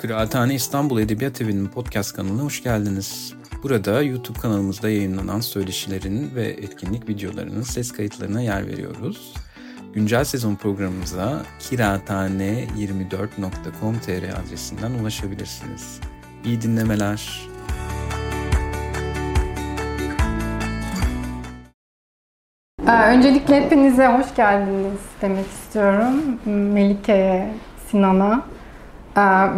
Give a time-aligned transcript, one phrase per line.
[0.00, 3.34] Kıraathane İstanbul Edebiyat Evi'nin podcast kanalına hoş geldiniz.
[3.62, 9.34] Burada YouTube kanalımızda yayınlanan söyleşilerin ve etkinlik videolarının ses kayıtlarına yer veriyoruz.
[9.94, 16.00] Güncel sezon programımıza kıraathane24.com.tr adresinden ulaşabilirsiniz.
[16.44, 17.48] İyi dinlemeler.
[22.88, 26.38] Ee, öncelikle hepinize hoş geldiniz demek istiyorum.
[26.46, 27.54] Melike'ye,
[27.90, 28.59] Sinan'a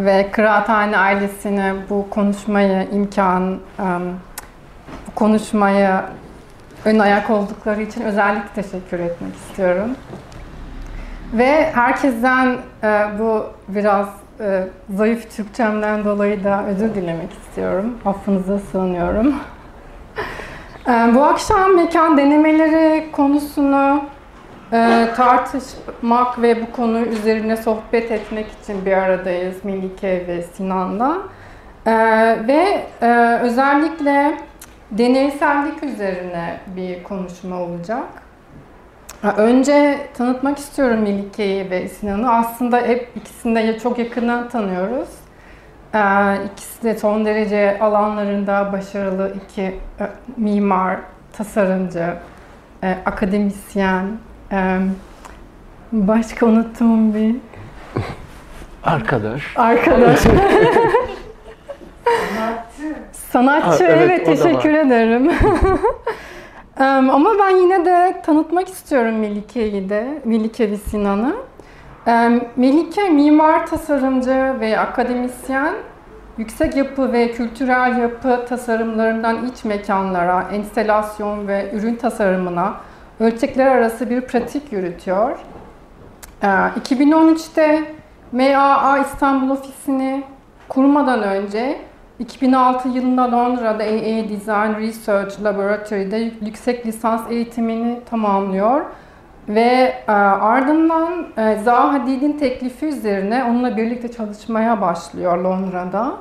[0.04, 3.58] ve Kıraathane ailesine bu konuşmayı imkan,
[5.06, 6.04] bu konuşmaya
[6.84, 9.90] ön ayak oldukları için özellikle teşekkür etmek istiyorum.
[11.32, 14.08] Ve herkesten e, bu biraz
[14.40, 17.98] e, zayıf Türkçemden dolayı da özür dilemek istiyorum.
[18.04, 19.34] Affınıza sığınıyorum.
[20.88, 24.04] Ee, bu akşam mekan denemeleri konusunu
[24.72, 31.18] e, tartışmak ve bu konu üzerine sohbet etmek için bir aradayız Melike ve Sinan'la.
[31.86, 31.92] E,
[32.48, 34.38] ve e, özellikle
[34.90, 38.04] deneysellik üzerine bir konuşma olacak.
[39.36, 42.32] Önce tanıtmak istiyorum Melike'yi ve Sinan'ı.
[42.32, 45.08] Aslında hep ikisini de çok yakından tanıyoruz.
[46.52, 49.76] İkisi de son derece alanlarında başarılı iki
[50.36, 50.98] mimar,
[51.32, 52.14] tasarımcı,
[53.06, 54.06] akademisyen,
[55.92, 57.36] Başka unuttuğum bir...
[58.84, 59.42] Arkadaş.
[59.56, 60.20] Arkadaş.
[60.20, 62.96] Sanatçı.
[63.12, 65.30] Sanatçı, evet, evet teşekkür ederim.
[67.10, 71.36] Ama ben yine de tanıtmak istiyorum Melike'yi de, Melike ve Sinan'ı.
[72.56, 75.74] Melike mimar, tasarımcı ve akademisyen.
[76.38, 82.74] Yüksek yapı ve kültürel yapı tasarımlarından iç mekanlara, enstelasyon ve ürün tasarımına,
[83.22, 85.38] ölçekler arası bir pratik yürütüyor.
[86.42, 87.84] 2013'te ee,
[88.32, 90.22] MAA İstanbul ofisini
[90.68, 91.78] kurmadan önce
[92.18, 98.84] 2006 yılında Londra'da AA Design Research Laboratory'de yüksek lisans eğitimini tamamlıyor.
[99.48, 106.12] Ve e, ardından e, Zaha Hadid'in teklifi üzerine onunla birlikte çalışmaya başlıyor Londra'da.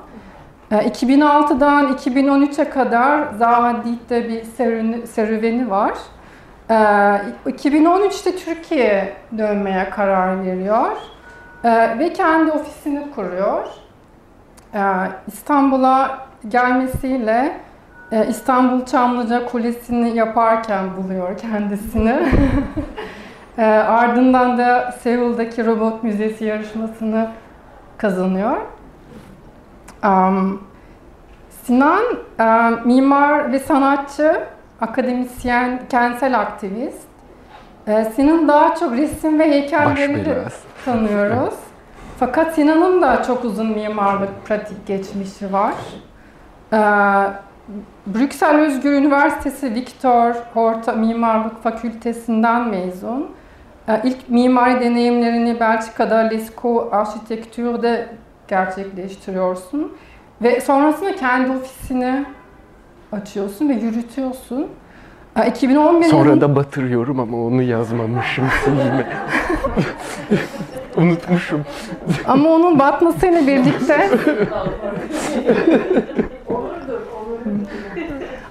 [0.71, 4.43] E, 2006'dan 2013'e kadar Zaha Hadid'de bir
[5.05, 5.93] serüveni var.
[6.71, 10.91] 2013'te ee, Türkiye dönmeye karar veriyor
[11.63, 13.67] ee, ve kendi ofisini kuruyor.
[14.73, 14.79] Ee,
[15.27, 17.57] İstanbul'a gelmesiyle
[18.11, 22.19] e, İstanbul Çamlıca Kulesi'ni yaparken buluyor kendisini.
[23.87, 27.29] Ardından da Seul'daki Robot Müzesi yarışmasını
[27.97, 28.57] kazanıyor.
[31.63, 32.03] Sinan
[32.39, 34.43] e, mimar ve sanatçı
[34.81, 37.07] akademisyen, kentsel aktivist.
[37.87, 40.23] Ee, Sinan daha çok resim ve heykellerini
[40.85, 41.53] tanıyoruz.
[42.19, 45.73] Fakat Sinan'ın da çok uzun mimarlık pratik geçmişi var.
[46.73, 46.77] Ee,
[48.07, 53.31] Brüksel Özgür Üniversitesi Victor Horta Mimarlık Fakültesinden mezun.
[53.87, 58.09] Ee, ilk mimari deneyimlerini Belçika'da Lescaut Architecture'de
[58.47, 59.93] gerçekleştiriyorsun.
[60.41, 62.25] Ve sonrasında kendi ofisini
[63.11, 64.67] açıyorsun ve yürütüyorsun.
[65.47, 69.07] 2011 Sonra da batırıyorum ama onu yazmamışım filme.
[70.97, 71.65] Unutmuşum.
[72.25, 74.09] Ama onun batmasıyla birlikte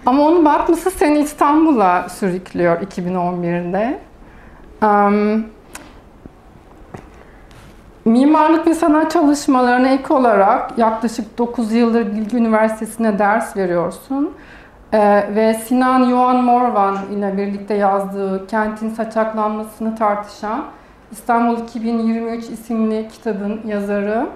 [0.06, 3.98] Ama onun batması seni İstanbul'a sürüklüyor 2011'de.
[4.82, 5.44] Um,
[8.04, 14.30] mimarlık ve sanat çalışmalarına ek olarak yaklaşık 9 yıldır Bilgi Üniversitesi'ne ders veriyorsun.
[14.92, 20.64] Ee, ve Sinan Yuan Morvan ile birlikte yazdığı Kentin Saçaklanmasını tartışan
[21.12, 24.26] İstanbul 2023 isimli kitabın yazarı.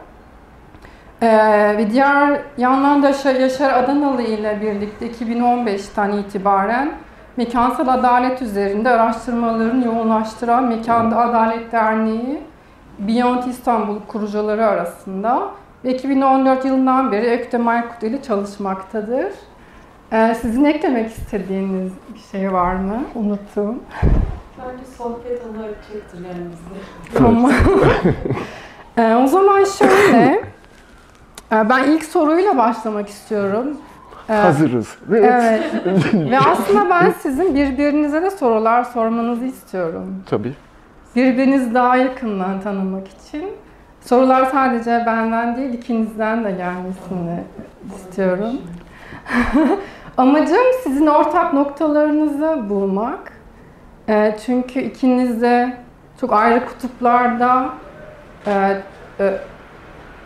[1.22, 6.92] Ee, ve diğer yandan da Yaşar Adanalı ile birlikte 2015'ten itibaren
[7.36, 12.42] mekansal adalet üzerinde araştırmalarını yoğunlaştıran Mekanda Adalet Derneği
[12.98, 15.42] Beyond İstanbul kurucuları arasında
[15.84, 19.32] ve 2014 yılından beri Ökte Maykut ile çalışmaktadır.
[20.14, 23.02] Ee, sizin eklemek istediğiniz bir şey var mı?
[23.14, 23.82] Unuttum.
[24.58, 26.74] Bence sohbet olarak çektir yanımızda.
[27.14, 27.52] Tamam.
[28.96, 30.42] ee, o zaman şöyle.
[31.52, 33.76] E, ben ilk soruyla başlamak istiyorum.
[34.28, 34.96] Ee, Hazırız.
[35.10, 35.62] Evet.
[35.84, 36.14] evet.
[36.14, 40.22] Ve aslında ben sizin birbirinize de sorular sormanızı istiyorum.
[40.30, 40.52] Tabii.
[41.16, 43.44] Birbirinizi daha yakından tanımak için.
[44.00, 47.40] Sorular sadece benden değil, ikinizden de gelmesini
[47.96, 48.52] istiyorum.
[50.16, 53.32] Amacım sizin ortak noktalarınızı bulmak.
[54.08, 55.76] E, çünkü ikiniz de
[56.20, 57.68] çok ayrı kutuplarda
[58.46, 58.76] e,
[59.20, 59.34] e,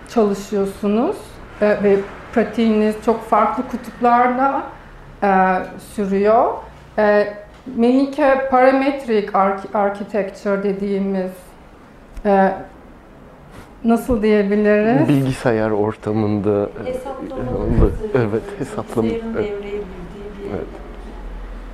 [0.08, 1.17] çalışıyorsunuz
[1.61, 1.96] e, ve
[2.32, 4.62] pratiğiniz çok farklı kutuplarda
[5.23, 5.29] e,
[5.94, 6.52] sürüyor.
[6.99, 7.34] E,
[7.76, 9.38] Melike Parametric
[9.75, 11.31] Architecture dediğimiz
[12.26, 12.52] e,
[13.84, 15.08] nasıl diyebiliriz?
[15.08, 17.91] Bilgisayar ortamında Hesaplama.
[18.14, 19.08] evet hesaplama.
[19.08, 19.52] Evet.
[20.49, 20.67] Bir Evet.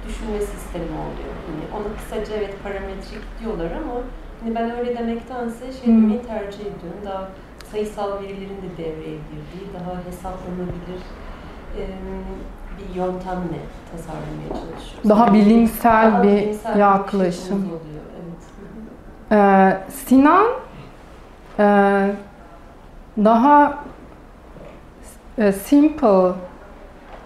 [0.09, 1.35] düşünme sistemi oluyor.
[1.47, 3.95] Hani ona kısaca evet parametrik diyorlar ama
[4.43, 7.01] hani ben öyle demektense şey demeyi tercih ediyorum.
[7.05, 7.29] Daha
[7.73, 11.01] sayısal verilerin de devreye girdiği, daha hesaplanabilir
[11.79, 12.25] em,
[12.79, 13.61] bir yöntemle
[13.93, 15.09] tasarlamaya çalışıyoruz.
[15.09, 17.45] Daha bilimsel Daha bir bilimsel bakış yaklaşım.
[17.45, 18.05] açımız oluyor.
[18.17, 18.45] Evet.
[19.33, 20.47] Ee, Sinan
[21.59, 21.65] e,
[23.25, 23.85] daha
[25.39, 26.33] e, simple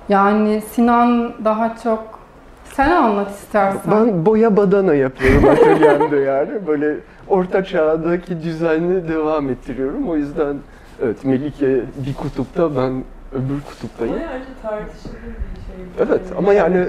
[0.09, 2.19] yani Sinan daha çok
[2.65, 3.81] sen anlat istersen.
[3.91, 6.67] Ben boya badana yapıyorum atölyemde yani.
[6.67, 6.97] Böyle
[7.29, 10.09] orta çağdaki düzenli devam ettiriyorum.
[10.11, 10.57] O yüzden
[11.03, 14.15] evet Melike bir kutupta ben öbür kutuptayım.
[14.17, 14.31] Bayağı
[14.63, 16.07] tartışılır bir şey.
[16.07, 16.87] Evet ama yani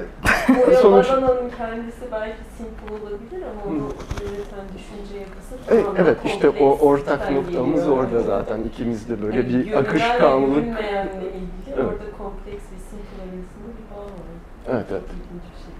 [0.49, 6.49] Boya Sonuç- badananın kendisi belki simple olabilir ama onu yöneten düşünce yapısı Evet, evet işte
[6.49, 7.97] o ortak noktamız geliyor.
[7.97, 8.59] orada zaten.
[8.63, 10.55] İkimiz de böyle Yani bir akışkanlık.
[10.55, 11.77] görünmeyenle ilgili Evet.
[11.85, 14.39] orada kompleks ve simple arasında bir bağ var.
[14.71, 15.01] Evet evet.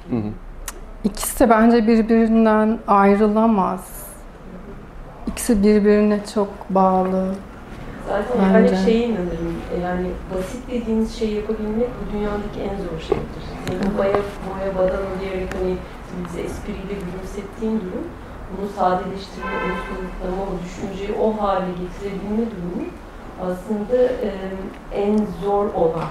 [0.10, 0.32] Hı hı.
[1.04, 4.08] İkisi de bence birbirinden ayrılamaz.
[5.28, 7.36] İkisi birbirine çok bağlı.
[8.08, 8.72] Zaten Bence.
[8.72, 9.56] ben hep şeye inanırım.
[9.78, 13.44] e, Yani basit dediğiniz şeyi yapabilmek bu dünyadaki en zor şeydir.
[13.68, 15.76] Senin boya, boya badana diyerek hani
[16.28, 18.08] bize espriyle gülümsettiğin durum,
[18.52, 22.88] bunu sadeleştirme, onu soyutlama, o düşünceyi o hale getirebilme durumu
[23.42, 24.30] aslında e,
[24.94, 26.10] en zor olan.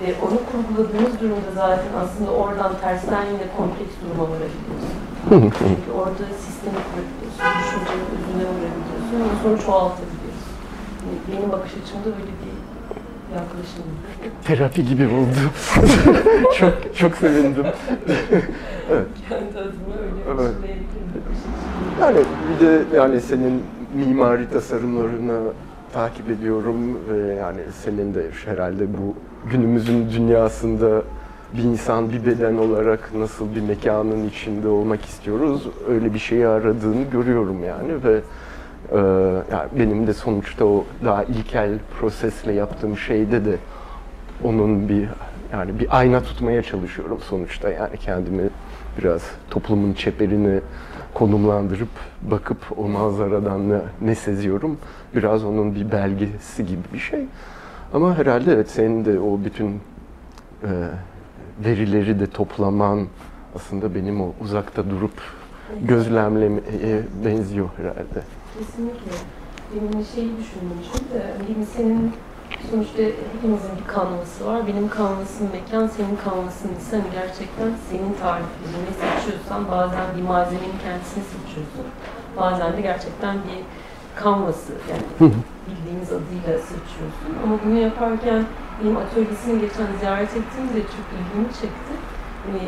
[0.00, 4.94] Ve onu kurguladığınız durumda zaten aslında oradan tersten yine kompleks duruma varabiliyorsun.
[5.58, 10.50] Çünkü orada sistemi kurabiliyorsun, düşüncenin özüne varabiliyorsun ve sonra çoğaltabiliyorsun.
[11.04, 12.54] Yani Benim bakış açımda böyle bir
[13.34, 13.84] yaklaşım.
[14.44, 15.40] Terapi gibi oldu.
[16.58, 17.66] çok çok sevindim.
[19.28, 20.54] Kendi adıma öyle Evet.
[22.00, 22.18] Yani
[22.48, 23.62] bir de yani senin
[23.94, 25.40] mimari tasarımlarını
[25.94, 29.14] takip ediyorum ve yani senin de herhalde bu
[29.50, 31.02] günümüzün dünyasında
[31.56, 37.02] bir insan bir beden olarak nasıl bir mekanın içinde olmak istiyoruz öyle bir şeyi aradığını
[37.12, 38.20] görüyorum yani ve
[38.92, 38.98] e,
[39.52, 43.56] yani benim de sonuçta o daha ilkel prosesle yaptığım şeyde de
[44.44, 45.08] onun bir
[45.52, 47.70] yani bir ayna tutmaya çalışıyorum sonuçta.
[47.70, 48.42] Yani kendimi
[48.98, 50.60] biraz toplumun çeperini
[51.14, 51.88] konumlandırıp
[52.22, 54.78] bakıp o manzaradan ne, ne seziyorum
[55.14, 57.24] biraz onun bir belgesi gibi bir şey.
[57.94, 59.68] Ama herhalde evet senin de o bütün
[60.62, 60.70] e,
[61.64, 63.06] verileri de toplaman
[63.56, 65.22] aslında benim o uzakta durup
[65.82, 68.22] gözlemlemeye benziyor herhalde.
[68.58, 69.12] Kesinlikle.
[69.74, 72.12] Benim şeyi düşünmüşüm de hani senin
[72.70, 73.02] sonuçta
[73.32, 74.66] hepimizin bir kanvası var.
[74.66, 80.78] Benim kanvasım mekan, senin kanvasın ise hani gerçekten senin tariflerini ne seçiyorsan bazen bir malzemenin
[80.84, 81.86] kendisini seçiyorsun.
[82.36, 83.60] Bazen de gerçekten bir
[84.22, 85.32] kanvası yani
[85.66, 87.30] bildiğimiz adıyla seçiyorsun.
[87.44, 88.44] Ama bunu yaparken
[88.80, 91.94] benim atölyesini geçen ziyaret ettiğimde çok ilgimi çekti.
[92.44, 92.62] Hani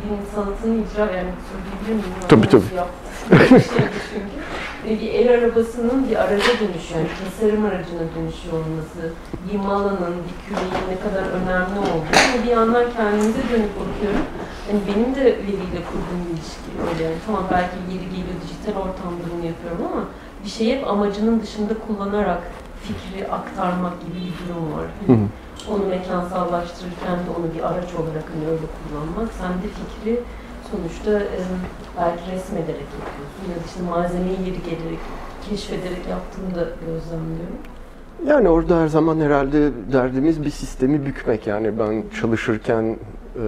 [0.00, 2.28] benim sanatını icra yani söyleyebilir miyim?
[2.28, 2.64] Tabii, tabii.
[4.10, 4.34] Çünkü.
[4.88, 9.02] Bir el arabasının bir araca dönüşüyor, yani tasarım aracına dönüşüyor olması,
[9.46, 12.12] bir malanın, bir küreğin ne kadar önemli olduğu.
[12.24, 14.24] Ama bir yandan kendimize dönüp bakıyorum.
[14.66, 17.02] Hani benim de veriyle kurduğum ilişki öyle.
[17.04, 20.04] Yani tamam belki yeri geliyor dijital ortamda bunu yapıyorum ama
[20.44, 22.42] bir şeyi hep amacının dışında kullanarak
[22.82, 24.86] fikri aktarmak gibi bir durum var.
[25.06, 25.26] Hı hı.
[25.70, 29.32] Onu mekansallaştırırken de onu bir araç olarak hani öyle kullanmak.
[29.40, 30.20] Sen de fikri
[30.70, 31.38] sonuçta e,
[32.00, 34.98] belki resmederek yapıyorsun ya da işte malzemeyi yeri gelerek,
[35.50, 37.58] keşfederek yaptığını da gözlemliyorum.
[38.26, 41.46] Yani orada her zaman herhalde derdimiz bir sistemi bükmek.
[41.46, 42.96] Yani ben çalışırken
[43.36, 43.42] e,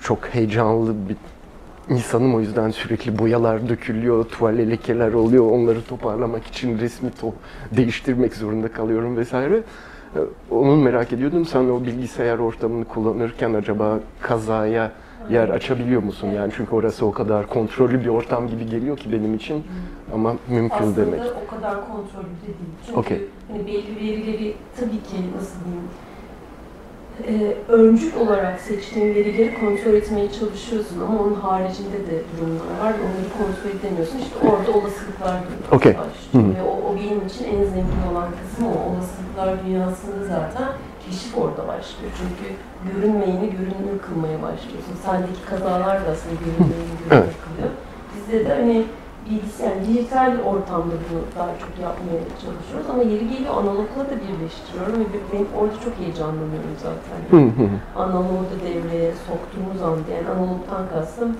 [0.00, 1.16] çok heyecanlı bir
[1.94, 5.50] insanım o yüzden sürekli boyalar dökülüyor, tuval lekeler oluyor.
[5.50, 7.34] Onları toparlamak için resmi to
[7.76, 9.62] değiştirmek zorunda kalıyorum vesaire.
[10.16, 10.18] E,
[10.54, 11.44] Onu merak ediyordum.
[11.46, 14.92] Sen o bilgisayar ortamını kullanırken acaba kazaya
[15.30, 16.28] yer açabiliyor musun?
[16.28, 19.64] Yani çünkü orası o kadar kontrollü bir ortam gibi geliyor ki benim için
[20.14, 21.20] ama mümkün Aslında demek.
[21.46, 22.56] o kadar kontrollü de değil.
[22.86, 23.22] Çünkü Okey.
[23.52, 25.84] hani belli verileri tabii ki nasıl diyeyim
[27.28, 33.02] e, öncül olarak seçtiğin verileri kontrol etmeye çalışıyorsun ama onun haricinde de durumlar var ve
[33.08, 34.18] onları kontrol edemiyorsun.
[34.18, 35.36] İşte orada olasılıklar
[35.72, 35.94] Okey.
[35.94, 36.56] başlıyor.
[36.56, 40.68] Ve o, o benim için en zengin olan kısmı o olasılıklar dünyasında zaten
[41.06, 42.12] keşif orada başlıyor.
[42.20, 42.46] Çünkü
[42.90, 44.94] görünmeyeni görünür kılmaya başlıyorsun.
[45.04, 47.34] Sendeki kazalar da aslında görünmeyeni görünür Evet.
[47.44, 47.70] kılıyor.
[48.14, 48.84] Bizde de hani
[49.26, 55.00] bilgisayar, yani dijital ortamda bunu daha çok yapmaya çalışıyoruz ama yeri geliyor analogla da birleştiriyorum
[55.00, 57.18] ve benim orada çok heyecanlanıyorum zaten.
[58.02, 61.30] Analogu da devreye soktuğumuz anda yani analogtan kastım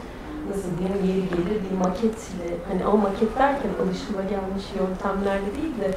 [0.50, 5.88] nasıl diyeyim yeri gelir bir maketle hani ama maket derken alışılagelmiş yöntemlerle değil de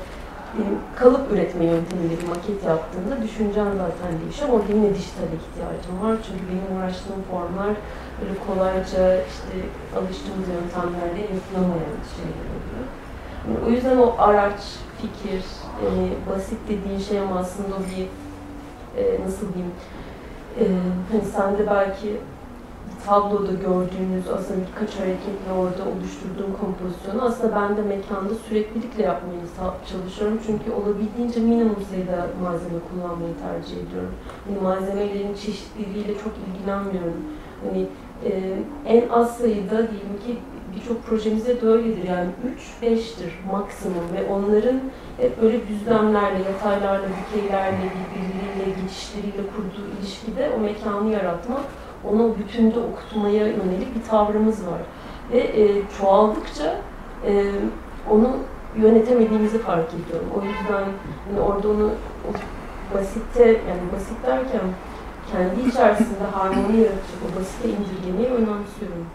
[0.96, 4.50] kalıp üretme yöntemiyle bir maket yaptığında düşüncen zaten değişiyor.
[4.50, 6.15] Orada yine dijital ihtiyacım var.
[6.25, 7.74] Çünkü benim uğraştığım formlar
[8.22, 9.54] böyle kolayca işte
[9.98, 12.86] alıştığımız yöntemlerle yapılamayan şeyler oluyor.
[13.68, 14.62] O yüzden o araç,
[15.02, 15.44] fikir,
[15.86, 18.08] yani basit dediğin şey ama aslında bir
[19.02, 19.74] e, nasıl diyeyim
[20.60, 20.66] e,
[21.12, 22.18] hani sen de belki
[23.06, 29.40] tabloda gördüğünüz aslında birkaç hareketle orada oluşturduğum kompozisyonu aslında ben de mekanda süreklilikle yapmayı
[29.90, 30.40] çalışıyorum.
[30.46, 34.14] Çünkü olabildiğince minimum sayıda malzeme kullanmayı tercih ediyorum.
[34.50, 37.22] Yani malzemelerin çeşitliliğiyle çok ilgilenmiyorum.
[37.64, 37.88] Hani
[38.26, 38.32] e,
[38.86, 40.38] en az sayıda diyelim ki
[40.76, 42.04] birçok projemizde de öyledir.
[42.10, 42.30] Yani
[42.82, 44.80] 3-5'tir maksimum ve onların
[45.18, 51.62] hep böyle düzlemlerle, yataylarla, dikeylerle, birbirleriyle, geçişleriyle kurduğu ilişkide o mekanı yaratmak
[52.12, 54.82] onu bütünde okutmaya yönelik bir tavrımız var.
[55.32, 56.76] Ve e, çoğaldıkça
[57.28, 57.52] e,
[58.12, 58.38] onu
[58.78, 60.30] yönetemediğimizi fark ediyorum.
[60.38, 60.86] O yüzden
[61.30, 61.92] yani orada onu
[62.94, 64.62] basitte, yani basit derken
[65.31, 69.05] kendi içerisinde harmoni yaratacak o basite indirgemeyi önemsiyorum.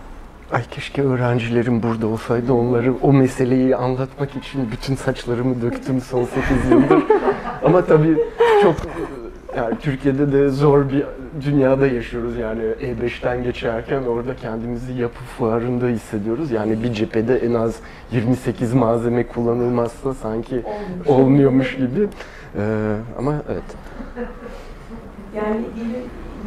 [0.52, 6.70] Ay keşke öğrencilerim burada olsaydı onları o meseleyi anlatmak için bütün saçlarımı döktüm son 8
[6.70, 7.02] yıldır.
[7.64, 8.18] Ama tabii
[8.62, 8.76] çok
[9.56, 11.04] yani Türkiye'de de zor bir
[11.44, 16.50] dünyada yaşıyoruz yani E5'ten geçerken orada kendimizi yapı fuarında hissediyoruz.
[16.50, 17.76] Yani bir cephede en az
[18.12, 20.62] 28 malzeme kullanılmazsa sanki
[21.08, 22.08] olmuyormuş gibi.
[22.56, 23.62] Ee, ama evet.
[25.36, 25.60] Yani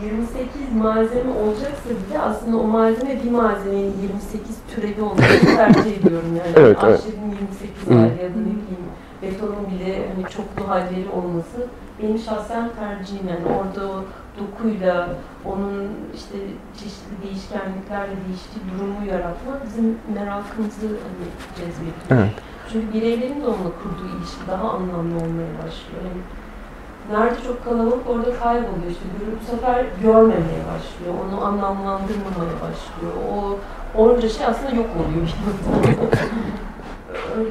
[0.04, 6.52] 28 malzeme olacaksa bile aslında o malzeme bir malzemenin 28 türevi olmasını tercih ediyorum yani.
[6.56, 7.04] Evet, evet.
[7.06, 8.86] 28 hali ya da ne bileyim
[9.22, 11.68] betonun bile hani çoklu halleri olması
[12.02, 14.04] benim şahsen tercihim yani orada o
[14.40, 15.10] dokuyla
[15.46, 16.38] onun işte
[16.74, 21.28] çeşitli değişkenliklerle değiştiği durumu yaratmak bizim merakımızı hani
[21.58, 22.06] cezbediyor.
[22.10, 22.34] Evet.
[22.72, 26.02] Çünkü bireylerin de onunla kurduğu ilişki daha anlamlı olmaya başlıyor.
[26.04, 26.22] Yani
[27.12, 29.04] nerede çok kalabalık orada kayboluyor işte
[29.42, 33.14] bu sefer görmemeye başlıyor, onu anlamlandırmamaya başlıyor.
[33.34, 33.58] O
[34.02, 35.28] onca şey aslında yok oluyor.
[37.38, 37.50] Öyle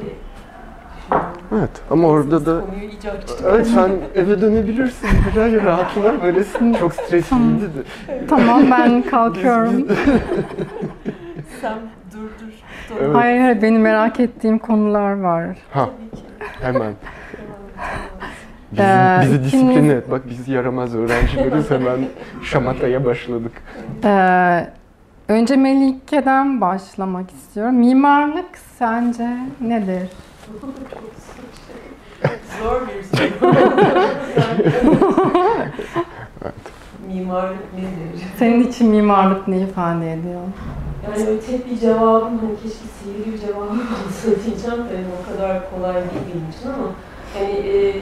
[1.52, 2.62] Evet ama orada da
[3.46, 5.08] evet sen eve dönebilirsin.
[5.34, 6.74] Hayır rahatla böylesin.
[6.74, 8.26] Çok stresliydi de.
[8.28, 9.88] Tamam ben kalkıyorum.
[11.60, 11.78] sen
[12.12, 12.52] dur dur.
[12.90, 12.96] dur.
[13.00, 13.16] Evet.
[13.16, 15.56] Hayır hayır benim merak ettiğim konular var.
[15.70, 15.88] Ha
[16.60, 16.92] hemen.
[18.74, 20.10] Bizi, ee, bizi disiplin et.
[20.10, 21.98] Bak biz yaramaz öğrencileriz hemen
[22.42, 23.52] şamataya başladık.
[24.04, 24.66] Ee,
[25.28, 27.74] önce Melike'den başlamak istiyorum.
[27.74, 29.28] Mimarlık sence
[29.60, 30.08] nedir?
[32.62, 33.54] Zor bir soru.
[36.42, 36.54] evet.
[37.08, 38.24] Mimarlık nedir?
[38.38, 40.40] Senin için mimarlık ne ifade ediyor?
[41.04, 45.32] Yani öyle tek bir cevabım, hani keşke sihirli bir cevabım olsa diyeceğim de yani o
[45.32, 46.88] kadar kolay değil benim için ama
[47.34, 47.94] hani e,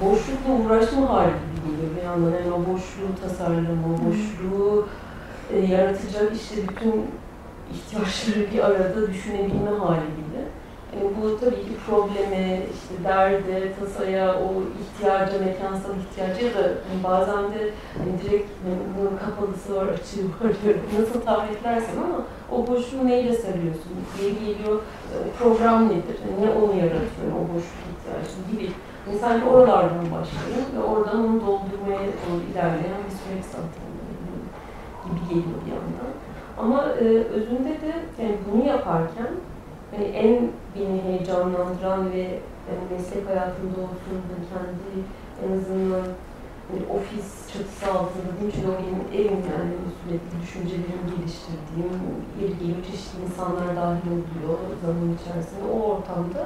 [0.00, 1.30] boşlukla uğraşma hali
[1.66, 2.30] gibi bir yandan.
[2.30, 4.86] Yani o boşluğu tasarlama, o boşluğu
[5.52, 7.04] e, yaratacak işte bütün
[7.74, 10.40] ihtiyaçları bir arada düşünebilme hali gibi.
[10.94, 14.48] Yani bu tabii ki probleme, işte derde, tasaya, o
[14.82, 18.50] ihtiyaca, mekansal ihtiyaca ya da hani bazen de hani direkt
[18.98, 20.52] bunun kapalısı var, açığı var,
[21.00, 23.92] nasıl tariflersen ama o boşluğu neyle sarıyorsun?
[24.18, 24.80] Diye geliyor,
[25.12, 26.16] e, program nedir?
[26.22, 28.72] Yani ne onu yaratıyor, o boşluk ihtiyacı gibi.
[29.12, 33.84] Sanki oralardan başlayın ve oradan onu doldurmaya doğru ilerleyen bir süreç zaten
[35.04, 36.12] gibi geliyor bir yandan.
[36.58, 37.04] Ama e,
[37.36, 37.92] özünde de
[38.22, 39.30] yani bunu yaparken
[39.90, 42.22] hani en beni heyecanlandıran ve
[42.68, 44.94] yani meslek hayatımda olsun hani kendi
[45.44, 46.06] en azından
[46.68, 51.94] hani ofis çatısı altında değil çünkü o benim evim yani sürekli düşüncelerimi geliştirdiğim,
[52.40, 56.42] geliyor çeşitli insanlar dahil oluyor zaman içerisinde o ortamda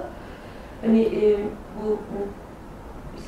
[0.83, 1.39] hani e,
[1.77, 1.87] bu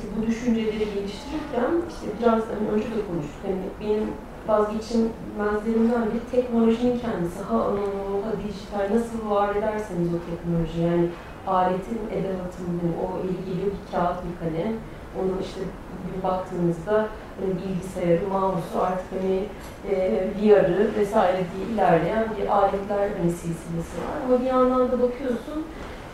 [0.01, 4.07] işte bu düşünceleri geliştirirken işte biraz hani önce de konuştuk hani benim
[4.47, 7.39] vazgeçilmezlerimden bir teknolojinin kendisi.
[7.49, 11.07] Ha analog, ha dijital nasıl var ederseniz o teknoloji yani
[11.47, 14.73] aletin, edevatın, yani o eli bir kağıt, bir kalem.
[15.19, 15.61] Onun işte
[16.03, 17.07] bir baktığınızda
[17.39, 19.43] hani bilgisayarı, mouse'u artık hani
[19.89, 24.17] e, VR'ı vesaire diye ilerleyen bir aletler hani silsilesi var.
[24.25, 25.65] Ama bir yandan da bakıyorsun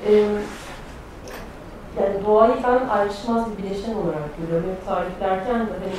[0.08, 0.12] e,
[2.02, 4.70] yani doğayı ben ayrışmaz bir bileşen olarak görüyorum.
[4.70, 5.94] Hep tariflerken de hani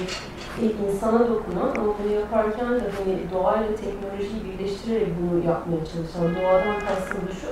[0.87, 7.25] insana dokunan ama bunu yaparken de hani doğayla teknolojiyi birleştirerek bunu yapmaya çalışan doğadan kastım
[7.41, 7.47] şu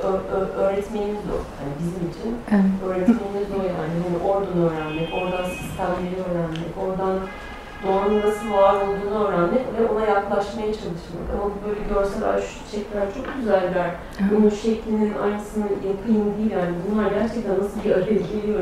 [0.62, 1.38] öğretmenimiz o.
[1.60, 2.70] Yani bizim için evet.
[2.86, 3.96] öğretmenimiz o yani.
[4.04, 7.16] Hani oradan öğrenmek, oradan sistemleri öğrenmek, oradan
[7.82, 11.26] doğanın nasıl var olduğunu öğrenmek ve ona yaklaşmaya çalışmak.
[11.32, 13.90] Ama bu böyle görsel şu çiçekler çok güzeller.
[14.30, 16.74] Bunun şeklinin aynısını yapayım değil yani.
[16.84, 18.60] Bunlar gerçekten nasıl bir araya geliyor.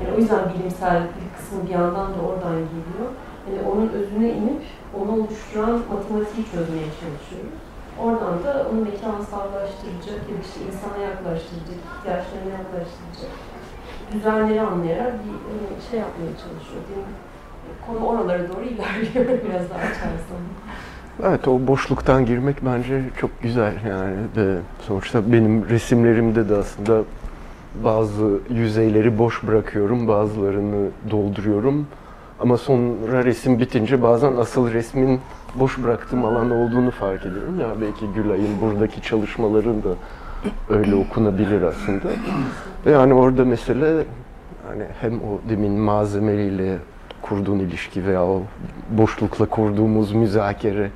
[0.00, 3.08] Yani o yüzden bilimsel bir kısmı bir yandan da oradan geliyor.
[3.46, 4.62] Yani onun özüne inip
[4.98, 7.58] onu oluşturan matematiği çözmeye çalışıyoruz.
[8.02, 13.32] Oradan da onu mekansallaştıracak ya işte insana yaklaştıracak, ihtiyaçlarına yaklaştıracak
[14.12, 16.82] düzenleri anlayarak bir şey yapmaya çalışıyor.
[16.88, 17.14] Değil mi?
[17.86, 20.42] Konu oralara doğru ilerliyor biraz daha açarsan.
[21.22, 27.02] Evet o boşluktan girmek bence çok güzel yani ve sonuçta benim resimlerimde de aslında
[27.84, 31.86] bazı yüzeyleri boş bırakıyorum, bazılarını dolduruyorum.
[32.40, 35.20] Ama sonra resim bitince bazen asıl resmin
[35.54, 37.60] boş bıraktığım alan olduğunu fark ediyorum.
[37.60, 39.94] Ya belki Gülay'ın buradaki çalışmaların da
[40.68, 42.08] öyle okunabilir aslında.
[42.90, 43.86] Yani orada mesele
[44.70, 46.78] yani hem o demin malzemeliyle
[47.22, 48.42] kurduğun ilişki veya o
[48.90, 50.90] boşlukla kurduğumuz müzakere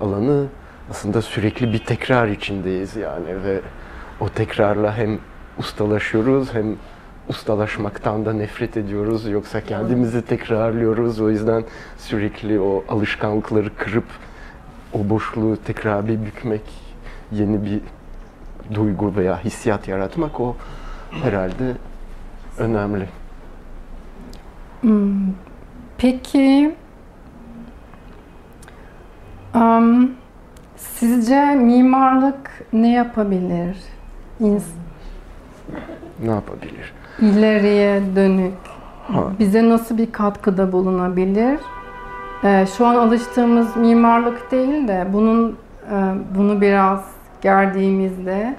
[0.00, 0.46] alanı
[0.90, 3.60] aslında sürekli bir tekrar içindeyiz yani ve
[4.20, 5.18] o tekrarla hem
[5.58, 6.76] ustalaşıyoruz hem
[7.28, 11.64] ustalaşmaktan da nefret ediyoruz yoksa kendimizi tekrarlıyoruz o yüzden
[11.98, 14.04] sürekli o alışkanlıkları kırıp
[14.92, 16.62] o boşluğu tekrar bir bükmek
[17.32, 17.80] yeni bir
[18.74, 20.56] duygu veya hissiyat yaratmak o
[21.22, 21.72] herhalde
[22.58, 23.08] önemli.
[24.80, 25.32] Hmm,
[25.98, 26.74] Peki
[29.54, 30.10] um,
[30.76, 33.76] sizce mimarlık ne yapabilir?
[34.40, 34.64] İns
[36.24, 36.92] ne yapabilir?
[37.20, 38.54] İleriye dönük.
[39.06, 39.22] Ha.
[39.38, 41.60] Bize nasıl bir katkıda bulunabilir?
[42.44, 45.58] Ee, şu an alıştığımız mimarlık değil de bunun
[45.92, 47.04] e, bunu biraz
[47.42, 48.56] gerdiğimizde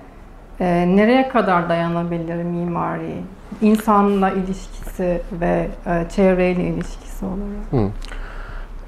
[0.60, 3.16] e, nereye kadar dayanabilir mimari?
[3.62, 7.72] İnsanla ilişkisi ve e, çevreyle ilişkisi olarak?
[7.72, 7.92] Hı.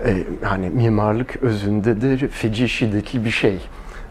[0.06, 3.60] Ee, yani mimarlık özünde de feci şiddetli bir şey.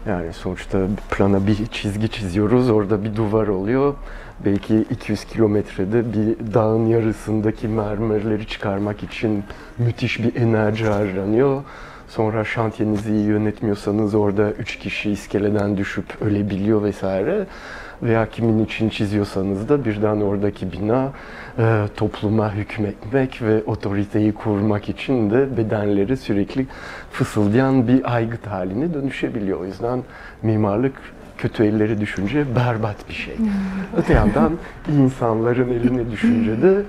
[0.07, 0.79] Yani sonuçta
[1.11, 3.93] plana bir çizgi çiziyoruz, orada bir duvar oluyor.
[4.45, 9.43] Belki 200 kilometrede bir dağın yarısındaki mermerleri çıkarmak için
[9.77, 11.63] müthiş bir enerji harcanıyor.
[12.07, 17.45] Sonra şantiyenizi iyi yönetmiyorsanız orada üç kişi iskeleden düşüp ölebiliyor vesaire
[18.03, 21.11] veya kimin için çiziyorsanız da birden oradaki bina
[21.57, 26.67] e, topluma hükmetmek ve otoriteyi kurmak için de bedenleri sürekli
[27.11, 29.59] fısıldayan bir aygıt haline dönüşebiliyor.
[29.59, 30.03] O yüzden
[30.43, 30.93] mimarlık
[31.37, 33.37] kötü elleri düşünce berbat bir şey.
[33.37, 33.47] Hmm.
[33.97, 34.53] Öte yandan
[34.97, 36.81] insanların eline düşünce de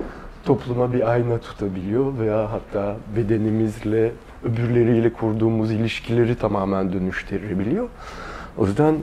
[0.45, 4.13] topluma bir ayna tutabiliyor veya hatta bedenimizle
[4.45, 7.89] öbürleriyle kurduğumuz ilişkileri tamamen dönüştürebiliyor.
[8.59, 8.95] O yüzden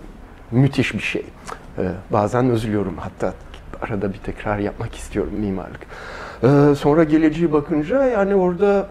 [0.52, 1.26] müthiş bir şey.
[1.78, 3.34] Ee, bazen üzülüyorum hatta
[3.82, 5.82] arada bir tekrar yapmak istiyorum mimarlık.
[6.44, 8.88] Ee, sonra geleceği bakınca yani orada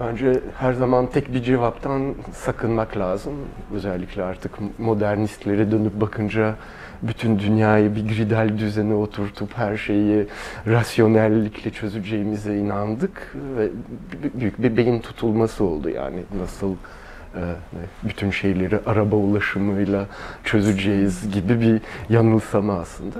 [0.00, 3.32] bence her zaman tek bir cevaptan sakınmak lazım.
[3.74, 6.54] Özellikle artık modernistlere dönüp bakınca
[7.02, 10.26] bütün dünyayı bir gridal düzene oturtup her şeyi
[10.66, 13.68] rasyonellikle çözeceğimize inandık ve
[14.34, 16.74] büyük bir beyin tutulması oldu yani nasıl
[18.04, 20.06] bütün şeyleri araba ulaşımıyla
[20.44, 21.80] çözeceğiz gibi bir
[22.14, 23.18] yanılsama aslında.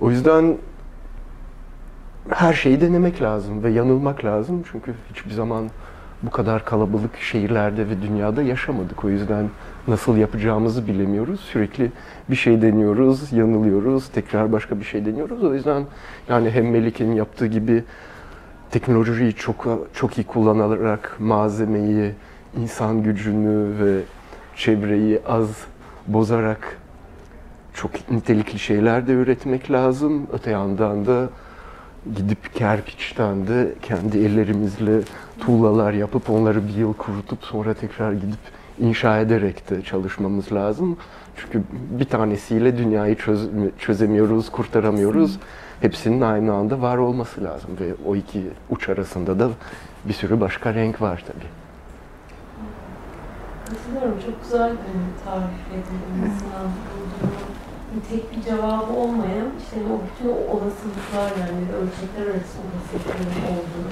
[0.00, 0.56] O yüzden
[2.30, 5.70] her şeyi denemek lazım ve yanılmak lazım çünkü hiçbir zaman
[6.22, 9.04] bu kadar kalabalık şehirlerde ve dünyada yaşamadık.
[9.04, 9.50] O yüzden
[9.88, 11.40] nasıl yapacağımızı bilemiyoruz.
[11.40, 11.92] Sürekli
[12.30, 15.44] bir şey deniyoruz, yanılıyoruz, tekrar başka bir şey deniyoruz.
[15.44, 15.84] O yüzden
[16.28, 17.84] yani hem Melike'nin yaptığı gibi
[18.70, 22.12] teknolojiyi çok çok iyi kullanarak malzemeyi,
[22.56, 24.00] insan gücünü ve
[24.56, 25.48] çevreyi az
[26.06, 26.78] bozarak
[27.74, 30.26] çok nitelikli şeyler de üretmek lazım.
[30.32, 31.28] Öte yandan da
[32.16, 35.00] gidip kerpiçten de kendi ellerimizle
[35.40, 38.38] tuğlalar yapıp onları bir yıl kurutup sonra tekrar gidip
[38.78, 40.96] inşa ederek de çalışmamız lazım.
[41.36, 45.38] Çünkü bir tanesiyle dünyayı çöz, çözemiyoruz, kurtaramıyoruz.
[45.80, 49.50] Hepsinin aynı anda var olması lazım ve o iki uç arasında da
[50.04, 51.55] bir sürü başka renk var tabii.
[53.96, 54.26] Katılıyorum.
[54.26, 56.30] Çok güzel bir tarif edildi.
[58.10, 63.86] tek bir cevabı olmayan işte o bütün o olasılıklar yani ölçekler arası olasılıkların olduğu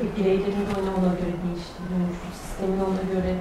[0.00, 3.32] e, bireylerin de ona, göre değiştiği, dönüşü, sistemin ona göre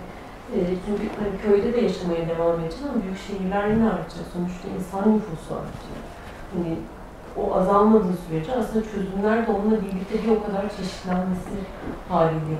[0.56, 4.26] e, çünkü hani köyde de yaşamaya devam edeceğiz ama büyük şehirler yine artacak.
[4.34, 6.04] Sonuçta insan nüfusu artacak.
[6.54, 6.72] Hani
[7.42, 11.56] o azalmadığı sürece aslında çözümler de onunla birlikte bir o kadar çeşitlenmesi
[12.10, 12.58] haliyle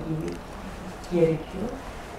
[1.14, 1.70] gerekiyor.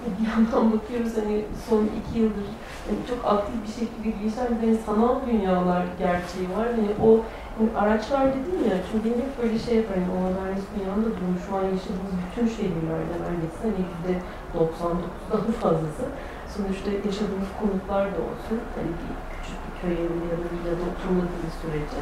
[0.05, 1.37] Bir yandan bakıyoruz hani
[1.69, 2.49] son iki yıldır
[2.87, 6.67] yani çok aktif bir şekilde gelişen bir sanal dünyalar gerçeği var.
[6.77, 7.09] Hani o
[7.57, 11.37] hani araçlar dedim ya, çünkü benim hep böyle şey yapar, hani o modernist dünyada durum
[11.45, 14.13] şu an yaşadığımız bütün şehirlerde neredeyse hani yüzde
[14.57, 16.05] 99'dan fazlası.
[16.53, 21.55] Sonuçta yaşadığımız konutlar da olsun, hani bir küçük bir köy evinde ya da villada oturmadığımız
[21.61, 21.99] sürece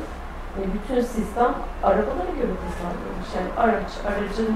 [0.56, 1.52] yani bütün sistem
[1.90, 3.30] arabalara göre tasarlanmış.
[3.38, 4.52] Yani araç, aracın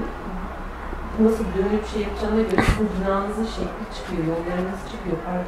[1.20, 5.46] nasıl dönüp şey yapacağına göre bu binanızın şekli çıkıyor, yollarınız çıkıyor, park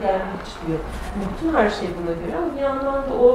[0.51, 0.79] çıkıyor.
[1.21, 3.29] Bütün her şey buna göre ama bir yandan da o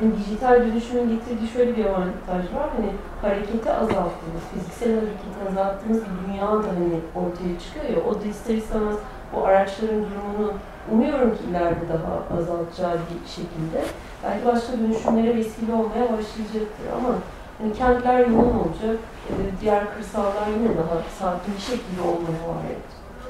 [0.00, 2.68] yani dijital dönüşümün getirdiği şöyle bir avantaj var.
[2.76, 2.90] Hani
[3.22, 8.10] hareketi azalttığımız, fiziksel hareketi azalttığımız bir dünya da hani ortaya çıkıyor ya.
[8.10, 8.96] O da ister istemez
[9.34, 10.52] o araçların durumunu
[10.92, 13.80] umuyorum ki ileride daha azaltacağı bir şekilde
[14.24, 17.14] belki başka dönüşümlere vesile olmaya başlayacaktır ama
[17.62, 18.98] yani kentler yoğun olacak,
[19.30, 22.64] e, diğer kırsallar yine daha sakin bir şekilde olmaya var,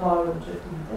[0.03, 0.97] var olacak gibi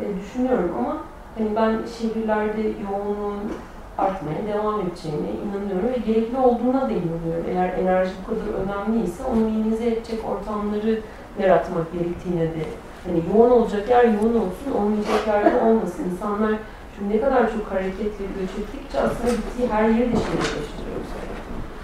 [0.00, 0.96] e, düşünüyorum ama
[1.38, 3.52] hani ben şehirlerde yoğunluğun
[3.98, 7.44] artmaya devam edeceğine inanıyorum ve gerekli olduğuna da inanıyorum.
[7.48, 11.00] Eğer enerji bu kadar önemliyse onu minimize edecek ortamları
[11.38, 12.64] yaratmak gerektiğine de
[13.06, 16.04] hani yoğun olacak yer yoğun olsun, olmayacak yerde olmasın.
[16.12, 16.54] İnsanlar
[16.96, 21.33] çünkü ne kadar çok hareketli göç ettikçe aslında gittiği her yeri de şehirleştiriyoruz.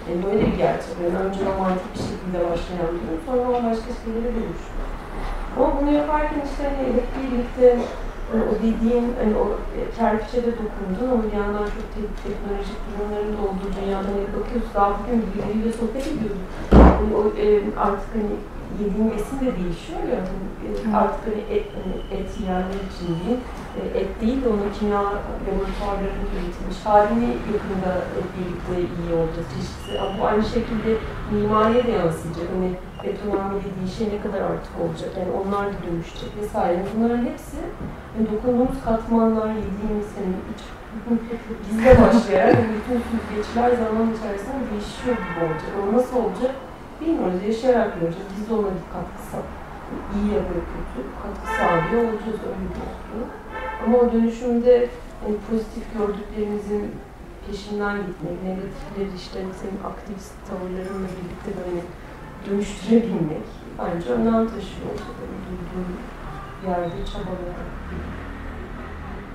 [0.07, 0.95] Yani böyle bir gerçek.
[1.03, 4.85] Yani önce romantik bir şekilde başlayan bir durum, sonra o başka şeylere dönüşüyor.
[5.57, 7.67] Ama bunu yaparken işte hani hep birlikte
[8.31, 9.45] yani o dediğim, hani o
[9.77, 14.73] e, kerpiçe dokundun ama bir yandan çok te teknolojik durumların da olduğu dünyada hani bakıyorsun
[14.75, 16.41] daha bugün birileriyle sohbet ediyoruz.
[16.73, 17.45] Yani o e,
[17.85, 18.33] artık hani
[18.79, 20.19] yediğin besin de değişiyor ya.
[20.29, 23.39] Hani, e, artık hani et, hani et yiyenler için değil,
[23.79, 25.01] e, et değil de onun kimya
[25.45, 27.91] laboratuvarlarının üretilmiş halini yakında
[28.33, 29.93] birlikte iyi olacağız çeşitli.
[30.19, 30.89] Bu aynı şekilde
[31.31, 32.47] mimariye de yansıyacak.
[32.55, 32.71] Hani
[33.03, 35.11] betonarme dediği şey ne kadar artık olacak.
[35.19, 36.79] Yani onlar da dönüşecek vesaire.
[36.91, 37.57] Bunların hepsi
[38.13, 40.61] yani dokunduğumuz katmanlar, yediğimiz hani iç
[41.67, 45.71] bizde başlayarak yani bütün süzgeçler zaman içerisinde değişiyor gibi olacak.
[45.77, 46.55] Ama nasıl olacak
[47.01, 47.43] bilmiyoruz.
[47.47, 48.29] Yaşayarak göreceğiz.
[48.37, 49.23] Biz de ona bir katkı
[50.15, 53.27] iyi ya da kötü katkı sağlıyor olacağız öyle gözüküyor.
[53.85, 54.73] Ama o dönüşümde
[55.23, 56.91] yani pozitif gördüklerimizin
[57.47, 61.81] peşinden gitmek, negatifleri işte senin aktivist tavırlarınla birlikte böyle
[62.45, 63.45] dönüştürebilmek
[63.79, 65.91] bence önem taşıyor olsa da duyduğum
[66.67, 67.71] yerde çabalayarak.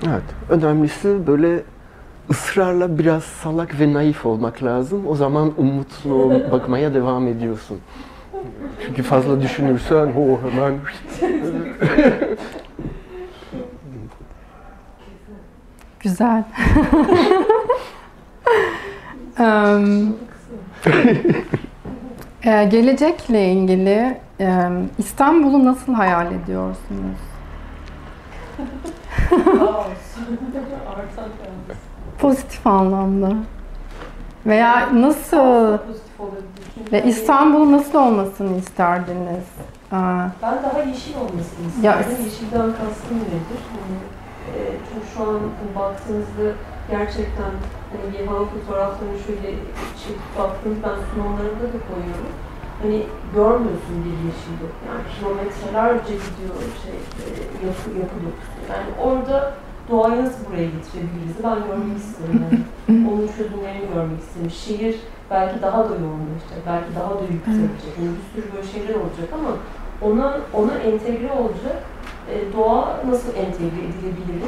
[0.07, 1.62] Evet, önemlisi böyle
[2.31, 5.07] ısrarla biraz salak ve naif olmak lazım.
[5.07, 7.79] O zaman umutlu bakmaya devam ediyorsun.
[8.87, 10.75] Çünkü fazla düşünürsen o hemen
[16.01, 16.45] Güzel.
[19.39, 20.17] um,
[22.45, 27.19] e, gelecekle ilgili e, İstanbul'u nasıl hayal ediyorsunuz?
[32.19, 33.33] Pozitif anlamda.
[34.47, 35.79] Veya nasıl
[36.93, 39.47] ve İstanbul'un nasıl olmasını isterdiniz?
[39.93, 40.29] Aa.
[40.43, 41.83] Ben daha yeşil olmasını isterdim.
[41.83, 43.61] Ya, Yeşilden kastım nedir?
[43.79, 43.99] Yani,
[44.57, 45.41] e, çünkü şu an
[45.77, 46.47] baktığınızda
[46.91, 47.53] gerçekten
[47.91, 49.49] hani bir hava fotoğraflarını şöyle
[50.01, 52.33] çekip baktığınız ben sunumlarımda da koyuyorum.
[52.83, 52.99] Hani
[53.35, 54.75] görmüyorsun bir yeşillik.
[54.89, 57.29] Yani kilometrelerce gidiyor şey, e,
[57.67, 58.57] yapı, yapı dokusu.
[58.73, 59.55] Yani orada
[59.91, 61.37] doğayı nasıl buraya getirebiliriz?
[61.45, 62.45] Ben görmek isterim.
[62.45, 63.09] Yani.
[63.11, 64.51] Onun çözümlerini görmek isterim.
[64.51, 64.97] Şehir
[65.31, 67.93] belki daha da yoğunlaşacak, belki daha da yükselecek.
[67.99, 69.51] Yani bir sürü böyle şeyler olacak ama
[70.03, 71.79] ona ona entegre olacak
[72.33, 74.43] e, doğa nasıl entegre edilebilir?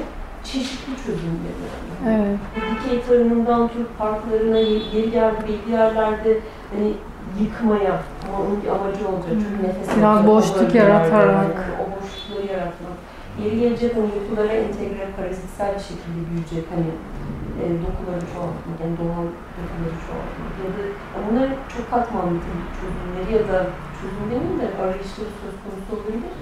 [0.44, 1.64] Çeşitli çözümleri.
[2.06, 2.16] Yani.
[2.16, 2.38] Evet.
[2.84, 6.38] Dikey tarımından Türk parklarına yeri geldi belli yerlerde
[6.74, 6.92] hani
[7.40, 9.30] yıkmaya ama onun bir amacı olacak.
[9.30, 11.28] Çünkü nefes Biraz boşluk yaratarak.
[11.28, 12.96] Yani, o boşlukları yaratmak.
[13.44, 16.90] Yeri gelecek hani yapılara entegre, parazitsel bir şekilde büyüyecek hani
[17.62, 20.82] e, dokuları çoğaltmak, yani doğal dokuları çoğaltmak ya da
[21.24, 22.38] bunlar çok katmanlı
[22.78, 23.58] çözümleri ya da
[23.98, 26.34] çözüm demeyeyim de arayışları söz konusu olabilir.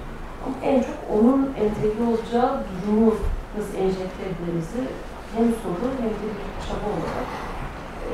[0.43, 3.15] Ama en çok onun entegre olacağı durumu
[3.57, 4.81] nasıl enjekte edilirizi
[5.35, 7.29] hem soru hem de bir çaba olarak
[8.07, 8.11] e,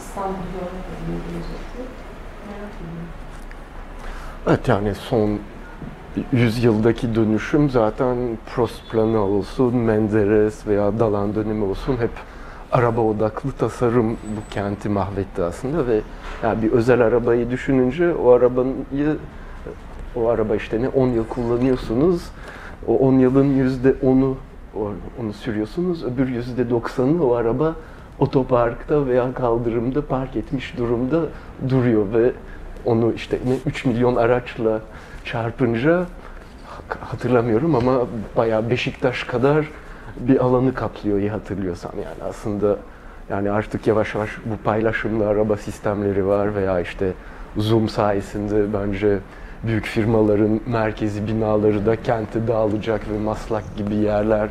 [0.00, 1.86] İstanbul'u görmek adına gelecektir.
[2.46, 3.10] Merak ediyorum.
[4.46, 5.28] Evet yani son
[6.32, 8.16] yüzyıldaki dönüşüm zaten
[8.54, 12.10] Prost planı olsun, Menderes veya Dalan dönemi olsun hep
[12.72, 16.00] araba odaklı tasarım bu kenti mahvetti aslında ve
[16.42, 19.16] yani bir özel arabayı düşününce o arabayı
[20.16, 22.22] o araba işte ne 10 yıl kullanıyorsunuz.
[22.86, 24.36] O 10 yılın yüzde 10'u
[25.20, 26.04] onu sürüyorsunuz.
[26.04, 27.74] Öbür yüzde 90'ı o araba
[28.18, 31.20] otoparkta veya kaldırımda park etmiş durumda
[31.68, 32.32] duruyor ve
[32.84, 34.80] onu işte 3 milyon araçla
[35.24, 36.06] çarpınca
[37.00, 38.06] hatırlamıyorum ama
[38.36, 39.66] bayağı Beşiktaş kadar
[40.16, 41.92] bir alanı kaplıyor iyi hatırlıyorsam.
[41.96, 42.76] Yani aslında
[43.30, 47.12] yani artık yavaş yavaş bu paylaşımlı araba sistemleri var veya işte
[47.56, 49.18] Zoom sayesinde bence
[49.62, 54.48] büyük firmaların merkezi binaları da kente dağılacak ve Maslak gibi yerler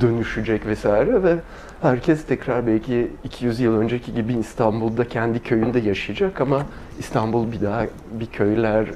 [0.00, 1.36] dönüşecek vesaire ve
[1.82, 6.62] herkes tekrar belki 200 yıl önceki gibi İstanbul'da kendi köyünde yaşayacak ama
[6.98, 8.86] İstanbul bir daha bir köyler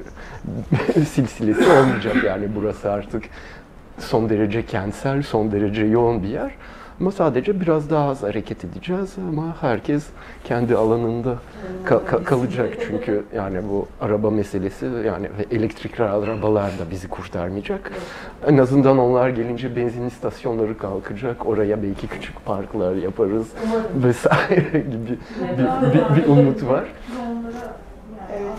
[1.11, 3.25] silsilesi olmayacak yani burası artık
[3.99, 6.51] son derece kentsel, son derece yoğun bir yer.
[7.01, 10.07] Ama sadece biraz daha az hareket edeceğiz ama herkes
[10.45, 11.39] kendi alanında
[11.87, 17.93] ka- ka- kalacak çünkü yani bu araba meselesi yani elektrikli arabalar da bizi kurtarmayacak.
[18.47, 21.47] En azından onlar gelince benzin istasyonları kalkacak.
[21.47, 24.05] Oraya belki küçük parklar yaparız Umarım.
[24.05, 25.19] vesaire gibi
[25.59, 26.85] bir, bir, bir umut var.
[28.33, 28.53] Evet.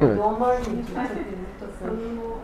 [0.00, 0.18] Evet.
[0.18, 0.62] Doğum var mı?
[1.80, 2.38] Sanırım o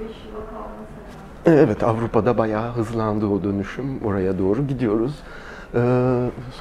[0.00, 1.21] 5 yıla kalması.
[1.46, 4.04] Evet Avrupa'da bayağı hızlandı o dönüşüm.
[4.04, 5.12] Oraya doğru gidiyoruz.
[5.74, 5.78] Ee,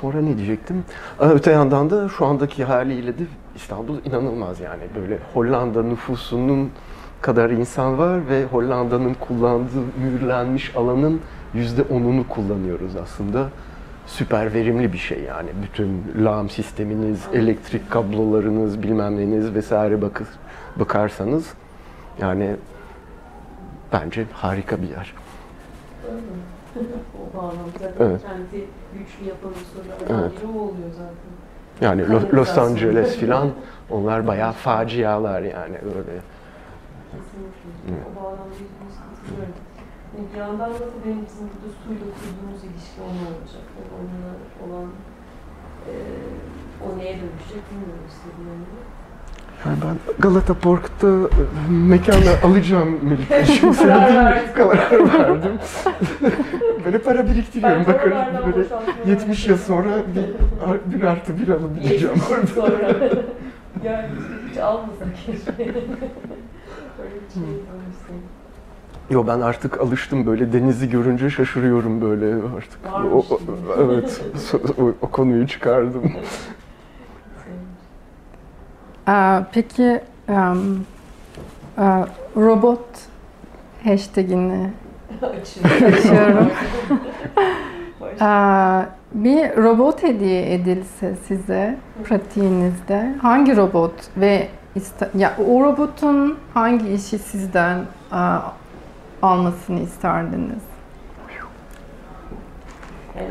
[0.01, 0.83] sonra ne diyecektim?
[1.19, 3.23] Ee, öte yandan da şu andaki haliyle de
[3.55, 4.83] İstanbul inanılmaz yani.
[4.95, 6.69] Böyle Hollanda nüfusunun
[7.21, 11.21] kadar insan var ve Hollanda'nın kullandığı mühürlenmiş alanın
[11.53, 13.49] yüzde onunu kullanıyoruz aslında.
[14.07, 15.49] Süper verimli bir şey yani.
[15.63, 20.27] Bütün lağım sisteminiz, elektrik kablolarınız, bilmem neniz vesaire bakır,
[20.75, 21.53] bakarsanız
[22.21, 22.55] yani
[23.93, 25.13] bence harika bir yer.
[27.21, 28.21] o bağlamda zaten Evet.
[28.21, 30.37] kendi güçlü yapan unsurlardan Evet.
[30.37, 31.31] biri oluyor zaten.
[31.81, 33.49] Yani Lo- Los Angeles filan
[33.89, 36.15] onlar bayağı facialar yani öyle.
[37.11, 37.69] Kesinlikle.
[37.89, 38.03] Evet.
[38.11, 39.53] O bağlamda yüzümüz katılıyorum.
[40.17, 43.65] Yani bir yandan da tabii bizim burada suyla kurduğumuz ilişki onunla olacak.
[43.77, 44.31] Yani onunla
[44.63, 44.89] olan
[45.89, 45.93] e,
[46.85, 48.45] o neye dönüşecek bilmiyoruz tabii
[49.65, 49.77] yani.
[49.85, 53.45] Ben Galata Park'ta e, mekanı alacağım Melike.
[53.45, 55.51] Şimdi Karar söylediğim karar verdim.
[56.85, 57.83] böyle para biriktiriyorum.
[57.87, 58.11] Ben Bakın
[58.45, 62.47] böyle boşaltmaya 70 yıl sonra bir, bir artı bir alabileceğim orada.
[62.47, 62.71] sonra.
[63.83, 64.05] yani
[64.51, 65.57] hiç almasak keşke.
[65.57, 65.73] Bir
[67.33, 68.15] şey yapmışsın.
[69.09, 72.25] Yo ben artık alıştım böyle denizi görünce şaşırıyorum böyle
[72.57, 72.93] artık.
[72.93, 73.39] Varmış O, o-
[73.85, 74.21] evet
[74.79, 76.11] o, o konuyu çıkardım.
[79.07, 80.85] Ee, peki em,
[81.77, 82.85] e, robot
[83.83, 84.69] hashtagini
[85.21, 86.51] Açıyorum.
[88.21, 94.47] Ee, bir robot hediye edilse size pratiğinizde hangi robot ve
[95.17, 97.77] ya o robotun hangi işi sizden
[98.11, 98.19] e,
[99.21, 100.61] almasını isterdiniz?
[103.15, 103.27] Yani,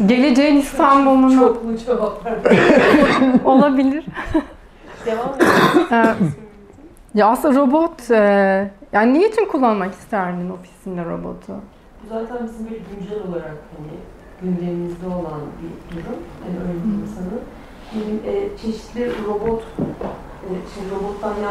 [0.00, 0.56] e, Geleceğin
[1.76, 2.34] cevaplar.
[3.44, 4.04] olabilir.
[5.06, 6.34] Devam edelim.
[7.14, 11.52] Ya aslında robot e, yani niçin kullanmak isterdin ofisinde robotu?
[12.04, 13.92] Bu zaten bizim böyle güncel olarak hani
[14.42, 16.20] gündemimizde olan bir durum.
[16.44, 17.38] Yani öyle diyeyim sana.
[17.94, 19.62] Benim e, çeşitli robot,
[20.44, 21.46] e, şimdi robottan ne.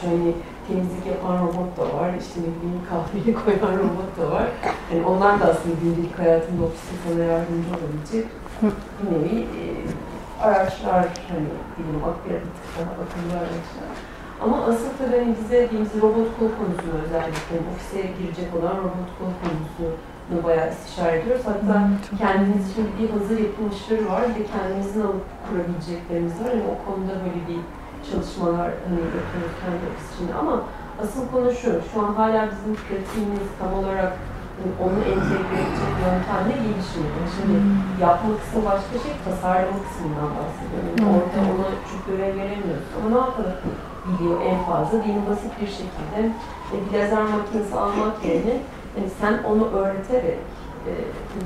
[0.00, 0.34] Şu hani
[0.68, 4.48] temizlik yapan robot da var, işte ne bileyim kahveyi koyan robot da var.
[4.92, 8.26] Yani onlar da aslında gündelik hayatında ofiste sana yardımcı olabilecek
[8.62, 9.62] bir nevi e,
[10.42, 13.90] araçlar hani diyelim ak bir tık daha akıllı araçlar.
[14.42, 19.10] Ama asıl tabii hani bize dediğimiz robot kol konusunu özellikle hani ofise girecek olan robot
[19.18, 19.90] kol konusunu
[20.44, 21.44] bayağı istişare ediyoruz.
[21.46, 26.50] Hatta Çok kendimiz için bir hazır yapılmışları var ve kendimizin alıp kurabileceklerimiz var.
[26.50, 27.60] Yani o konuda böyle bir
[28.08, 30.54] çalışmalar hani yapıyoruz kendi ofis içinde ama
[31.02, 34.12] asıl konu şu, şu an hala bizim pratiğimiz tam olarak
[34.84, 36.54] onu entegre edecek yöntemle.
[36.64, 36.82] Yani
[37.34, 37.56] Şimdi
[38.04, 40.88] yapma kısmı başka şey, tasarlama kısmından bahsediyorum.
[41.02, 42.88] Evet, orada ona çok görev veremiyoruz.
[42.96, 44.94] Ama ne yapabiliyor en fazla?
[45.04, 46.20] Diyelim basit bir şekilde
[46.72, 48.56] e, bir lazer makinesi almak yerine
[48.96, 50.40] yani sen onu öğreterek
[50.88, 50.92] e,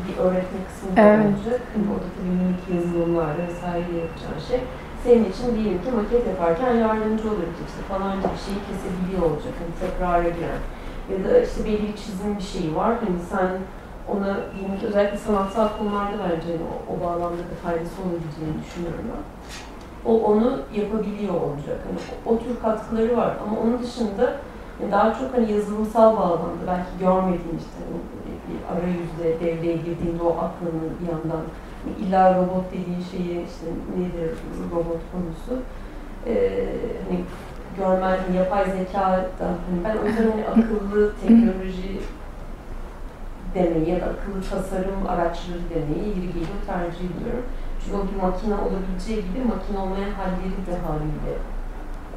[0.05, 1.27] bir öğretme kısmı da Evet.
[1.27, 1.61] olacak.
[1.73, 4.61] Hani orada tabii minik yazılımlarla vesaire yapacağın şey
[5.05, 7.53] senin için diyelim ki maket yaparken yardımcı olacak.
[7.69, 9.55] İşte falanca bir şeyi kesebiliyor olacak.
[9.61, 10.63] Hani tekrara giren.
[11.11, 12.97] Ya da işte belli çizim bir şey var.
[13.05, 13.49] Hani sen
[14.15, 14.35] ona
[14.81, 19.23] ki özellikle sanatsal konularda bence hani o, o bağlamda da faydası olabileceğini düşünüyorum ben.
[20.11, 21.79] O onu yapabiliyor olacak.
[21.87, 23.37] Hani o, o tür katkıları var.
[23.47, 24.33] Ama onun dışında
[24.91, 27.99] daha çok hani yazılımsal bağlamda belki görmediğin işte hani
[28.49, 31.43] bir- arayüzde devreye girdiğinde o aklının bir yandan
[31.85, 33.67] hani illa robot dediğin şeyi işte
[33.99, 34.31] nedir
[34.73, 35.63] robot konusu
[36.27, 36.67] ee,
[37.09, 37.21] hani
[37.79, 39.01] görmen, yapay zeka
[39.41, 42.01] da hani ben o yüzden hani akıllı teknoloji
[43.55, 47.45] demeyi ya da akıllı tasarım araçları demeyi yeri geliyor tercih ediyorum.
[47.81, 51.35] Çünkü o bir makine olabileceği gibi makine olmayan halleri de haliyle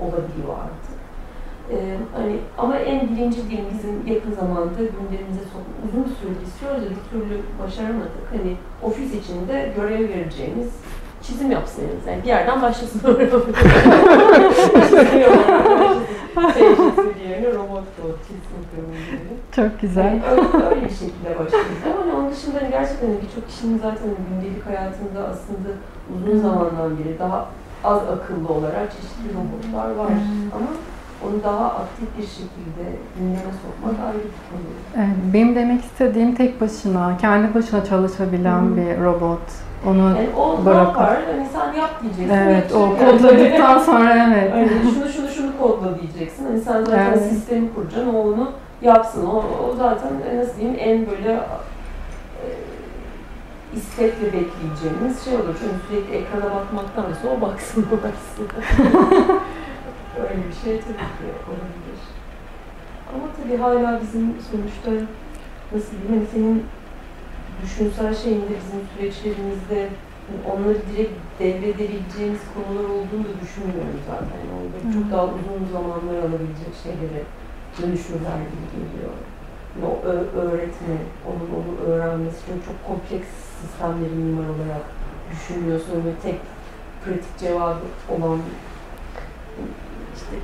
[0.02, 1.02] olabiliyor artık.
[1.72, 6.82] Ee, hani ama en birinci değil bizim yakın zamanda gündemimize sokmak uzun bir süre istiyoruz
[6.84, 8.26] da bir türlü başaramadık.
[8.32, 10.70] Hani ofis içinde görev vereceğimiz
[11.24, 12.08] çizim yapsınız.
[12.08, 13.00] Yani bir yerden başlasın
[16.54, 19.18] Tecrübesi yerine robot bu çizim kırmızı
[19.56, 20.06] Çok güzel.
[20.06, 21.78] yani öyle, öyle bir şekilde başladık.
[21.86, 25.70] Ama hani onun dışında hani gerçekten birçok kişinin zaten gündelik hayatında aslında
[26.16, 27.46] uzun zamandan beri daha
[27.84, 30.12] az akıllı olarak çeşitli robotlar var.
[30.56, 30.68] Ama
[31.26, 32.84] onu daha aktif bir şekilde
[33.20, 34.62] gündeme sokmak ayrı bir konu.
[34.98, 38.76] Evet, Benim demek istediğim tek başına, kendi başına çalışabilen Hı.
[38.78, 39.42] bir robot.
[39.88, 40.86] Onu Yani o ne Bırakın.
[40.86, 41.18] yapar?
[41.32, 42.30] Hani sen yap diyeceksin.
[42.38, 42.98] evet, o yani.
[43.00, 44.52] kodladıktan sonra evet.
[44.54, 46.46] Hani şunu şunu şunu kodla diyeceksin.
[46.46, 47.30] Hani sen zaten Evet.
[47.32, 49.26] sistemi kuracaksın, o onu yapsın.
[49.26, 52.46] O, o zaten nasıl diyeyim en böyle e,
[53.76, 55.56] istekle bekleyeceğimiz şey olur.
[55.60, 58.48] Çünkü sürekli ekrana bakmaktansa o baksın o baksın.
[60.22, 62.00] Öyle bir şey tabii ki olabilir.
[63.14, 65.06] Ama tabii hala bizim sonuçta
[65.76, 66.64] nasıl diyeyim hani senin
[67.64, 69.90] düşünsel şeyinde bizim süreçlerimizde
[70.52, 74.38] onları direkt devredebileceğimiz konular olduğunu da düşünmüyorum zaten.
[74.42, 77.22] Yani orada çok daha uzun zamanlar alabilecek şeylere
[77.78, 79.14] dönüşürler gibi geliyor.
[79.76, 79.94] Yani o
[80.44, 80.96] öğretme,
[81.30, 83.30] onun onu öğrenmesi çünkü çok kompleks
[83.62, 84.86] sistemleri mimar olarak
[85.32, 86.40] düşünmüyorsun ve tek
[87.04, 88.40] pratik cevabı olan
[90.16, 90.36] işte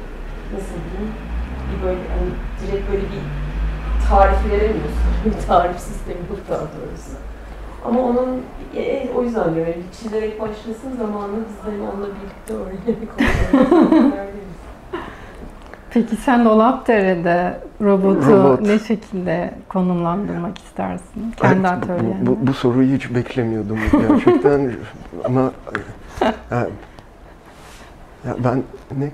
[0.53, 1.13] nasıl diyeyim
[1.69, 3.23] bir böyle hani direkt böyle bir
[4.09, 4.97] tarif veremiyorsun.
[5.25, 7.11] bir tarif sistemi yok daha doğrusu.
[7.85, 8.41] Ama onun
[8.75, 13.67] e, o yüzden diyorum yani çizerek başlasın zamanla biz de onunla birlikte öğrenerek olmalıyız.
[15.89, 18.61] Peki sen Dolapdere'de robotu Robot.
[18.61, 21.33] ne şekilde konumlandırmak istersin?
[21.41, 22.25] Kendi Evet, atölyende.
[22.25, 24.71] bu, bu, bu soruyu hiç beklemiyordum gerçekten
[25.25, 25.51] ama
[26.21, 26.67] ya,
[28.25, 28.63] ya ben
[28.97, 29.09] ne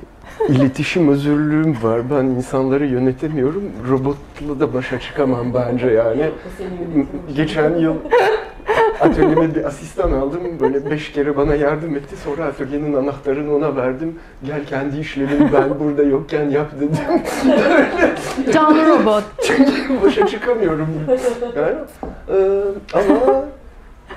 [0.50, 2.02] iletişim özürlüğüm var.
[2.12, 3.64] Ben insanları yönetemiyorum.
[3.90, 6.30] Robotla da başa çıkamam bence yani.
[7.36, 7.96] Geçen yıl
[9.02, 10.42] atölyeme bir asistan aldım.
[10.60, 12.16] Böyle beş kere bana yardım etti.
[12.24, 14.20] Sonra atölyenin anahtarını ona verdim.
[14.46, 16.98] Gel kendi işlerini ben burada yokken yap dedim.
[18.54, 19.24] Canlı robot.
[19.48, 20.88] Çünkü başa çıkamıyorum.
[21.56, 21.76] Yani,
[22.30, 22.38] e,
[22.94, 23.46] ama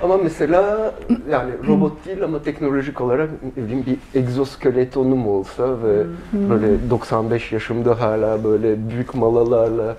[0.03, 0.93] ama mesela
[1.31, 8.01] yani robot değil ama teknolojik olarak ne bileyim bir egzoskeletonum olsa ve böyle 95 yaşımda
[8.01, 9.95] hala böyle büyük malalarla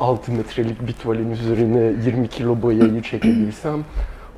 [0.00, 3.84] 6 metrelik bir tuvalin üzerine 20 kilo boyayı çekebilsem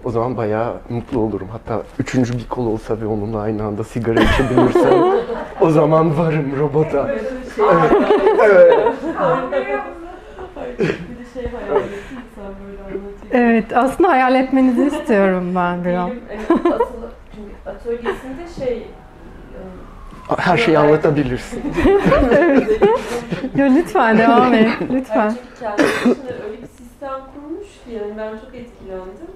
[0.05, 1.49] o zaman bayağı mutlu olurum.
[1.53, 5.03] Hatta üçüncü bir kol olsa ve onunla aynı anda sigara içebilirsem
[5.61, 7.07] o zaman varım robota.
[7.09, 7.65] Böyle bir şey
[8.45, 8.75] Evet.
[10.55, 13.18] Hayır, bir de şey hayal ettim sen böyle anlatıyorsun.
[13.33, 16.09] Evet, aslında hayal etmenizi istiyorum ben biraz.
[16.11, 16.95] Benim, hani, asıl
[17.35, 21.63] çünkü atölyesinde şey e, Her şeyi anlatabilirsin.
[23.57, 25.29] Yo, lütfen devam et, Lütfen.
[25.31, 25.83] Çünkü kendi
[26.45, 29.31] öyle bir sistem kurmuş ki yani ben çok etkilendim.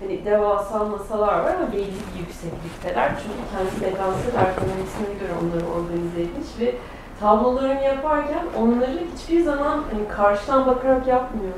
[0.00, 3.10] Hani devasa masalar var ama belli bir yükseklikteler.
[3.22, 6.74] Çünkü kendi bedensel ergonomisine göre onları organize etmiş ve
[7.20, 11.52] tablolarını yaparken onları hiçbir zaman hani karşıdan bakarak yapmıyor.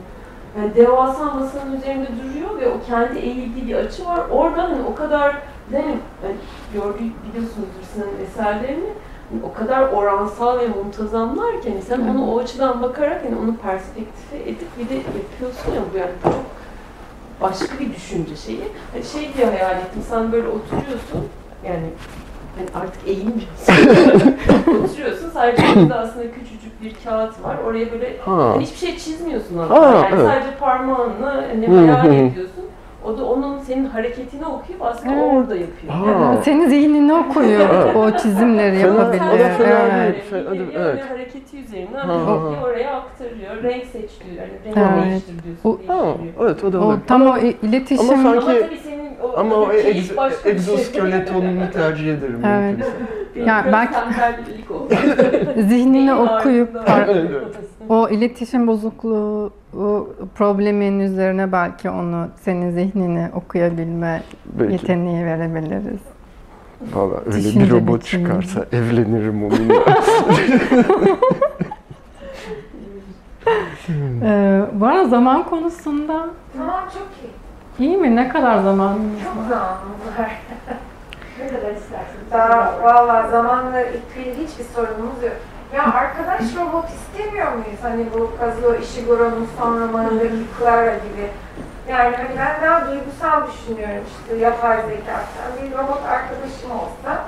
[0.56, 4.20] Yani devasa masanın üzerinde duruyor ve o kendi eğildiği bir açı var.
[4.30, 5.36] Oradan hani o kadar
[5.72, 6.34] yani, hani
[6.72, 8.92] gördüğü biliyorsunuzdur Sinan'ın eserlerini
[9.30, 13.56] hani o kadar oransal ve muntazamlar ki hani sen onu o açıdan bakarak hani onu
[13.56, 16.44] perspektife edip bir de yapıyorsun ya bu yani çok
[17.40, 18.64] başka bir düşünce şeyi.
[18.92, 21.28] Hani şey diye hayal ettim sen böyle oturuyorsun
[21.64, 21.90] yani
[22.56, 23.74] hani artık eğilmiyorsun.
[24.84, 25.62] oturuyorsun sadece
[25.94, 27.56] aslında küçücük bir kağıt var.
[27.66, 28.32] Oraya böyle Ha.
[28.54, 29.80] hani hiçbir şey çizmiyorsun aslında.
[29.80, 30.26] Aa, yani evet.
[30.26, 32.64] sadece parmağınla hani hayal ediyorsun.
[33.04, 35.32] O da onun senin hareketini okuyup aslında Evet.
[35.34, 35.92] orada yapıyor.
[35.92, 36.36] Ha.
[36.44, 37.96] Senin zihnini Evet.
[37.96, 39.22] o çizimleri yapabilir.
[39.34, 40.30] o da fena Evet.
[40.30, 40.96] Geliyor evet.
[40.98, 42.64] ve hareketi üzerinden Ha, ha, ha.
[42.64, 43.62] oraya aktarıyor.
[43.62, 44.36] Renk seç diyor.
[44.36, 45.04] Yani renk Evet.
[45.10, 45.80] değiştir diyorsun.
[45.88, 48.10] O- Ha, evet o da O tam o iletişim.
[48.10, 50.52] Ama Ama sanki- tabii senin Ama o o keyif egz- başka bir şey.
[50.52, 52.40] egzoskeletonunu tercih ederim.
[52.46, 52.76] Evet.
[53.36, 53.94] Yani Ya belki
[55.68, 57.30] zihnini okuyup Evet, evet.
[57.88, 64.72] o iletişim bozukluğu o problemin üzerine belki onu senin zihnini okuyabilme Belki.
[64.72, 66.00] yeteneği verebiliriz.
[66.94, 68.24] Valla öyle bir robot biçimi.
[68.24, 69.74] çıkarsa evlenirim onunla.
[74.24, 76.26] Ee, bu arada zaman konusunda
[76.56, 77.30] Tamam çok iyi.
[77.78, 78.16] İyi mi?
[78.16, 79.48] Ne kadar zamanımız Çok var?
[79.48, 80.30] zamanımız var.
[81.40, 82.32] ne kadar isterseniz.
[82.32, 85.36] Daha valla zamanla ilgili hiçbir sorunumuz yok.
[85.74, 87.78] Ya arkadaş robot istemiyor muyuz?
[87.82, 91.26] Hani bu Kazuo Ishiguro'nun son romanındaki Clara gibi.
[91.88, 95.52] Yani hani ben daha duygusal düşünüyorum işte yapay zekadan.
[95.62, 97.24] Bir robot arkadaşım olsa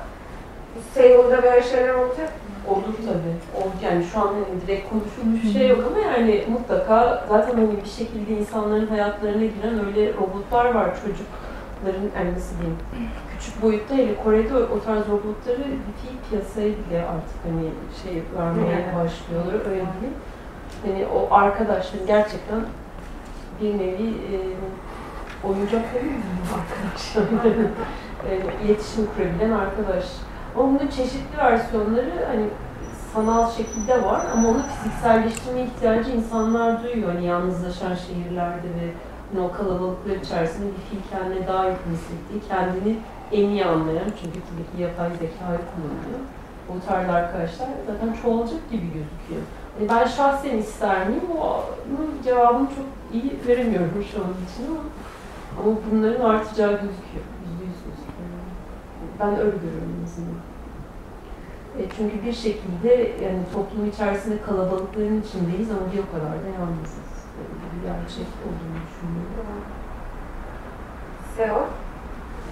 [0.94, 2.28] Seul'da böyle şeyler olacak.
[2.70, 3.62] Olur tabii.
[3.64, 3.72] Olur.
[3.82, 7.90] Yani şu an hani direkt konuşulmuş bir şey yok ama yani mutlaka zaten hani bir
[7.90, 12.78] şekilde insanların hayatlarına giren öyle robotlar var çocukların yani nasıl diyeyim
[13.40, 17.68] küçük boyutta hele Kore'de o tarz robotları fiil piyasaya bile artık hani
[18.02, 20.16] şey vermeye başlıyorlar öyle diyeyim.
[20.84, 22.60] Hani o arkadaşların gerçekten
[23.60, 24.36] bir nevi e,
[25.48, 26.22] oyuncak değil mi
[26.54, 27.22] arkadaşlar?
[28.30, 30.04] e, iletişim kurabilen arkadaş.
[30.56, 32.46] Ama bunun çeşitli versiyonları hani
[33.14, 37.12] sanal şekilde var ama onu fizikselleştirme ihtiyacı insanlar duyuyor.
[37.14, 38.92] Hani yalnızlaşan şehirlerde ve
[39.32, 42.96] hani o kalabalıklar içerisinde bir fiil kendine daha yakın hissettiği, kendini
[43.32, 46.20] en iyi anlayan çünkü tabii ki yapay zekayı kullanıyor.
[46.70, 49.42] O tarz arkadaşlar zaten çoğalacak gibi gözüküyor.
[49.78, 51.22] Yani ben şahsen ister miyim?
[51.40, 54.80] Onun cevabını çok iyi veremiyorum şu an için ama,
[55.62, 57.24] ama bunların artacağı gözüküyor.
[59.20, 60.40] Ben öyle görüyorum en azından.
[61.78, 62.94] E çünkü bir şekilde
[63.24, 67.10] yani toplum içerisinde kalabalıkların içindeyiz ama bir o kadar da yalnızız.
[67.36, 69.60] Yani bu bir gerçek olduğunu düşünüyorum.
[71.36, 71.66] Seul.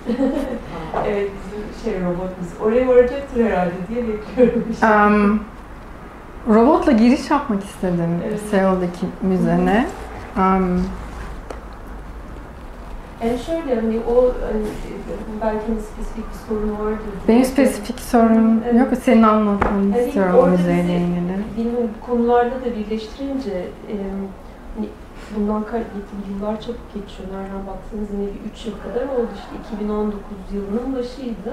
[1.07, 2.49] evet bizim şey robotumuz.
[2.63, 4.65] Oraya varacaktır herhalde diye bekliyorum.
[4.83, 5.41] Um,
[6.55, 8.41] robotla giriş yapmak istedim Evet.
[8.51, 9.87] Seul'daki müzene.
[10.37, 10.85] Um,
[13.25, 14.65] Yani şöyle hani o hani
[15.41, 17.13] belki hani spesifik bir sorun vardır.
[17.29, 18.81] benim spesifik sorun Evet.
[18.81, 18.89] yok.
[19.03, 21.35] Senin anlatmanı Yani istiyorum o müzeyle ilgili.
[21.57, 23.51] Bilmiyorum konularda da birleştirince
[23.93, 23.95] e,
[24.77, 24.89] hani
[25.37, 25.65] bundan
[26.31, 27.29] yıllar çabuk geçiyor.
[27.33, 30.21] Nereden baksanız yine bir 3 yıl kadar oldu işte 2019
[30.53, 31.51] yılının başıydı.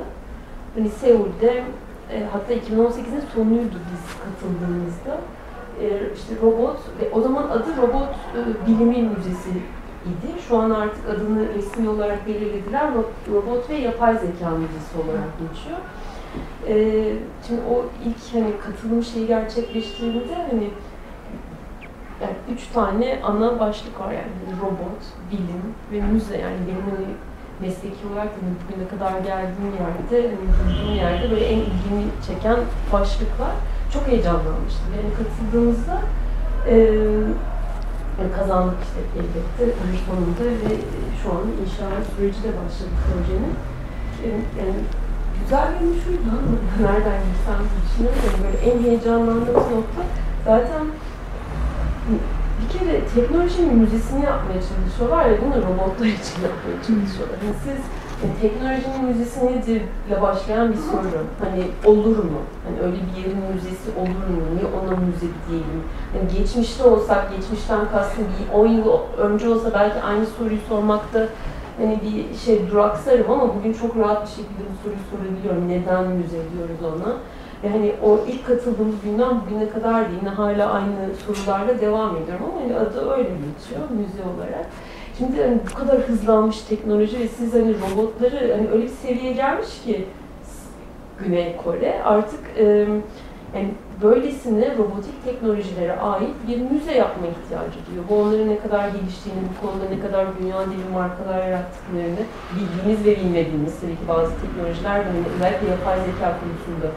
[0.75, 1.63] Hani Seul'de
[2.13, 5.13] e, hatta 2018'in sonuydu biz katıldığımızda.
[5.81, 5.85] E,
[6.15, 9.49] işte robot ve o zaman adı Robot e, Bilimi Müzesi
[10.05, 10.41] idi.
[10.47, 12.81] Şu an artık adını resmi olarak belirlediler.
[12.81, 15.77] Ro- Robot ve Yapay Zeka Müzesi olarak geçiyor.
[16.67, 17.13] Ee,
[17.47, 20.69] şimdi o ilk hani katılım şeyi gerçekleştiğinde hani
[22.21, 25.01] yani üç tane ana başlık var yani robot,
[25.31, 27.05] bilim ve müze yani benim hani
[27.61, 32.57] mesleki olarak hani bugüne kadar geldiğim yerde, hani bulunduğum yerde böyle en ilgimi çeken
[32.93, 33.51] başlıklar.
[33.93, 34.87] Çok heyecanlanmıştım.
[34.95, 36.01] Yani katıldığımızda
[36.71, 37.33] yani
[38.37, 40.71] kazandık işte elbette bir sonunda ve
[41.19, 43.55] şu an inşaat süreci de başladı projenin.
[44.23, 44.79] Yani, yani
[45.39, 46.55] güzel bir şuydu ama
[46.87, 48.39] nereden girsem düşünüyorum.
[48.43, 50.01] Böyle en heyecanlandığımız nokta
[50.45, 50.83] zaten
[52.59, 57.37] bir kere teknolojinin müzesini yapmaya çalışıyorlar ya bunu robotlar için yapmaya çalışıyorlar.
[57.45, 57.81] Yani siz
[58.41, 61.23] teknolojinin müzesi nedir ile başlayan bir soru.
[61.43, 62.39] Hani olur mu?
[62.65, 64.41] Hani öyle bir yerin müzesi olur mu?
[64.55, 65.83] Niye ona müze diyelim?
[66.15, 71.27] Yani geçmişte olsak, geçmişten kastım bir 10 yıl önce olsa belki aynı soruyu sormakta
[71.77, 75.69] hani bir şey duraksarım ama bugün çok rahat bir şekilde bu soruyu sorabiliyorum.
[75.69, 77.13] Neden müze diyoruz ona?
[77.63, 80.95] Ve hani o ilk katıldığımız günden bugüne kadar da yine hala aynı
[81.25, 84.65] sorularla devam ediyorum ama hani adı öyle geçiyor müze olarak.
[85.17, 89.81] Şimdi hani bu kadar hızlanmış teknoloji ve siz hani robotları hani öyle bir seviyeye gelmiş
[89.85, 90.05] ki
[91.19, 92.65] Güney Kore artık e,
[93.55, 98.05] yani böylesine robotik teknolojilere ait bir müze yapma ihtiyacı duyuyor.
[98.09, 102.23] Bu onların ne kadar geliştiğini, bu konuda ne kadar dünya devi markalar yarattıklarını
[102.55, 106.87] bildiğimiz ve bilmediğimiz tabii ki bazı teknolojiler de hani özellikle yapay zeka konusunda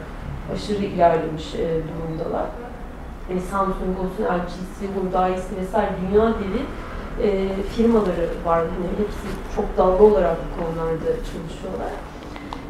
[0.55, 2.47] aşırı ilerlemiş e, durumdalar.
[3.31, 6.63] Yani Samsung olsun, LG'si, Hyundai'si vesaire dünya devi
[7.23, 8.59] e, firmaları var.
[8.59, 11.93] Yani hepsi çok dalga olarak bu konularda çalışıyorlar.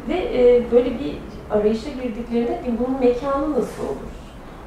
[0.09, 1.17] Ve e, böyle bir
[1.51, 4.09] arayışa girdiklerinde bunun mekanı nasıl olur?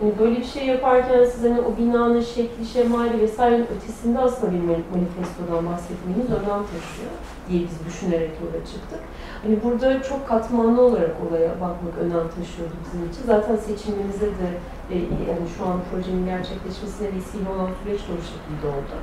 [0.03, 4.59] Yani böyle bir şey yaparken siz hani o binanın şekli, şemali vesairenin ötesinde aslında bir
[4.59, 7.15] manifestodan bahsetmeniz önem taşıyor
[7.49, 9.01] diye biz düşünerek yola çıktık.
[9.43, 13.23] Hani burada çok katmanlı olarak olaya bakmak önem taşıyordu bizim için.
[13.27, 14.49] Zaten seçimimize de
[14.91, 18.97] e, yani şu an projenin gerçekleşmesine vesile olan süreç de o şekilde oldu.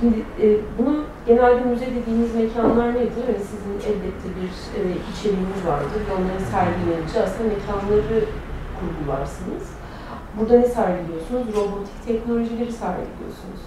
[0.00, 0.46] Şimdi e,
[0.78, 3.24] bunun genelde müze dediğimiz mekanlar nedir?
[3.26, 4.80] Hani sizin elbette bir e,
[5.12, 8.24] içeriğiniz vardır ve onların sergileneceği aslında mekanları
[8.78, 9.64] kurgularsınız.
[10.38, 11.46] Burada ne sergiliyorsunuz?
[11.56, 13.62] Robotik teknolojileri sergiliyorsunuz.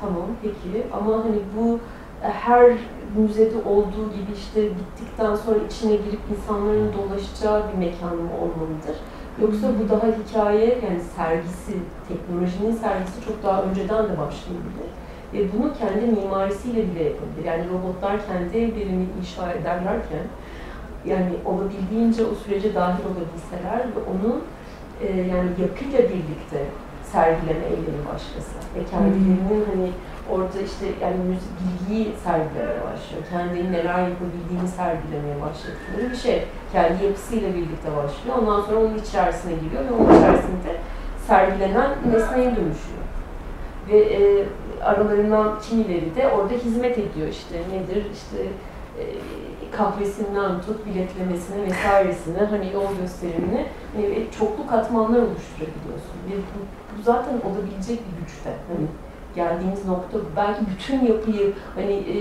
[0.00, 1.78] Tamam peki ama hani bu
[2.24, 2.72] e, her
[3.16, 8.96] müzede olduğu gibi işte gittikten sonra içine girip insanların dolaşacağı bir mekan mı olmalıdır?
[9.42, 11.72] Yoksa bu daha hikaye yani sergisi,
[12.08, 14.90] teknolojinin sergisi çok daha önceden de başlayabilir.
[15.34, 17.44] Ve bunu kendi mimarisiyle bile yapabilir.
[17.44, 20.26] Yani robotlar kendi evlerini inşa ederlerken
[21.04, 24.40] yani olabildiğince o sürece dahil olabilseler ve onu
[25.02, 26.58] e, yani yapıyla birlikte
[27.12, 29.90] sergileme eylemi başlasa ve kendilerinin hani
[30.30, 33.22] orada işte yani müzik bilgiyi sergilemeye başlıyor.
[33.30, 36.44] Kendileri neler yapabildiğini sergilemeye başladıkları bir şey.
[36.72, 38.38] Kendi yapısıyla birlikte başlıyor.
[38.38, 40.70] Ondan sonra onun içerisine giriyor ve onun içerisinde
[41.26, 43.02] sergilenen nesneye dönüşüyor.
[43.88, 44.44] Ve e,
[44.82, 48.42] aralarından kimileri de orada hizmet ediyor işte nedir işte
[48.98, 49.04] e,
[49.76, 53.66] kahvesinden tut biletlemesine vesairesine hani yol gösterimine
[53.98, 56.16] e, çoklu katmanlar oluşturabiliyorsun.
[56.26, 56.58] Ve bu,
[56.98, 58.50] bu zaten olabilecek bir güçte.
[58.68, 58.86] Hani
[59.34, 62.16] geldiğimiz nokta belki bütün yapıyı hani e,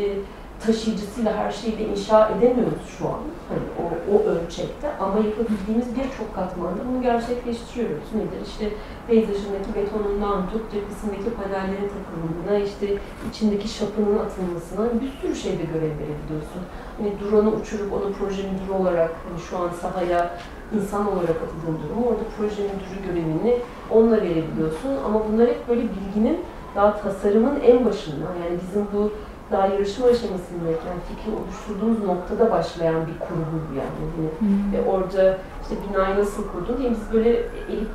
[0.66, 3.22] taşıyıcısıyla her şeyi inşa edemiyoruz şu an.
[3.49, 3.84] Hani o,
[4.14, 8.09] o ölçekte ama yapabildiğimiz birçok katmanda bunu gerçekleştiriyoruz.
[8.16, 8.41] Nedir?
[8.47, 8.66] İşte
[9.07, 12.97] peyzajındaki betonundan tut, cephesindeki panellerin takılımına, işte
[13.30, 16.62] içindeki şapının atılmasına bir sürü şeyde görev verebiliyorsun.
[16.97, 20.38] Hani drone'u uçurup onu proje müdürü olarak hani şu an sahaya
[20.76, 23.57] insan olarak atıldığın durumu orada proje müdürü görevini
[23.91, 24.91] onunla verebiliyorsun.
[25.05, 26.39] Ama bunlar hep böyle bilginin
[26.76, 28.26] daha tasarımın en başında.
[28.43, 29.12] Yani bizim bu
[29.52, 34.02] daha yarışma aşamasındayken fikri oluşturduğumuz noktada başlayan bir kurgu bu yani.
[34.18, 34.74] yani hmm.
[34.74, 37.30] Ve orada işte binayı nasıl kurdun diye biz böyle
[37.70, 37.89] elip,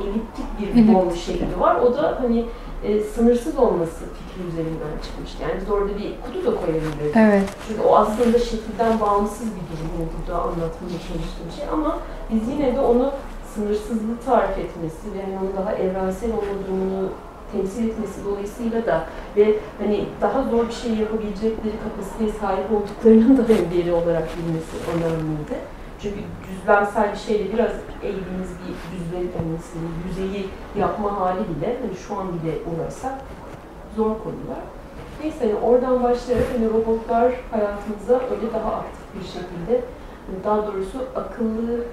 [0.00, 1.16] eliptik bir evet.
[1.16, 1.76] şekli var.
[1.76, 2.46] O da hani
[2.84, 5.42] e, sınırsız olması fikri üzerinden çıkmıştı.
[5.42, 7.16] Yani biz orada bir kutu da koyabiliriz.
[7.16, 7.48] Evet.
[7.68, 11.98] Çünkü o aslında şekilden bağımsız bir durum yani burada anlatmaya çalıştığım şey ama
[12.32, 13.12] biz yine de onu
[13.54, 17.08] sınırsızlığı tarif etmesi ve yani onun daha evrensel olma durumunu
[17.52, 19.04] temsil etmesi dolayısıyla da
[19.36, 25.56] ve hani daha zor bir şey yapabilecekleri kapasiteye sahip olduklarının da biri olarak bilmesi önemliydi.
[26.02, 27.70] Çünkü düzlemsel bir şeyle biraz
[28.02, 29.58] eğildiğimiz bir düzlem, yani
[30.08, 30.46] yüzeyi
[30.78, 33.14] yapma hali bile, hani şu an bile uğraşsak
[33.96, 34.64] zor konular.
[35.22, 39.84] Neyse hani oradan başlayarak hani robotlar hayatımıza öyle daha aktif bir şekilde,
[40.26, 41.84] hani daha doğrusu akıllı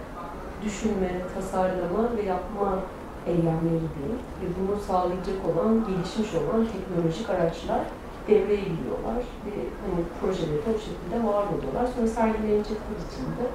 [0.65, 2.79] düşünme, tasarlama ve yapma
[3.31, 7.81] eylemleri diyeyim ve bunu sağlayacak olan, gelişmiş olan teknolojik araçlar
[8.27, 9.53] devreye giriyorlar ve
[9.83, 11.85] hani projelerde o şekilde var oluyorlar.
[11.93, 13.45] Sonra sergilenecek içinde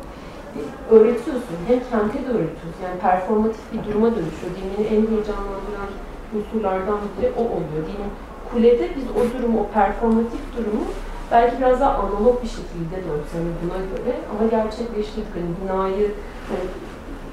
[0.57, 0.61] e,
[0.95, 1.57] öğretiyorsun.
[1.68, 2.81] Hem kente de öğretiyorsun.
[2.87, 4.53] Yani performatif bir duruma dönüşüyor.
[4.57, 5.91] Dinini en heyecanlandıran
[6.35, 7.83] unsurlardan biri o oluyor.
[7.89, 8.12] Diyelim
[8.51, 10.85] kulede biz o durumu, o performatif durumu
[11.31, 15.35] belki biraz daha analog bir şekilde de hani buna göre ama gerçekleştirdik.
[15.35, 16.07] Hani binayı
[16.49, 16.64] hani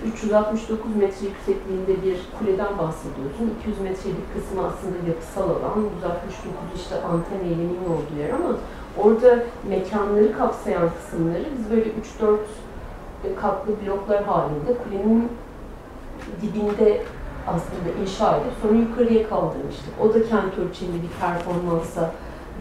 [0.06, 3.56] 369 metre yüksekliğinde bir kuleden bahsediyorsun.
[3.62, 8.58] 200 metrelik kısmı aslında yapısal alan, 169 işte anten eyleminin olduğu yer ama
[8.98, 15.30] orada mekanları kapsayan kısımları biz böyle 3-4 katlı bloklar halinde kulenin
[16.42, 17.02] dibinde
[17.48, 19.94] aslında inşa edip sonra yukarıya kaldırmıştık.
[20.02, 22.12] O da kent ölçeğinde bir performansa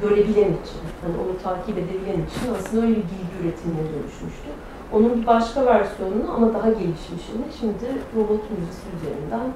[0.02, 4.48] görebilen için, hani onu takip edebilen için aslında öyle bir bilgi üretimine dönüşmüştü.
[4.92, 7.84] Onun başka versiyonunu ama daha gelişmişini şimdi
[8.16, 9.46] robot müzisi üzerinden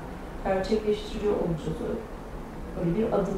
[0.45, 2.99] gerçekleştiriyor olacağız öyle.
[2.99, 3.35] Bir adım.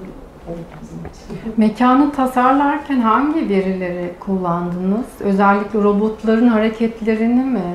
[1.57, 5.07] Mekanı tasarlarken hangi verileri kullandınız?
[5.21, 7.75] Özellikle robotların hareketlerini mi?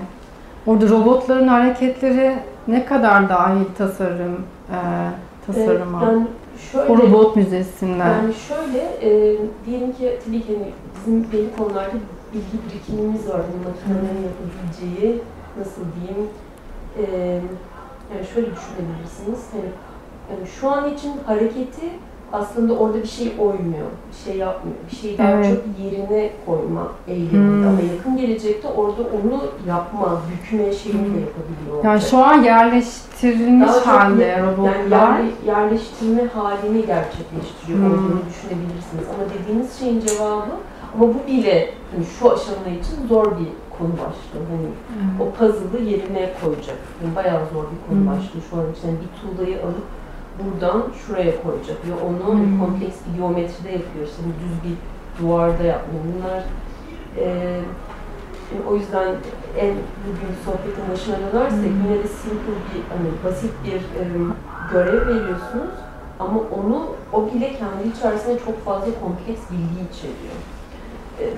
[0.68, 2.36] Orada robotların hareketleri
[2.68, 4.36] ne kadar dahil tasarım
[4.72, 4.80] e,
[5.48, 6.02] tasarıma?
[6.04, 6.28] Evet, yani
[6.72, 8.08] şöyle, o robot müzesinden.
[8.08, 11.92] Yani şöyle, e, diyelim ki tabii ki hani bizim belli konularda
[12.34, 13.42] bilgi birikimimiz var.
[13.42, 15.22] Hani makinelerin yapabileceği,
[15.60, 16.30] nasıl diyeyim,
[16.98, 17.04] e,
[18.14, 19.40] yani şöyle düşünebilirsiniz.
[19.52, 19.70] Hani,
[20.32, 21.90] yani şu an için hareketi
[22.34, 24.78] aslında orada bir şey oymuyor, bir şey yapmıyor.
[24.92, 25.46] Bir şeyi daha evet.
[25.46, 27.38] çok yerine koyma eyleminde.
[27.38, 27.68] Hmm.
[27.68, 31.16] Ama yakın gelecekte orada onu yapma, bükme şeyini hmm.
[31.16, 31.84] de yapabiliyor.
[31.84, 34.92] Yani şu an yerleştirilmiş halde robotlar.
[34.92, 37.86] Yani yerleştirme halini gerçekleştiriyor hmm.
[37.86, 39.06] olduğunu düşünebilirsiniz.
[39.14, 40.52] Ama dediğiniz şeyin cevabı
[40.94, 44.44] ama bu bile hani şu aşama için zor bir konu başlığı.
[44.52, 45.22] Hani hmm.
[45.22, 46.78] o puzzle'ı yerine koyacak.
[47.04, 48.08] Yani bayağı zor bir konu hmm.
[48.08, 48.88] başlığı şu an için.
[48.88, 49.88] Yani bir tuğlayı alıp
[50.40, 51.78] buradan şuraya koyacak.
[51.90, 52.60] Ya onu hmm.
[52.60, 54.06] kompleks bir geometride yapıyor.
[54.06, 54.78] İşte düz bir
[55.22, 56.04] duvarda yapmıyor.
[56.10, 56.44] Bunlar
[57.18, 57.26] e,
[58.70, 59.08] o yüzden
[59.58, 59.74] en
[60.06, 61.84] bugün sohbetin başına dönersek hmm.
[61.84, 64.04] yine de simple bir, hani basit bir e,
[64.72, 65.76] görev veriyorsunuz.
[66.20, 70.38] Ama onu, o bile kendi içerisinde çok fazla kompleks bilgi içeriyor.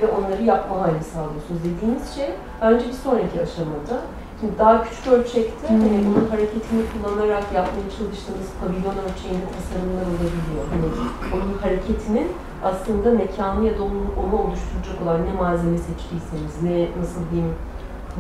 [0.02, 1.62] Ve onları yapma hali sağlıyorsunuz.
[1.64, 2.30] Dediğiniz şey
[2.62, 4.02] bence bir sonraki aşamada
[4.42, 5.82] Şimdi daha küçük ölçekte hmm.
[5.82, 10.64] hani bunun hareketini kullanarak yapmaya çalıştığınız pavilyon ölçeğinde tasarımlar olabiliyor.
[10.72, 10.88] Hani
[11.36, 12.28] onun hareketinin
[12.64, 17.56] aslında mekanı ya da onu, onu oluşturacak olan ne malzeme seçtiyseniz, ne nasıl diyeyim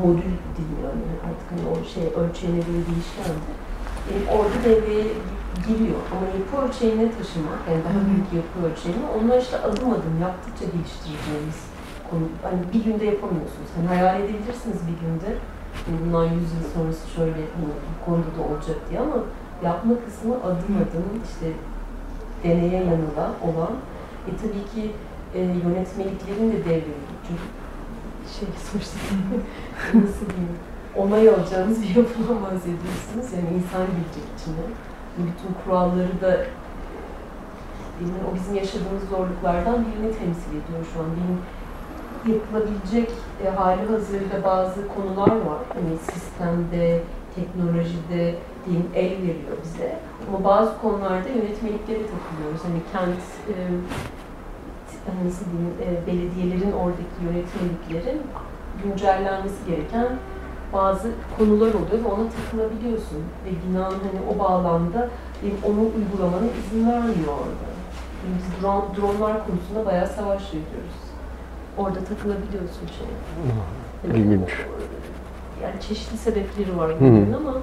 [0.03, 3.55] modül diyeyim yani artık hani o şey ölçeğine göre değişkendir.
[4.09, 5.05] Yani orada devreye
[5.67, 6.01] giriyor.
[6.11, 11.59] Ama yapı ölçeğine taşımak, yani daha büyük yapı ölçeğine, onlar işte adım adım yaptıkça geliştireceğimiz
[12.09, 12.25] konu.
[12.43, 13.69] Hani bir günde yapamıyorsunuz.
[13.75, 15.29] Hani hayal edebilirsiniz bir günde
[15.87, 19.17] bundan 100 yıl sonrası şöyle bu, bu konuda da olacak diye ama
[19.63, 21.47] yapma kısmı adım adım işte
[22.43, 23.73] deneye yanıla olan
[24.29, 24.91] e tabii ki
[25.35, 27.05] e, yönetmeliklerin de devrili.
[27.27, 27.47] Çünkü
[28.33, 28.97] şey sonuçta
[30.05, 30.57] nasıl diyeyim
[30.95, 33.27] onay alacağınız bir yapıdan bahsediyorsunuz.
[33.35, 34.65] Yani insan girecek içine.
[35.17, 36.31] Bütün kuralları da
[38.01, 41.05] yani o bizim yaşadığımız zorluklardan birini temsil ediyor şu an.
[41.17, 41.39] Benim
[42.35, 43.11] yapılabilecek
[43.45, 45.61] e, hali hazırda bazı konular var.
[45.73, 47.01] Hani sistemde,
[47.35, 48.35] teknolojide
[48.65, 49.99] diyeyim el veriyor bize.
[50.27, 52.63] Ama bazı konularda yönetmeliklere takılıyoruz.
[52.63, 53.53] Hani kent e,
[55.25, 58.21] nasıl diyeyim, e, belediyelerin oradaki yönetmeliklerin
[58.83, 60.07] güncellenmesi gereken
[60.73, 61.07] bazı
[61.37, 63.23] konular oluyor ve ona takılabiliyorsun.
[63.45, 65.09] Ve binanın hani o bağlamda
[65.63, 67.67] onu uygulamana izin vermiyor orada.
[68.21, 71.01] Yani biz drone, dronlar konusunda bayağı savaş veriyoruz.
[71.77, 73.07] Orada takılabiliyorsun şey.
[74.07, 74.49] Yani, İlginç.
[75.63, 77.53] Yani çeşitli sebepleri var bunun ama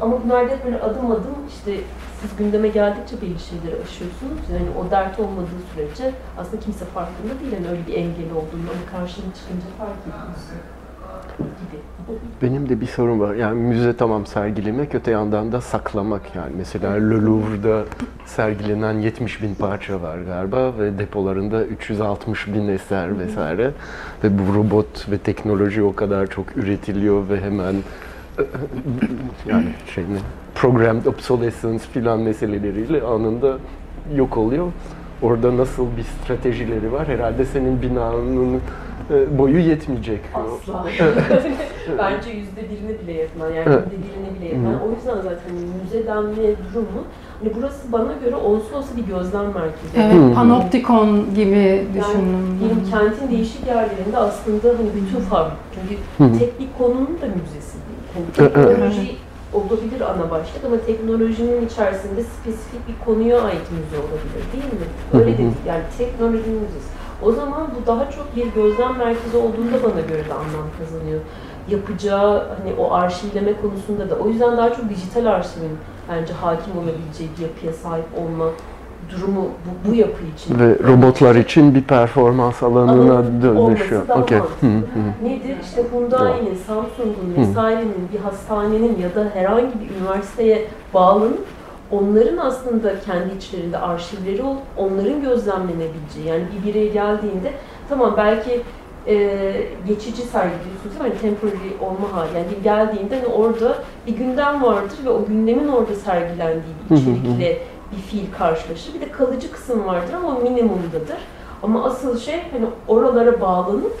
[0.00, 1.76] ama bunlar da böyle adım adım işte
[2.20, 4.40] siz gündeme geldikçe belli şeyleri aşıyorsunuz.
[4.52, 7.52] Yani o dert olmadığı sürece aslında kimse farkında değil.
[7.52, 10.81] Yani öyle bir engel olduğunu ama karşına çıkınca fark ediyorsun gibi.
[12.42, 13.34] Benim de bir sorun var.
[13.34, 16.52] Yani müze tamam sergilemek, öte yandan da saklamak yani.
[16.56, 17.84] Mesela Le Louvre'da
[18.26, 23.70] sergilenen 70 bin parça var galiba ve depolarında 360 bin eser vesaire.
[24.24, 27.74] Ve bu robot ve teknoloji o kadar çok üretiliyor ve hemen
[29.46, 30.18] yani şey ne,
[30.54, 33.58] programmed obsolescence filan meseleleriyle anında
[34.16, 34.66] yok oluyor.
[35.22, 37.08] Orada nasıl bir stratejileri var?
[37.08, 38.60] Herhalde senin binanın
[39.38, 40.20] boyu yetmeyecek.
[40.34, 40.86] Asla.
[41.98, 43.54] Bence yüzde birini bile yetmez.
[43.54, 44.76] Yani yüzde birini bile yetmez.
[44.86, 47.04] O yüzden zaten müze denme durumu
[47.42, 49.96] Hani burası bana göre olsa olsa bir gözlem merkezi.
[49.96, 50.34] Evet, hmm.
[50.34, 52.32] panoptikon gibi düşünün.
[52.32, 55.52] Yani benim kentin değişik yerlerinde aslında hani bütün fabrik.
[55.74, 56.38] Çünkü hmm.
[56.38, 58.28] tek bir konunun da müzesi değil.
[58.38, 59.16] Yani teknoloji
[59.52, 64.86] olabilir ana başlık ama teknolojinin içerisinde spesifik bir konuya ait müze olabilir değil mi?
[65.12, 65.50] Öyle de değil.
[65.68, 67.01] Yani teknolojinin müzesi.
[67.22, 71.20] O zaman bu daha çok bir gözlem merkezi olduğunda bana göre de anlam kazanıyor.
[71.68, 74.14] Yapacağı hani o arşivleme konusunda da.
[74.14, 78.46] O yüzden daha çok dijital arşivin bence hakim olabileceği bir yapıya sahip olma
[79.10, 80.58] durumu bu, bu yapı için.
[80.58, 84.02] Ve robotlar için bir performans alanına dönüşüyor.
[84.08, 84.40] Okay.
[85.22, 85.56] Nedir?
[85.62, 91.46] İşte Hyundai'nin, Samsung'un vesairenin bir hastanenin ya da herhangi bir üniversiteye bağlanıp
[91.92, 97.52] onların aslında kendi içlerinde arşivleri olup onların gözlemlenebileceği yani bir birey geldiğinde
[97.88, 98.60] tamam belki
[99.06, 99.16] e,
[99.88, 103.76] geçici sergiliyorsunuz ama hani temporary olma hali yani geldiğinde hani orada
[104.06, 107.58] bir gündem vardır ve o gündemin orada sergilendiği bir içerikle
[107.92, 108.94] bir fiil karşılaşır.
[108.94, 111.18] Bir de kalıcı kısım vardır ama o minimumdadır.
[111.62, 113.98] Ama asıl şey hani oralara bağlanıp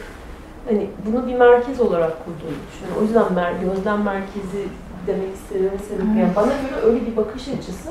[0.68, 3.00] hani bunu bir merkez olarak kurduğunu düşünüyorum.
[3.00, 4.68] O yüzden mer gözlem merkezi
[5.06, 6.06] demek istediğim sebep.
[6.20, 7.90] Yani bana göre öyle bir bakış açısı,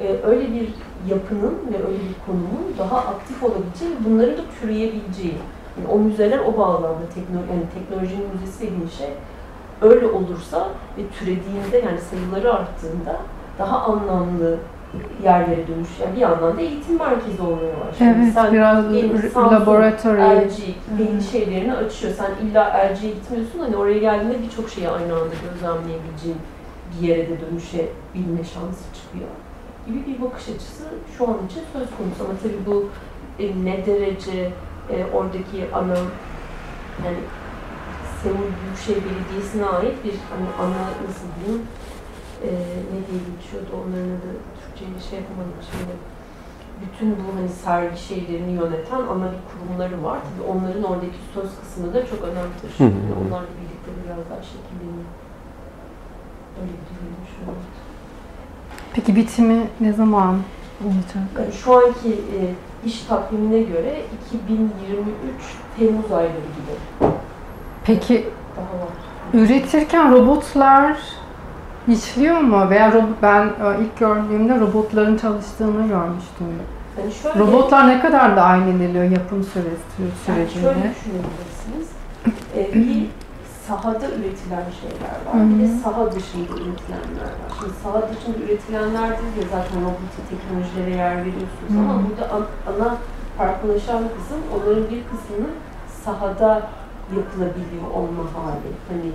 [0.00, 0.68] e, öyle bir
[1.08, 5.34] yapının ve öyle bir konumun daha aktif olabileceği ve bunları da türeyebileceği.
[5.78, 9.10] Yani o müzeler o bağlamda teknoloji, yani teknolojinin müzesi dediğin şey
[9.82, 13.16] öyle olursa ve türediğinde yani sayıları arttığında
[13.58, 14.58] daha anlamlı
[15.24, 15.88] yerlere dönüş.
[16.02, 18.14] Yani bir yandan da eğitim merkezi olmaya başlıyor.
[18.16, 18.84] Evet, Sen biraz
[19.52, 20.36] laboratuvar.
[20.36, 20.58] LG
[20.98, 22.12] belli şeylerini açıyor.
[22.14, 23.58] Sen illa LG'ye gitmiyorsun.
[23.58, 26.38] Hani oraya geldiğinde birçok şeyi aynı anda gözlemleyebileceğin
[26.92, 29.30] bir yere de dönüşebilme şansı çıkıyor.
[29.86, 30.84] Gibi bir bakış açısı
[31.18, 32.24] şu an için söz konusu.
[32.24, 32.88] Ama tabii bu
[33.38, 34.50] e, ne derece
[34.90, 35.96] e, oradaki ana
[37.04, 37.20] yani
[38.22, 41.66] Seul Büyükşehir Belediyesi'ne ait bir hani ana nasıl diyeyim
[42.44, 42.50] e,
[42.92, 44.32] ne diye geçiyordu onların adı
[44.82, 45.94] Türkçe'yi şey yapamadım şimdi.
[46.82, 50.18] Bütün bu hani sergi şeylerini yöneten ana bir kurumları var.
[50.28, 52.90] Tabii onların oradaki söz kısmı da çok önem taşıyor.
[52.90, 55.06] Yani onlarla birlikte biraz daha şekilleniyor.
[56.60, 57.62] Öyle bir durum düşünüyorum.
[58.92, 60.38] Peki bitimi ne zaman
[60.84, 61.28] olacak?
[61.38, 62.38] Yani şu anki e,
[62.86, 64.64] iş takvimine göre 2023
[65.78, 66.74] Temmuz ayları gibi.
[67.84, 68.26] Peki
[68.56, 68.92] daha var.
[69.34, 70.98] üretirken robotlar
[71.88, 72.70] İşliyor mu?
[72.70, 73.50] Veya ben e,
[73.82, 76.46] ilk gördüğümde robotların çalıştığını görmüştüm.
[76.98, 79.92] Yani şöyle, Robotlar ne kadar da aynı ediliyor yapım süresi,
[80.26, 80.66] sürecinde?
[80.66, 81.88] Yani şöyle düşünebilirsiniz.
[82.56, 83.06] ee, bir
[83.68, 85.34] sahada üretilen şeyler var.
[85.34, 85.50] Hı-hı.
[85.50, 87.50] Bir de saha dışında üretilenler var.
[87.58, 91.70] Şimdi saha dışında üretilenler de zaten robotik teknolojilere yer veriyorsunuz.
[91.70, 91.80] Hı-hı.
[91.80, 92.24] Ama burada
[92.70, 92.96] ana
[93.38, 95.54] farklılaşan kısım onların bir kısmının
[96.04, 96.50] sahada
[97.16, 98.70] yapılabiliyor olma hali.
[98.88, 99.10] Hani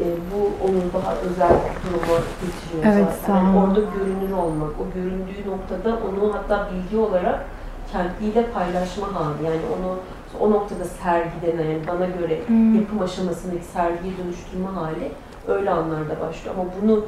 [0.00, 1.48] e, bu onu daha özel
[1.82, 3.34] duruma getiriyor evet, zaten.
[3.34, 7.44] Yani orada görünür olmak, o göründüğü noktada onu hatta bilgi olarak
[7.92, 9.44] kendiyle paylaşma hali.
[9.44, 9.96] Yani onu
[10.40, 12.74] o noktada sergi denen bana göre Hmm.
[12.80, 15.12] yapım aşamasındaki sergiye dönüştürme hali
[15.48, 16.54] öyle anlarda başlıyor.
[16.58, 17.04] Ama bunu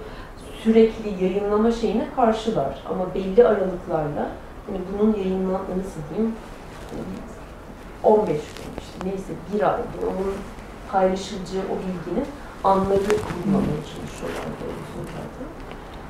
[0.62, 2.82] sürekli yayınlama şeyine karşılar.
[2.90, 4.28] Ama belli aralıklarla
[4.66, 6.34] hani bunun yayınlan nasıl diyeyim
[8.02, 8.38] 15 gün
[8.78, 10.34] işte neyse bir ay onun
[10.92, 12.26] paylaşılacağı o bilginin
[12.64, 15.48] anları bulmamaya çalışıyorlar doğrusu zaten.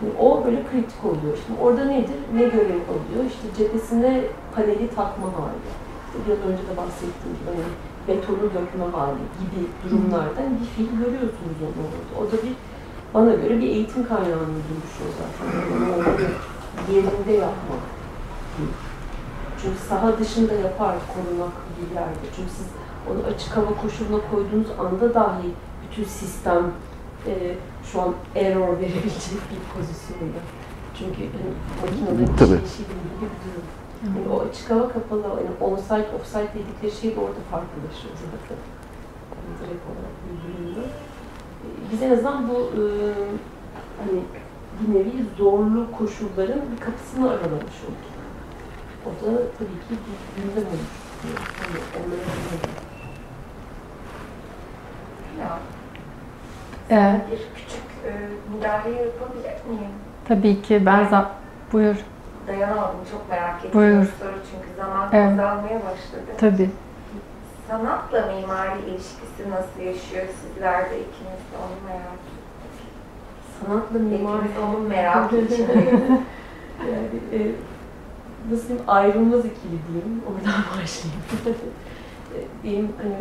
[0.02, 1.34] Yani o böyle kritik oluyor.
[1.46, 2.20] Şimdi orada nedir?
[2.34, 3.22] Ne görev alıyor?
[3.32, 4.24] İşte cephesine
[4.54, 5.68] paneli takma hali.
[6.06, 7.66] İşte biraz önce de bahsettiğim gibi hani
[8.08, 12.12] betonu dökme hali gibi durumlardan bir fiil görüyorsunuz onu orada.
[12.20, 12.54] O da bir
[13.14, 15.46] bana göre bir eğitim kaynağına dönüşüyor zaten.
[15.68, 17.82] Yani yerinde yapmak.
[19.62, 22.26] Çünkü saha dışında yapar korunak bir yerde.
[22.36, 22.66] Çünkü siz
[23.10, 25.48] onu açık hava koşuluna koyduğunuz anda dahi
[25.98, 26.70] bütün sistem
[27.26, 27.54] e,
[27.92, 30.40] şu an error verebilecek bir pozisyonda.
[30.98, 31.50] Çünkü hani,
[31.82, 32.44] makinelerin Tabii.
[32.44, 33.66] işleyişiyle ilgili bir durum.
[34.16, 38.58] Yani o açık hava kapalı, yani on-site, off-site dedikleri şey de orada farklılaşıyor zaten.
[39.32, 40.80] Yani direkt olarak birbirinde.
[41.64, 42.82] E, Biz en azından bu e,
[43.98, 44.20] hani
[44.80, 48.08] bir nevi zorlu koşulların bir kapısını aralamış olduk.
[49.06, 51.40] O da tabii ki bir gündem oluşturuyor.
[51.58, 52.78] Hani onlara
[55.40, 55.58] Ya,
[56.90, 58.10] Ee, bir küçük e,
[58.54, 59.90] müdahale yapabilir miyim?
[60.28, 61.26] tabii ki ben za-
[61.72, 61.96] buyur.
[62.46, 64.00] Dayanamadım, çok merak ettim Buyur.
[64.00, 65.32] bu soru çünkü zaman Evet.
[65.32, 66.30] azalmaya başladı.
[66.38, 66.70] Tabii.
[67.68, 72.38] Sanatla mimari ilişkisi nasıl yaşıyor sizler de ikiniz de onu merak ettim.
[73.66, 75.92] sanatla mimari Hepimiz onun merakı içindeyiz.
[76.90, 77.38] yani e,
[78.50, 80.22] nasıl diyeyim ayrılmaz ikili diyeyim.
[80.28, 81.22] Oradan başlayayım.
[82.34, 83.14] e, diyeyim hani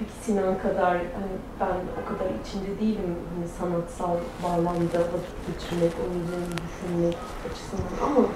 [0.00, 5.92] tabii ki Sinan kadar hani ben o kadar içinde değilim hani sanatsal bağlamda vakit geçirmek,
[6.02, 8.26] onun düşünmek açısından ama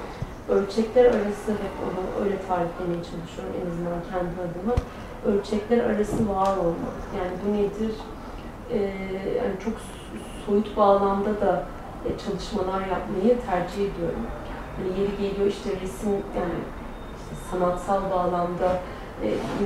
[0.49, 4.75] ölçekler arası hep onu öyle tariflemeye çalışıyorum en azından kendi adıma.
[5.27, 6.99] Ölçekler arası var olmak.
[7.19, 7.95] Yani bu nedir?
[8.71, 8.79] Ee,
[9.39, 9.75] yani çok
[10.47, 11.65] soyut bağlamda da
[12.07, 14.27] e, çalışmalar yapmayı tercih ediyorum.
[14.77, 16.59] Hani yeri geliyor işte resim yani
[17.21, 18.81] işte sanatsal bağlamda
[19.23, 19.29] e,
[19.61, 19.65] bu,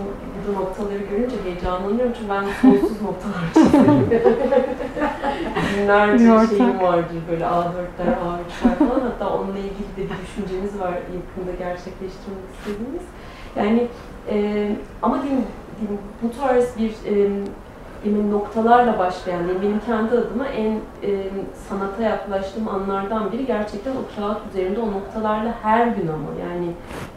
[0.49, 4.11] bu noktaları görünce heyecanlanıyorum çünkü ben sonsuz noktalar çiziyorum.
[5.77, 11.53] Binlerce şeyim vardır böyle A4'ler, A3'ler falan hatta onunla ilgili de bir düşüncemiz var yakında
[11.59, 13.03] gerçekleştirmek istediğimiz.
[13.57, 13.87] Yani
[14.31, 14.69] e,
[15.03, 15.45] ama diyeyim,
[15.81, 17.31] diyeyim, bu tarz bir e,
[18.05, 20.73] benim noktalarla başlayan, yani benim kendi adıma en
[21.03, 21.11] e,
[21.69, 26.73] sanata yaklaştığım anlardan biri gerçekten o kağıt üzerinde o noktalarla her gün ama yani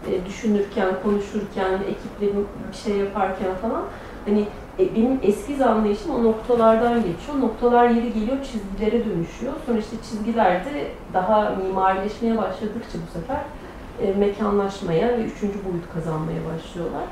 [0.09, 3.82] e, düşünürken, konuşurken, ekiplerin bir şey yaparken falan
[4.25, 4.45] hani
[4.79, 7.39] e, benim eskiz anlayışım o noktalardan geçiyor.
[7.39, 9.53] Noktalar yeri geliyor çizgilere dönüşüyor.
[9.65, 13.41] Sonra işte çizgiler de daha mimarileşmeye başladıkça bu sefer
[14.01, 17.03] e, mekanlaşmaya ve üçüncü boyut kazanmaya başlıyorlar.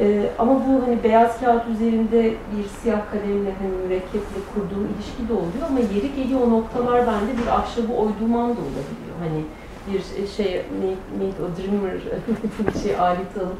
[0.00, 5.32] Ee, ama bu hani beyaz kağıt üzerinde bir siyah kalemle hani mürekkeple kurduğum ilişki de
[5.32, 9.16] oluyor ama yeri geliyor o noktalar bende bir ahşabı oyduğum an da olabiliyor.
[9.20, 9.44] Hani
[9.92, 11.94] bir şey make, make a dreamer
[12.74, 13.58] bir şey aleti alıp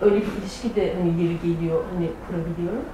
[0.00, 2.84] öyle bir ilişki de hani yeri geliyor hani kurabiliyorum.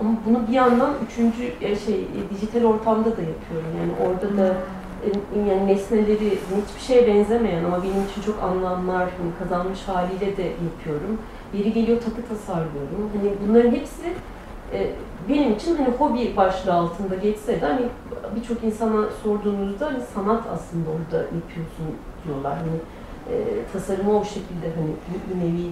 [0.00, 3.70] Ama bunu bir yandan üçüncü e, şey e, dijital ortamda da yapıyorum.
[3.80, 4.56] Yani orada da
[5.04, 5.08] e,
[5.50, 11.18] yani nesneleri hiçbir şeye benzemeyen ama benim için çok anlamlar hani kazanmış haliyle de yapıyorum.
[11.54, 13.10] Yeri geliyor takı tasarlıyorum.
[13.16, 14.02] Hani bunların hepsi
[14.72, 14.90] e,
[15.28, 17.82] benim için hani hobi başlığı altında geçse de hani
[18.36, 21.86] birçok insana sorduğunuzda hani sanat aslında orada yapıyorsun
[22.24, 22.54] diyorlar.
[22.54, 22.78] Hani
[23.30, 23.36] e,
[23.72, 24.90] tasarımı o şekilde hani
[25.30, 25.70] bir, nevi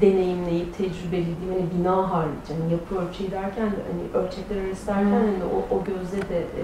[0.00, 5.44] deneyimleyip tecrübelediğim hani bina harici hani yapı ölçeği derken de hani ölçekler arası derken hani
[5.54, 6.62] o, o gözle de e,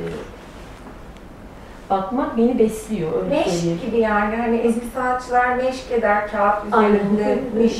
[1.90, 3.80] bakmak beni besliyor öyle Meşk söyleyeyim.
[3.86, 7.14] gibi yani hani eski sanatçılar meşk eder kağıt Aynen.
[7.14, 7.70] üzerinde.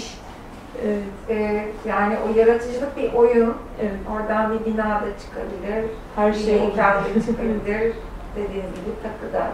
[0.85, 3.55] Evet, Ee, yani o yaratıcılık bir oyun.
[3.81, 3.93] evet.
[4.13, 5.85] Oradan bir bina da çıkabilir.
[6.17, 7.93] Her bir şey mekan da çıkabilir.
[8.37, 9.47] Dediğiniz gibi takıda.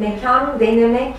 [0.00, 1.14] Mekan denemek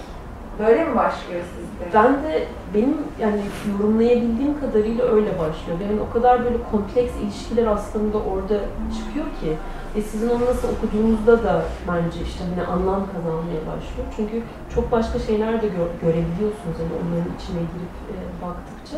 [0.60, 1.94] böyle mi başlıyor sizde?
[1.94, 3.42] Ben de benim yani
[3.72, 5.78] yorumlayabildiğim kadarıyla öyle başlıyor.
[5.80, 8.60] Benim o kadar böyle kompleks ilişkiler aslında orada
[8.98, 9.58] çıkıyor ki
[9.96, 14.08] ve sizin onu nasıl okuduğunuzda da bence işte hani anlam kazanmaya başlıyor.
[14.16, 14.42] Çünkü
[14.76, 18.16] çok başka şeyler de gö- görebiliyorsunuz hani onların içine girip e,
[18.46, 18.98] baktıkça.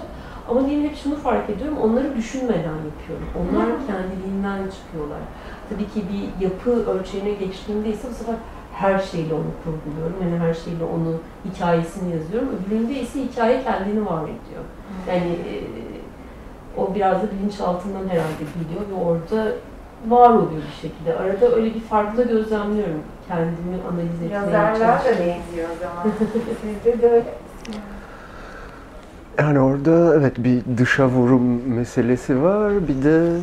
[0.50, 3.28] Ama diyelim hep şunu fark ediyorum, onları düşünmeden yapıyorum.
[3.42, 5.20] Onlar kendiliğinden çıkıyorlar.
[5.70, 8.36] Tabii ki bir yapı ölçeğine geçtiğimde ise bu sefer
[8.74, 10.16] her şeyle onu kurguluyorum.
[10.24, 11.14] Yani her şeyle onu
[11.46, 12.50] hikayesini yazıyorum.
[12.50, 14.64] Öbüründe ise hikaye kendini var ediyor.
[15.08, 15.54] Yani e,
[16.82, 19.52] o biraz da bilinç altından herhalde geliyor ve orada
[20.08, 21.18] var oluyor bir şekilde.
[21.18, 25.20] Arada öyle bir farklı gözlemliyorum kendimi analiz etmeye Yazarlar da çalışıyorum.
[25.20, 26.04] benziyor o zaman.
[26.62, 27.34] Sizde de öyle.
[29.40, 32.88] Yani orada evet bir dışa vurum meselesi var.
[32.88, 33.38] Bir de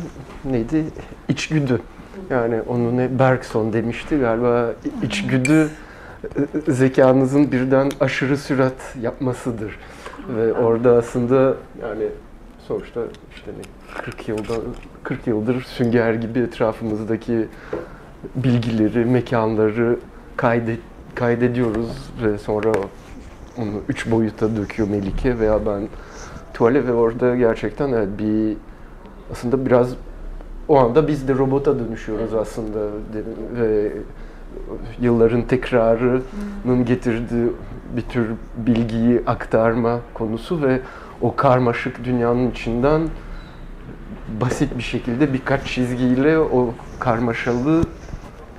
[0.45, 0.83] neydi?
[1.27, 1.81] İçgüdü.
[2.29, 4.73] Yani onu ne Bergson demişti galiba
[5.03, 5.69] içgüdü
[6.23, 9.79] e, zekanızın birden aşırı sürat yapmasıdır.
[10.37, 12.05] Ve orada aslında yani
[12.67, 13.01] sonuçta
[13.35, 14.53] işte ne 40 yılda
[15.03, 17.47] 40 yıldır sünger gibi etrafımızdaki
[18.35, 19.99] bilgileri, mekanları
[20.37, 20.79] kaydet,
[21.15, 22.71] kaydediyoruz ve sonra
[23.57, 25.87] onu üç boyuta döküyor Melike veya ben
[26.53, 28.57] tuvale ve orada gerçekten evet bir
[29.31, 29.95] aslında biraz
[30.67, 32.79] o anda biz de robota dönüşüyoruz aslında
[33.59, 33.91] ve
[35.01, 37.49] yılların tekrarının getirdiği
[37.95, 40.79] bir tür bilgiyi aktarma konusu ve
[41.21, 43.01] o karmaşık dünyanın içinden
[44.41, 47.83] basit bir şekilde birkaç çizgiyle o karmaşalı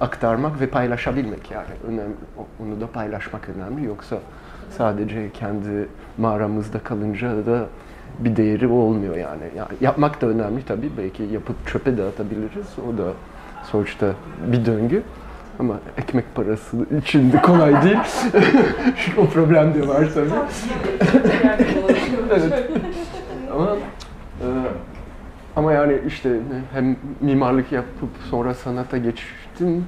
[0.01, 2.15] aktarmak ve paylaşabilmek yani önemli.
[2.63, 3.85] Onu da paylaşmak önemli.
[3.85, 4.19] Yoksa
[4.77, 7.67] sadece kendi mağaramızda kalınca da
[8.19, 9.43] bir değeri olmuyor yani.
[9.57, 9.69] yani.
[9.81, 10.91] Yapmak da önemli tabii.
[10.99, 12.67] Belki yapıp çöpe de atabiliriz.
[12.89, 13.13] O da
[13.71, 14.07] sonuçta
[14.53, 15.03] bir döngü.
[15.59, 17.99] Ama ekmek parası için de kolay değil.
[19.19, 20.29] o problem de var tabii.
[22.31, 22.71] evet.
[23.53, 23.77] Ama
[24.41, 24.47] e,
[25.57, 26.31] ama yani işte
[26.73, 29.87] hem mimarlık yapıp sonra sanata geçtim.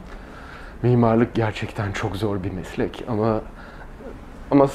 [0.82, 3.40] Mimarlık gerçekten çok zor bir meslek ama
[4.50, 4.68] ama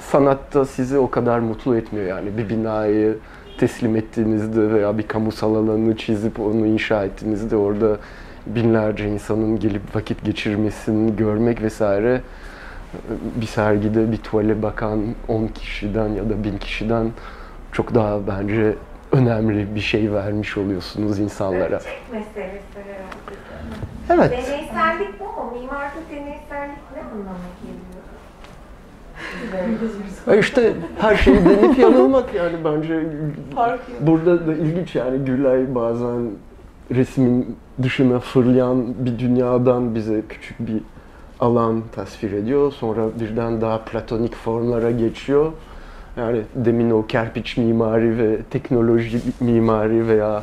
[0.00, 3.18] sanatta sizi o kadar mutlu etmiyor yani bir binayı
[3.58, 7.96] teslim ettiğinizde veya bir kamusal alanı çizip onu inşa ettiğinizde orada
[8.46, 12.20] binlerce insanın gelip vakit geçirmesini görmek vesaire
[13.36, 17.10] bir sergide bir tuvale bakan 10 kişiden ya da 1000 kişiden
[17.72, 18.74] çok daha bence
[19.12, 21.76] önemli bir şey vermiş oluyorsunuz insanlara.
[21.76, 22.64] Ölçek meselesi
[24.08, 24.28] herhalde.
[24.28, 24.30] Evet.
[24.32, 25.52] Deneysellik bu mu?
[25.52, 27.83] Mimarda deneysellik ne anlama geliyor?
[30.38, 33.06] İşte her şeyi deneyip yanılmak yani bence
[34.00, 36.30] burada da ilginç yani Gülay bazen
[36.90, 40.80] resmin dışına fırlayan bir dünyadan bize küçük bir
[41.40, 42.72] alan tasvir ediyor.
[42.72, 45.52] Sonra birden daha platonik formlara geçiyor.
[46.16, 50.42] Yani demin o kerpiç mimari ve teknoloji mimari veya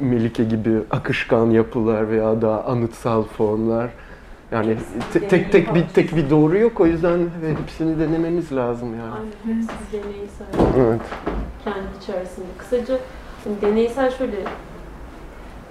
[0.00, 3.90] Melike gibi akışkan yapılar veya daha anıtsal formlar.
[4.52, 4.76] Yani
[5.12, 7.18] te- tek tek bir tek bir doğru yok o yüzden
[7.60, 9.12] hepsini denememiz lazım yani.
[9.12, 9.58] Aynen.
[9.60, 10.76] Hepsi deneysel.
[10.86, 11.00] Evet.
[11.64, 12.46] kendi içerisinde.
[12.58, 12.98] Kısaca
[13.44, 14.36] hani deneysel şöyle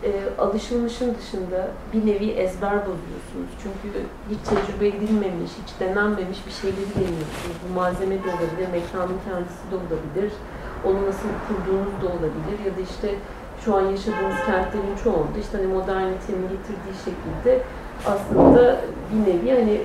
[0.04, 3.52] e, alışılmışın dışında bir nevi ezber bozuyorsunuz.
[3.64, 3.98] Çünkü
[4.30, 7.58] hiç tecrübe edilmemiş, hiç denenmemiş bir şeyleri deniyorsunuz.
[7.70, 10.32] Bu malzeme de olabilir, mekanın kendisi de olabilir,
[10.86, 13.10] onu nasıl kurduğunuz da olabilir ya da işte
[13.66, 17.64] şu an yaşadığınız kentlerin çoğunda işte hani modernitenin getirdiği şekilde
[18.06, 18.82] aslında
[19.14, 19.82] bir nevi hani e,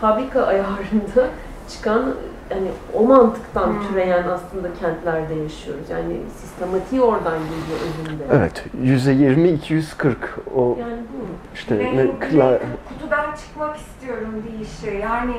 [0.00, 1.28] fabrika ayarında
[1.68, 2.14] çıkan
[2.48, 3.88] hani o mantıktan Hmm.
[3.88, 5.90] türeyen aslında kentlerde yaşıyoruz.
[5.90, 8.24] Yani sistematiği oradan geliyor özünde.
[8.32, 8.64] Evet.
[8.82, 10.16] Yüzde 20 240
[10.56, 11.24] o Yani bu.
[11.54, 14.96] işte ne kla- kutudan çıkmak istiyorum deyişi.
[15.02, 15.34] Yani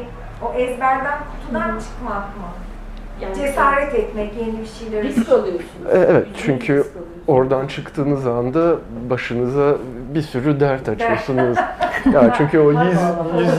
[0.45, 2.43] o ezberden kutudan çıkmak mı?
[3.21, 5.03] Yani Cesaret etmek, yeni bir şeyler.
[5.03, 5.85] risk alıyorsunuz.
[5.93, 6.83] E, evet, çünkü
[7.27, 8.75] oradan çıktığınız anda
[9.09, 9.75] başınıza
[10.17, 11.57] bir sürü dert açıyorsunuz.
[12.13, 12.79] ya çünkü o 100,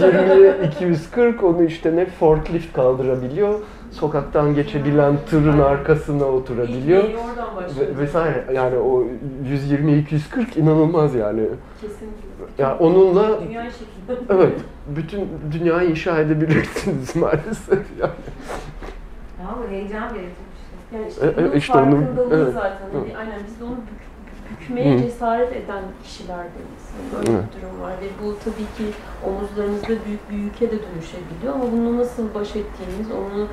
[0.03, 3.59] 120 240 onu işte ne forklift kaldırabiliyor.
[3.91, 7.05] Sokaktan geçebilen tırın arkasına oturabiliyor.
[7.81, 9.05] Ve, vesaire yani o
[9.49, 11.43] 120 240 inanılmaz yani.
[11.81, 12.63] Kesinlikle.
[12.63, 14.35] Ya onunla Dünya şekilde.
[14.35, 14.53] evet
[14.97, 18.11] bütün dünyayı inşa edebilirsiniz maalesef yani.
[19.41, 21.01] Ya bu heyecan verici bir şey.
[21.01, 22.55] Yani işte, E, e, işte onu- farkındalığı evet.
[22.55, 22.71] zaten.
[22.93, 23.17] Hani Evet.
[23.19, 23.75] aynen biz de onu
[24.51, 24.99] bükmeye Hı.
[25.03, 26.83] cesaret eden kişilerdeniz.
[26.95, 27.45] Yani böyle Evet.
[27.57, 28.97] bir durum var ve bu tabii ki
[29.27, 33.47] omuzlarınızda büyük bir yüke de dönüşebiliyor ama bunu nasıl baş ettiğiniz, onu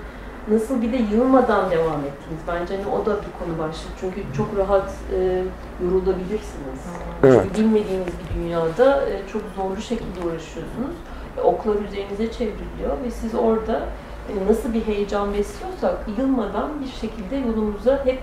[0.52, 3.90] nasıl bir de yılmadan devam ettiğiniz bence hani o da bir konu başlığı.
[4.00, 5.44] Çünkü çok rahat e,
[5.84, 6.82] yorulabilirsiniz.
[7.24, 7.42] Evet.
[7.44, 10.96] Çünkü bilmediğiniz bir dünyada e, çok zorlu şekilde uğraşıyorsunuz.
[11.38, 13.82] Ve oklar üzerinize çevriliyor ve siz orada
[14.28, 18.20] hani nasıl bir heyecan besliyorsak yılmadan bir şekilde yolumuza hep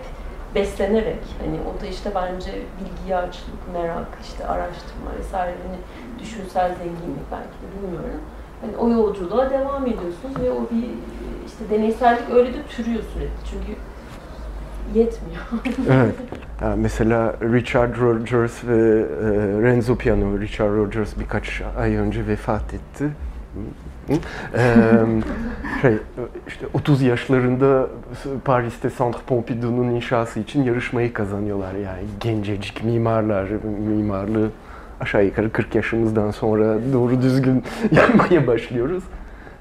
[0.54, 5.78] beslenerek hani o da işte bence bilgiye açlık, merak, işte araştırma vesaire hani
[6.22, 8.20] düşünsel zenginlik belki de bilmiyorum.
[8.60, 10.88] Hani o yolculuğa devam ediyorsunuz ve o bir
[11.46, 13.72] işte deneysellik öyle de türüyor sürekli çünkü
[14.94, 15.42] yetmiyor.
[16.02, 16.14] Evet.
[16.62, 20.40] Yani mesela Richard Rogers ve e, Renzo Piano.
[20.40, 23.10] Richard Rogers birkaç ay önce vefat etti.
[25.82, 25.98] Şey,
[26.48, 27.86] işte 30 yaşlarında
[28.44, 31.74] Paris'te Centre Pompidou'nun inşası için yarışmayı kazanıyorlar.
[31.74, 33.48] Yani gencecik mimarlar,
[33.88, 34.50] mimarlığı
[35.00, 39.04] aşağı yukarı 40 yaşımızdan sonra doğru düzgün yapmaya başlıyoruz.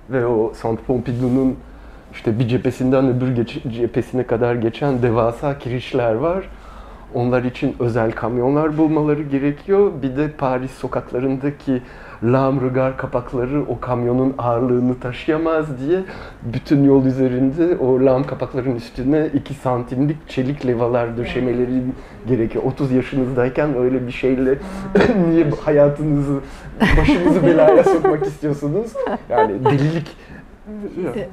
[0.10, 1.58] Ve o Centre Pompidou'nun
[2.14, 6.50] işte bir cephesinden öbür cephesine kadar geçen devasa kirişler var.
[7.14, 9.92] Onlar için özel kamyonlar bulmaları gerekiyor.
[10.02, 11.82] Bir de Paris sokaklarındaki
[12.24, 16.00] lamrıgar kapakları o kamyonun ağırlığını taşıyamaz diye
[16.44, 21.84] bütün yol üzerinde o lam kapakların üstüne 2 santimlik çelik levalar döşemeleri
[22.28, 22.64] gerekiyor.
[22.64, 24.58] 30 yaşınızdayken öyle bir şeyle
[25.30, 26.40] niye hayatınızı,
[27.02, 28.94] başınızı belaya sokmak istiyorsunuz?
[29.30, 30.18] Yani delilik.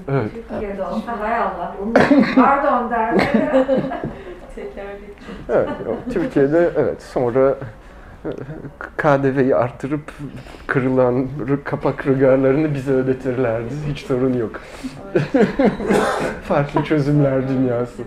[0.09, 0.33] Evet.
[0.49, 1.75] Türkiye'de olsa hay Allah.
[2.35, 3.31] Pardon derler.
[4.55, 5.01] Tekerlek.
[5.49, 7.55] Evet, o Türkiye'de evet sonra
[8.97, 10.13] KDV'yi artırıp
[10.67, 13.75] kırılan rı- kapak rügarlarını bize ödetirlerdi.
[13.91, 14.61] Hiç sorun yok.
[16.49, 18.03] Farklı çözümler dünyası.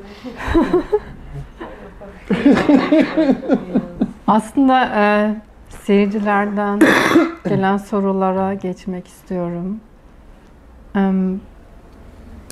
[4.28, 5.36] Aslında e,
[5.70, 6.80] seyircilerden
[7.50, 9.80] gelen sorulara geçmek istiyorum.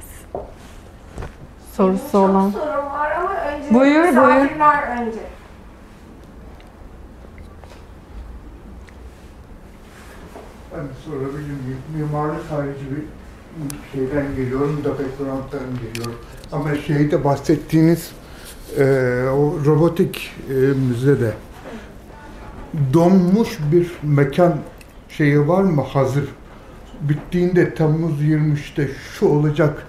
[0.01, 0.39] S-
[1.73, 2.51] sorusu olan.
[2.51, 4.27] Çok sorum var ama önce Buyur, buyur.
[5.01, 5.19] önce.
[10.73, 11.77] Ben sorabilir miyim?
[11.97, 13.03] Mimarlık harici bir
[13.93, 16.15] şeyden geliyorum, da background'dan geliyorum.
[16.51, 18.11] Ama şeyde bahsettiğiniz
[18.77, 18.83] e,
[19.33, 21.33] o robotik e, müzede
[22.93, 24.57] donmuş bir mekan
[25.09, 26.29] şeyi var mı hazır?
[27.01, 29.85] Bittiğinde Temmuz 23'te şu olacak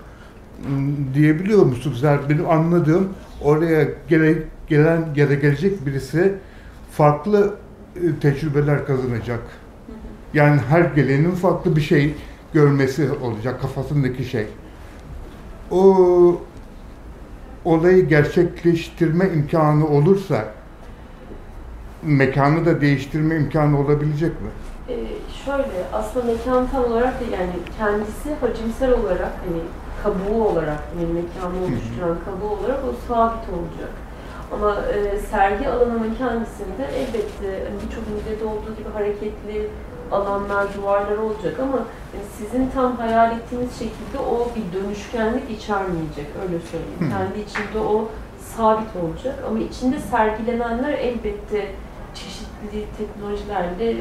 [1.14, 2.02] diyebiliyor musunuz?
[2.02, 3.08] Yani benim anladığım
[3.42, 6.34] oraya gele, gelen da gelecek birisi
[6.92, 7.54] farklı
[7.96, 9.40] e, tecrübeler kazanacak.
[10.34, 12.14] Yani her gelenin farklı bir şey
[12.52, 14.46] görmesi olacak kafasındaki şey.
[15.70, 16.40] O
[17.64, 20.44] olayı gerçekleştirme imkanı olursa
[22.02, 24.48] mekanı da değiştirme imkanı olabilecek mi?
[24.88, 24.94] Ee,
[25.44, 29.60] şöyle, aslında mekan tam olarak değil, yani kendisi hacimsel olarak, hani
[30.02, 33.92] kabuğu olarak, yani mekanı oluşturan kabuğu olarak o sabit olacak.
[34.52, 39.68] Ama e, sergi alanının kendisinde elbette hani birçok müzede olduğu gibi hareketli
[40.12, 41.76] alanlar, duvarlar olacak ama
[42.14, 46.98] yani sizin tam hayal ettiğiniz şekilde o bir dönüşkenlik içermeyecek, öyle söyleyeyim.
[47.18, 48.08] Kendi içinde o
[48.56, 51.72] sabit olacak ama içinde sergilenenler elbette
[52.14, 53.96] çeşitli teknolojilerle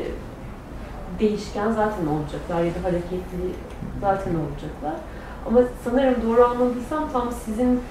[1.20, 3.54] değişken zaten olacaklar ya da hareketli
[4.02, 5.00] zaten olacaklar.
[5.48, 7.82] Ama sanırım doğru anladıysam tam sizin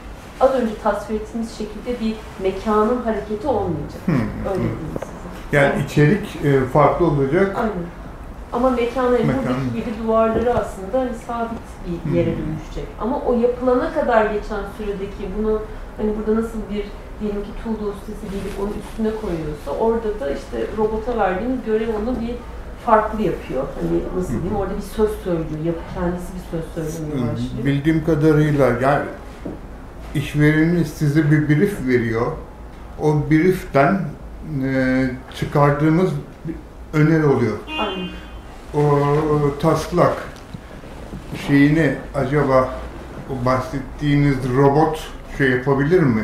[0.41, 4.03] az önce tasvir ettiğiniz şekilde bir mekanın hareketi olmayacak.
[4.49, 5.57] Öyle diyeyim size.
[5.57, 7.57] Yani içerik e, farklı olacak.
[7.59, 7.73] Aynen.
[8.53, 9.42] Ama mekanların Mekan.
[9.42, 11.59] buradaki gibi duvarları aslında hani sabit
[12.07, 12.36] bir yere Hı.
[12.38, 12.86] dönüşecek.
[13.01, 15.62] Ama o yapılana kadar geçen süredeki bunu
[15.96, 16.84] hani burada nasıl bir
[17.20, 22.20] diyelim ki tuğla ustası gelip onun üstüne koyuyorsa orada da işte robota verdiğiniz görev onu
[22.20, 22.34] bir
[22.86, 23.64] farklı yapıyor.
[23.80, 25.64] Hani nasıl diyeyim orada bir söz söylüyor.
[25.64, 27.64] Yapı kendisi bir söz söylemeye başlıyor.
[27.64, 29.05] Bildiğim kadarıyla yani
[30.14, 32.26] işvereniniz size bir brief veriyor.
[33.03, 34.01] O brieften
[34.64, 36.11] e, çıkardığınız
[36.44, 36.55] bir
[36.99, 37.57] öneri oluyor.
[37.80, 38.09] Aynen.
[38.75, 38.81] O
[39.62, 40.16] taslak
[41.47, 42.69] şeyini acaba
[43.31, 45.09] o bahsettiğiniz robot
[45.39, 46.23] şey yapabilir mi?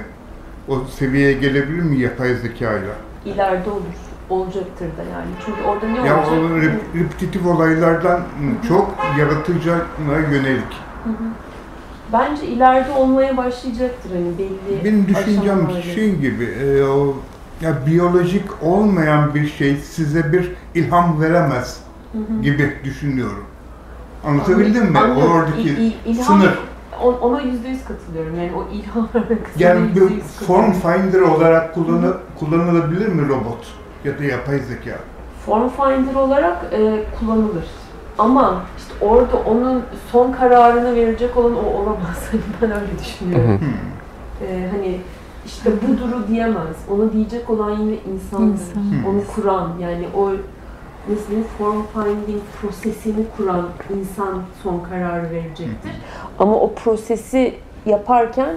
[0.68, 2.94] O seviyeye gelebilir mi yapay zekayla?
[3.24, 3.82] İleride olur.
[4.30, 5.26] Olacaktır da yani.
[5.46, 6.32] Çünkü orada ne Ya olacak?
[6.32, 8.20] o rep- repetitif olaylardan
[8.68, 9.76] çok yaratıcıya
[10.32, 10.72] yönelik.
[11.04, 11.24] Hı hı.
[12.12, 17.16] Bence ileride olmaya başlayacaktır hani belli Benim düşüncem şey gibi, e, o
[17.60, 21.83] ya biyolojik olmayan bir şey size bir ilham veremez
[22.14, 22.42] Hı hı.
[22.42, 23.44] gibi düşünüyorum.
[24.24, 24.98] Anlatabildim mi?
[24.98, 25.32] Anlıyorum.
[25.32, 26.58] Oradaki İl- il- ilham- sınır.
[27.22, 28.36] Ona yüzde yüz katılıyorum.
[28.38, 29.08] Yani o ilham
[29.58, 33.66] Yani bir form finder olarak kullanı, kullanılabilir mi robot
[34.04, 34.98] ya da yapay zeka?
[35.46, 37.64] Form finder olarak e, kullanılır.
[38.18, 42.28] Ama işte orada onun son kararını verecek olan o olamaz.
[42.30, 43.60] Hani ben öyle düşünüyorum.
[43.60, 44.48] Hmm.
[44.48, 45.00] E, hani
[45.46, 46.76] işte buduru diyemez.
[46.90, 48.52] Onu diyecek olan yine insandır.
[48.52, 48.82] İnsan.
[49.08, 50.32] Onu kuran yani o
[51.08, 53.68] diyeyim, form finding prosesini kuran
[54.00, 55.92] insan son kararı verecektir.
[56.38, 57.54] Ama o prosesi
[57.86, 58.56] yaparken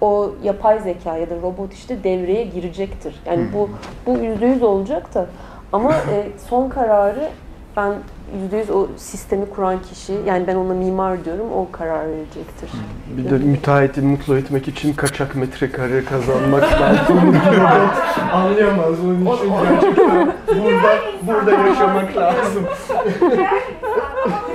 [0.00, 3.14] o yapay zeka ya da robot işte devreye girecektir.
[3.26, 3.70] Yani bu
[4.06, 5.26] bu yüzde yüz olacak da
[5.72, 7.28] ama e, son kararı
[7.76, 7.94] ben
[8.42, 12.70] yüzde yüz o sistemi kuran kişi yani ben ona mimar diyorum o karar verecektir.
[13.16, 17.36] Bir de müteahhiti mutlu etmek için kaçak metrekare kazanmak lazım.
[18.32, 22.64] Anlayamaz onun için gerçekten burada, burada yaşamak lazım.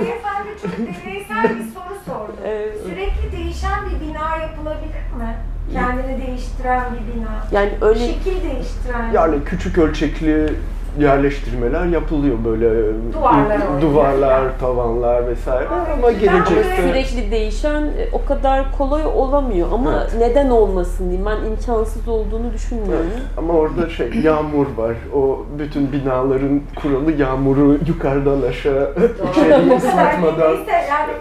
[0.00, 2.32] Beyefendi çok deneysel bir soru sordu.
[2.46, 2.78] Evet.
[2.84, 5.36] Sürekli değişen bir bina yapılabilir mi?
[5.72, 7.28] Kendini değiştiren bir bina.
[7.52, 9.12] Yani öyle Şekil değiştiren.
[9.12, 10.54] Yani küçük ölçekli
[10.98, 12.70] yerleştirmeler yapılıyor böyle
[13.12, 20.14] Duvarlar duvarlar, tavanlar vesaire ama gelecekte sürekli değişen e, o kadar kolay olamıyor ama Evet.
[20.18, 23.06] neden olmasın diyeyim ben imkansız olduğunu düşünmüyorum.
[23.12, 24.94] Evet, ama orada şey yağmur var.
[25.14, 28.94] O bütün binaların kuralı yağmuru yukarıdan aşağı
[29.30, 30.56] içeriye ıslatmadan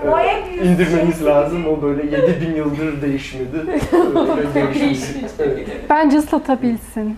[0.08, 1.68] yani indirmeniz şeysi lazım.
[1.68, 3.58] O böyle 7000 yıldır değişmedi.
[4.38, 5.66] Öyle değişmedi.
[5.90, 7.18] Bence ıslatabilsin.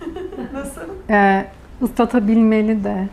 [0.54, 0.80] Nasıl?
[1.10, 1.44] Ee,
[1.82, 3.08] ıslatabilmeli de.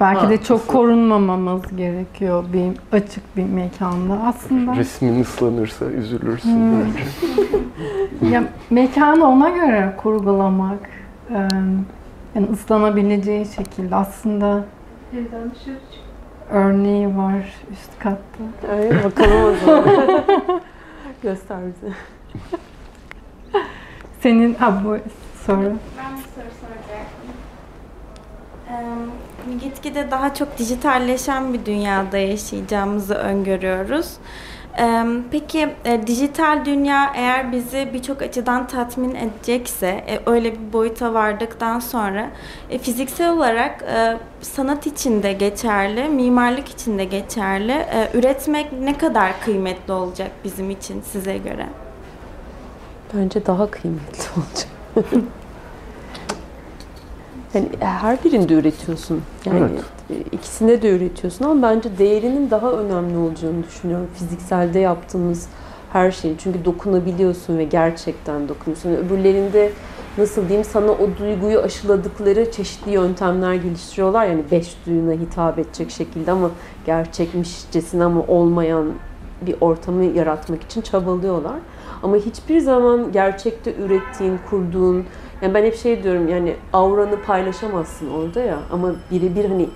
[0.00, 4.14] Belki Ha, de çok ıslat- korunmamamız gerekiyor bir açık bir mekanda.
[4.26, 6.80] Aslında Resmin ıslanırsa üzülürsün Hmm.
[6.84, 8.30] bence.
[8.34, 10.78] ya mekanı ona göre kurgulamak,
[11.30, 11.34] e,
[12.34, 14.64] yani ıslanabileceği şekilde aslında
[15.12, 16.02] Evden dışarı çık.
[16.50, 17.34] örneği var
[17.72, 18.72] üst katta.
[18.72, 19.84] Öyle bakalım o zaman.
[21.22, 21.92] Göster bize.
[24.20, 24.96] Senin ha bu
[25.46, 25.58] soru.
[25.62, 26.85] Ben bir soru soracaktım.
[29.60, 34.12] Gitgide daha çok dijitalleşen bir dünyada yaşayacağımızı öngörüyoruz.
[35.30, 41.80] Peki e, dijital dünya eğer bizi birçok açıdan tatmin edecekse, e, öyle bir boyuta vardıktan
[41.80, 42.30] sonra
[42.70, 43.84] e, fiziksel olarak
[44.40, 47.86] sanat için de geçerli, mimarlık için de geçerli.
[48.14, 51.66] Üretmek ne kadar kıymetli olacak bizim için size göre?
[53.14, 54.68] Bence daha kıymetli olacak.
[57.56, 59.22] yani her birinde üretiyorsun.
[59.44, 59.84] Yani Evet.
[60.10, 64.06] e, ikisinde de üretiyorsun ama bence değerinin daha önemli olacağını düşünüyorum.
[64.14, 65.48] Fizikselde yaptığımız
[65.92, 66.32] her şey.
[66.38, 68.90] Çünkü dokunabiliyorsun ve gerçekten dokunuyorsun.
[68.90, 69.70] Öbürlerinde
[70.18, 74.26] nasıl diyeyim sana o duyguyu aşıladıkları çeşitli yöntemler geliştiriyorlar.
[74.26, 76.50] Yani beş duyuna hitap edecek şekilde ama
[76.86, 78.86] gerçekmişçesine ama olmayan
[79.42, 81.56] bir ortamı yaratmak için çabalıyorlar.
[82.02, 85.04] Ama hiçbir zaman gerçekte ürettiğin, kurduğun,
[85.42, 89.68] yani ben hep şey diyorum yani auranı paylaşamazsın orada ya ama birebir hani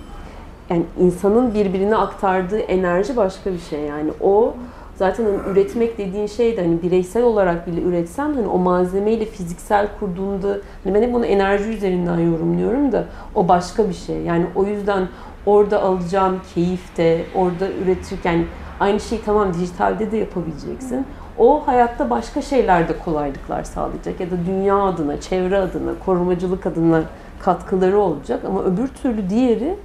[0.69, 4.11] yani insanın birbirine aktardığı enerji başka bir şey yani.
[4.21, 4.53] O
[4.95, 9.87] zaten hani üretmek dediğin şey de hani bireysel olarak bile üretsen hani o malzemeyle fiziksel
[9.99, 13.05] kurduğunda hani ben hep bunu enerji üzerinden yorumluyorum da
[13.35, 14.21] o başka bir şey.
[14.21, 15.07] Yani o yüzden
[15.45, 18.45] orada alacağın keyif de orada üretirken
[18.79, 21.05] aynı şeyi tamam dijitalde de yapabileceksin
[21.41, 27.03] o hayatta başka şeylerde kolaylıklar sağlayacak ya da dünya adına, çevre adına, korumacılık adına
[27.39, 29.75] katkıları olacak ama öbür türlü diğeri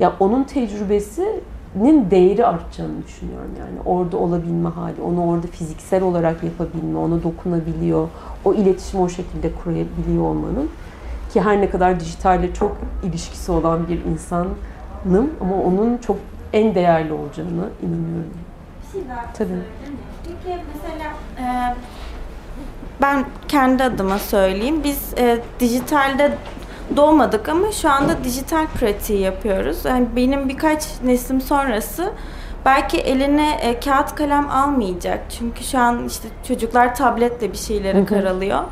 [0.00, 6.98] ya onun tecrübesinin değeri artacağını düşünüyorum yani orada olabilme hali, onu orada fiziksel olarak yapabilme,
[6.98, 8.08] ona dokunabiliyor,
[8.44, 10.70] o iletişimi o şekilde kurabiliyor olmanın
[11.32, 16.16] ki her ne kadar dijitalle çok ilişkisi olan bir insanım ama onun çok
[16.52, 18.34] en değerli olacağına inanıyorum.
[18.86, 19.62] Bir şey daha Tabii.
[20.46, 21.74] Peki mesela e,
[23.02, 24.84] ben kendi adıma söyleyeyim.
[24.84, 26.32] Biz e, dijitalde
[26.96, 29.84] doğmadık ama şu anda dijital pratiği yapıyoruz.
[29.84, 32.12] Yani benim birkaç neslim sonrası
[32.64, 35.20] belki eline e, kağıt kalem almayacak.
[35.38, 38.62] Çünkü şu an işte çocuklar tabletle bir şeyleri karalıyor.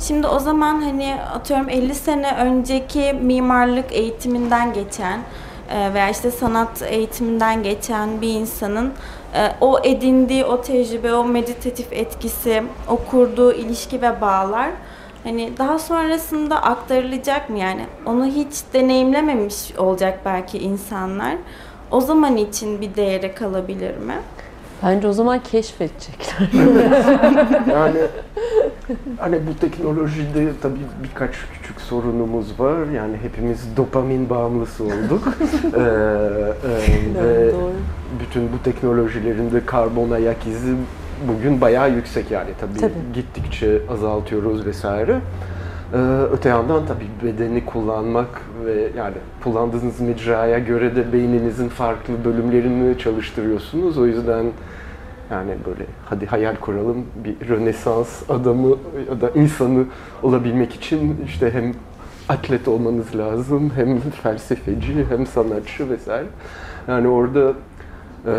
[0.00, 5.20] Şimdi o zaman hani atıyorum 50 sene önceki mimarlık eğitiminden geçen
[5.94, 8.92] veya işte sanat eğitiminden geçen bir insanın
[9.60, 14.70] o edindiği o tecrübe, o meditatif etkisi, o kurduğu ilişki ve bağlar
[15.24, 17.86] hani daha sonrasında aktarılacak mı yani?
[18.06, 21.36] Onu hiç deneyimlememiş olacak belki insanlar.
[21.90, 24.14] O zaman için bir değeri kalabilir mi?
[24.82, 26.48] Bence o zaman keşfedecekler.
[27.72, 27.98] Yani
[29.18, 32.86] hani bu teknolojide tabii birkaç küçük sorunumuz var.
[32.94, 35.28] Yani hepimiz dopamin bağımlısı olduk.
[35.74, 37.72] Ee, e, ve doğru.
[38.20, 40.74] bütün bu teknolojilerin de karbon ayak izi
[41.28, 42.92] bugün bayağı yüksek yani tabii, Tabii.
[43.14, 45.20] gittikçe azaltıyoruz vesaire.
[45.94, 45.96] Ee,
[46.32, 49.14] öte yandan tabii bedeni kullanmak ve yani
[49.44, 53.98] kullandığınız mecraya göre de beyninizin farklı bölümlerini çalıştırıyorsunuz.
[53.98, 54.44] O yüzden
[55.30, 58.76] yani böyle hadi hayal kuralım bir Rönesans adamı
[59.10, 59.84] ya da insanı
[60.22, 61.72] olabilmek için işte hem
[62.28, 66.26] atlet olmanız lazım hem felsefeci hem sanatçı vesaire.
[66.88, 67.52] Yani orada
[68.26, 68.32] eee,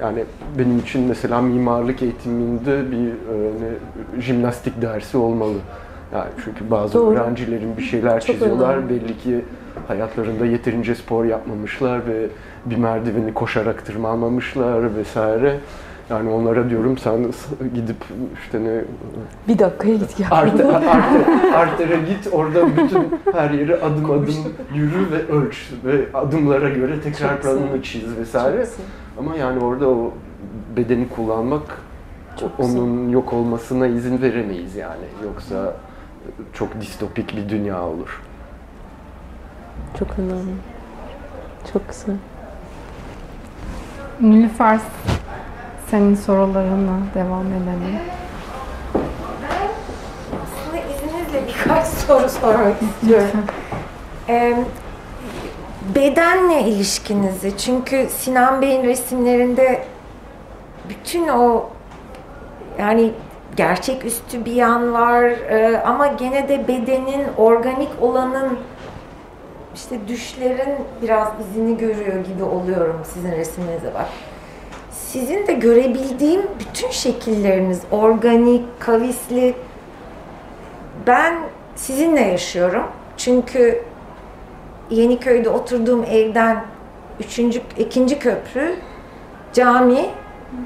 [0.00, 0.24] yani
[0.58, 5.58] benim için mesela mimarlık eğitiminde bir e, jimnastik dersi olmalı.
[6.14, 7.14] Yani çünkü bazı Doğru.
[7.14, 8.76] öğrencilerin bir şeyler Çok çiziyorlar.
[8.76, 8.90] önemli.
[8.90, 9.44] Belli ki
[9.88, 12.26] hayatlarında yeterince spor yapmamışlar ve
[12.66, 15.56] bir merdiveni koşarak tırmanmamışlar vesaire.
[16.10, 17.32] Yani onlara diyorum sen
[17.74, 17.96] gidip
[18.44, 18.80] işte ne
[19.48, 20.28] Bir dakikaya git gel.
[20.30, 24.34] Arte, arte, artere git orada bütün her yeri adım adım
[24.74, 28.64] yürü ve ölç ve adımlara göre tekrar Çok planını çiz vesaire.
[28.64, 28.74] Çok.
[29.18, 30.12] Ama yani orada o
[30.76, 31.62] bedeni kullanmak
[32.40, 32.80] Çok güzel.
[32.80, 35.04] onun yok olmasına izin veremeyiz yani.
[35.24, 35.74] Yoksa
[36.52, 38.22] çok distopik bir dünya olur.
[39.98, 40.52] Çok önemli.
[41.72, 42.16] Çok güzel.
[44.20, 44.80] Nilüfer
[45.90, 47.98] senin sorularına devam edelim.
[48.94, 49.68] Ben
[50.42, 53.44] aslında izninizle birkaç soru sormak istiyorum.
[54.28, 54.64] Ee,
[55.94, 59.84] bedenle ilişkinizi, çünkü Sinan Bey'in resimlerinde
[60.88, 61.70] bütün o
[62.78, 63.12] yani
[63.56, 68.58] gerçeküstü bir yan var e, ama gene de bedenin, organik olanın
[69.74, 74.06] işte düşlerin biraz izini görüyor gibi oluyorum sizin resimlerinize bak.
[74.90, 79.54] Sizin de görebildiğim bütün şekilleriniz organik, kavisli.
[81.06, 81.34] Ben
[81.76, 82.84] sizinle yaşıyorum.
[83.16, 83.82] Çünkü
[84.90, 86.64] Yeniköy'de oturduğum evden
[87.20, 88.76] üçüncü, ikinci köprü,
[89.52, 90.10] cami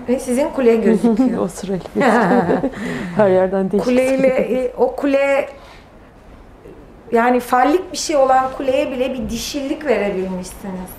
[0.09, 1.39] ve sizin kule gözüküyor.
[1.43, 2.63] o sırayla
[3.17, 3.89] Her yerden değişik.
[3.89, 5.49] Kuleyle e, o kule
[7.13, 10.91] yani fallik bir şey olan kuleye bile bir dişillik verebilmişsiniz.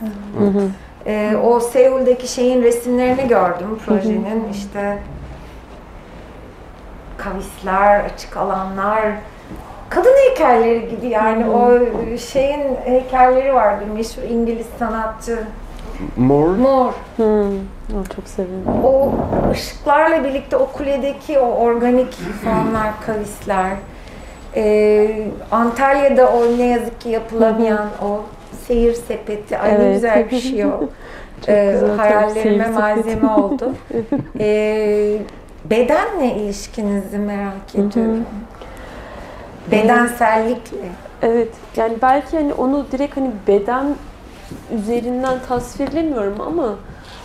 [1.06, 4.98] Ee, o Seul'deki şeyin resimlerini gördüm projenin işte
[7.18, 9.02] kavisler, açık alanlar,
[9.90, 11.80] kadın heykelleri gibi yani o
[12.18, 15.40] şeyin heykelleri vardı meşhur İngiliz sanatçı
[16.18, 16.94] More Moore.
[17.18, 17.52] Hı.
[18.00, 18.72] O çok sevindim.
[18.84, 19.12] O
[19.52, 22.14] ışıklarla birlikte o kuledeki o organik
[22.44, 23.72] formlar, kavisler.
[24.56, 28.22] Ee, Antalya'da o ne yazık ki yapılamayan o
[28.68, 29.58] seyir sepeti.
[29.58, 29.94] Ay ne Evet.
[29.96, 30.70] güzel bir şey o.
[31.40, 33.74] Çok Ee, güzel, hayallerime malzeme oldu.
[34.40, 35.18] Ee,
[35.70, 38.26] bedenle ilişkinizi merak ediyorum.
[39.72, 40.78] Bedensellikle.
[41.22, 41.48] Evet.
[41.76, 43.86] Yani belki hani onu direkt hani beden
[44.72, 46.76] üzerinden tasvirlemiyorum ama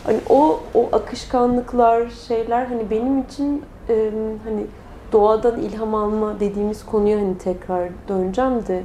[0.05, 4.11] hani o o akışkanlıklar şeyler hani benim için e,
[4.45, 4.67] hani
[5.13, 8.83] doğadan ilham alma dediğimiz konuya hani tekrar döneceğim de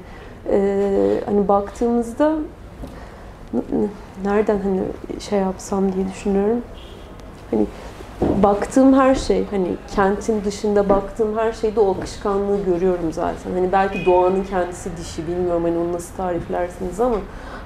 [0.49, 2.35] e, hani baktığımızda
[4.23, 4.81] nereden hani
[5.19, 6.61] şey yapsam diye düşünüyorum.
[7.51, 7.65] Hani
[8.43, 13.51] baktığım her şey hani kentin dışında baktığım her şeyde o akışkanlığı görüyorum zaten.
[13.53, 17.17] Hani belki doğanın kendisi dişi bilmiyorum hani onu nasıl tariflersiniz ama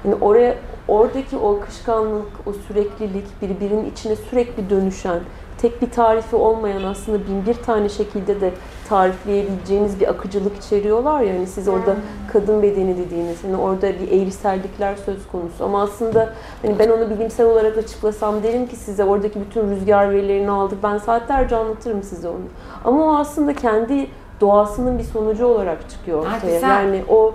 [0.06, 0.54] hani oraya
[0.88, 5.20] oradaki o akışkanlık, o süreklilik, birbirinin içine sürekli dönüşen,
[5.58, 8.50] tek bir tarifi olmayan aslında bin bir tane şekilde de
[8.88, 11.96] tarifleyebileceğiniz bir akıcılık içeriyorlar ya hani siz orada
[12.32, 15.64] kadın bedeni dediğiniz hani orada bir eğrisellikler söz konusu.
[15.64, 20.50] Ama aslında hani ben onu bilimsel olarak açıklasam derim ki size oradaki bütün rüzgar verilerini
[20.50, 20.78] aldık.
[20.82, 22.46] Ben saatlerce anlatırım size onu.
[22.84, 24.06] Ama o aslında kendi
[24.40, 26.68] doğasının bir sonucu olarak çıkıyor ortaya güzel.
[26.70, 27.34] yani o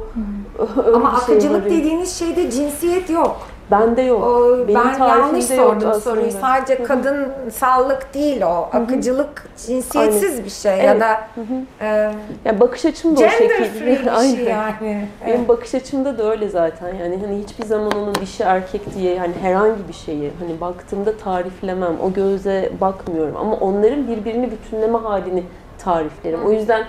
[0.94, 1.70] Ama şey akıcılık var.
[1.72, 3.38] dediğiniz şeyde cinsiyet yok.
[3.72, 6.00] bende yok O, Benim ben yanlış sordum aslında.
[6.00, 6.32] soruyu.
[6.32, 6.88] Sadece Hı hı.
[6.88, 8.70] kadın sağlık değil o.
[8.74, 11.02] Akıcılık cinsiyetsiz bir şey ya Evet.
[11.02, 11.86] da Hı hı.
[11.86, 12.12] e,
[12.46, 13.86] Yani bakış açım da o şekilde.
[13.86, 14.36] bir Aynen.
[14.36, 15.08] şey yani.
[15.28, 16.88] Benim bakış açımda da öyle zaten.
[16.96, 21.94] Yani hani hiçbir zaman onun dişi erkek diye hani herhangi bir şeyi hani baktığımda tariflemem.
[22.04, 25.44] O göze bakmıyorum ama onların birbirini bütünleme halini
[25.84, 26.46] tariflerim.
[26.46, 26.86] O yüzden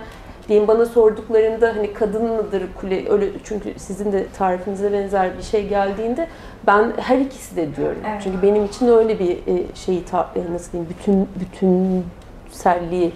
[0.49, 5.69] diyelim bana sorduklarında hani kadın mıdır kule öyle çünkü sizin de tarifinize benzer bir şey
[5.69, 6.29] geldiğinde
[6.67, 7.99] ben her ikisi de diyorum.
[8.11, 8.21] Evet.
[8.25, 9.99] Çünkü benim için öyle bir e, şeyi
[10.37, 13.13] e, nasıl diyeyim bütün bütünselliği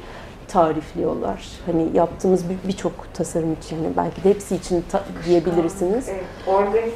[0.48, 1.46] tarifliyorlar.
[1.66, 4.84] Hani yaptığımız bir- birçok tasarım için yani belki de hepsi için
[5.26, 6.08] diyebilirsiniz.
[6.08, 6.94] Evet, organik.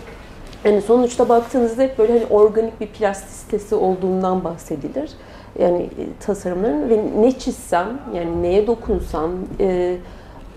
[0.64, 5.10] Yani sonuçta baktığınızda hep böyle hani organik bir plastisitesi olduğundan bahsedilir.
[5.60, 9.30] Yani e, tasarımların ve ne çizsem yani neye dokunsam
[9.60, 9.96] e,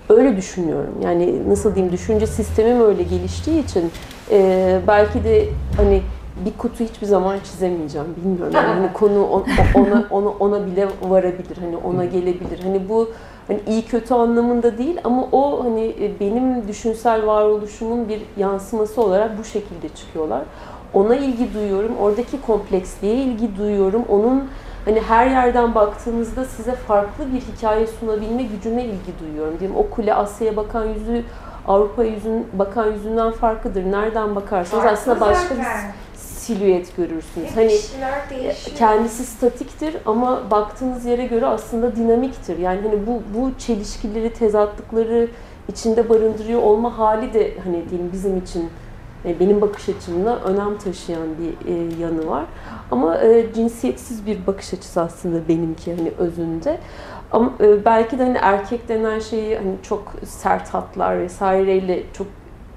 [0.09, 0.93] öyle düşünüyorum.
[1.03, 3.91] Yani nasıl diyeyim düşünce sistemim öyle geliştiği için
[4.31, 5.45] e, belki de
[5.77, 6.01] hani
[6.45, 8.53] bir kutu hiçbir zaman çizemeyeceğim bilmiyorum.
[8.55, 11.57] Yani hani konu on- ona ona ona bile varabilir.
[11.61, 12.59] Hani ona gelebilir.
[12.63, 13.09] Hani bu
[13.47, 19.39] hani iyi kötü anlamında değil ama o hani e, benim düşünsel varoluşumun bir yansıması olarak
[19.39, 20.41] bu şekilde çıkıyorlar.
[20.93, 21.91] Ona ilgi duyuyorum.
[22.01, 24.03] Oradaki kompleksliğe ilgi duyuyorum.
[24.09, 24.43] Onun
[24.85, 29.59] hani her yerden baktığınızda size farklı bir hikaye sunabilme gücüne ilgi duyuyorum.
[29.59, 31.23] Diyeyim o kule Asya'ya bakan yüzü
[31.67, 33.91] Avrupa yüzün bakan yüzünden farklıdır.
[33.91, 35.63] Nereden bakarsanız aslında başka bir
[36.15, 37.49] silüet görürsünüz.
[37.49, 37.69] Hep Hani
[38.29, 38.77] değişiyor.
[38.77, 42.57] kendisi statiktir ama baktığınız yere göre aslında dinamiktir.
[42.57, 45.27] Yani hani bu bu çelişkileri, tezatlıkları
[45.67, 48.69] içinde barındırıyor olma hali de hani diyeyim bizim için
[49.25, 52.43] e, benim bakış açımla önem taşıyan bir e, yanı var.
[52.91, 56.77] Ama e, cinsiyetsiz bir bakış açısı aslında benimki hani özünde.
[57.31, 62.27] Ama e, belki de hani erkek denen şeyi hani çok sert hatlar vesaireyle çok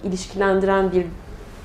[0.05, 1.07] ilişkilendiren bir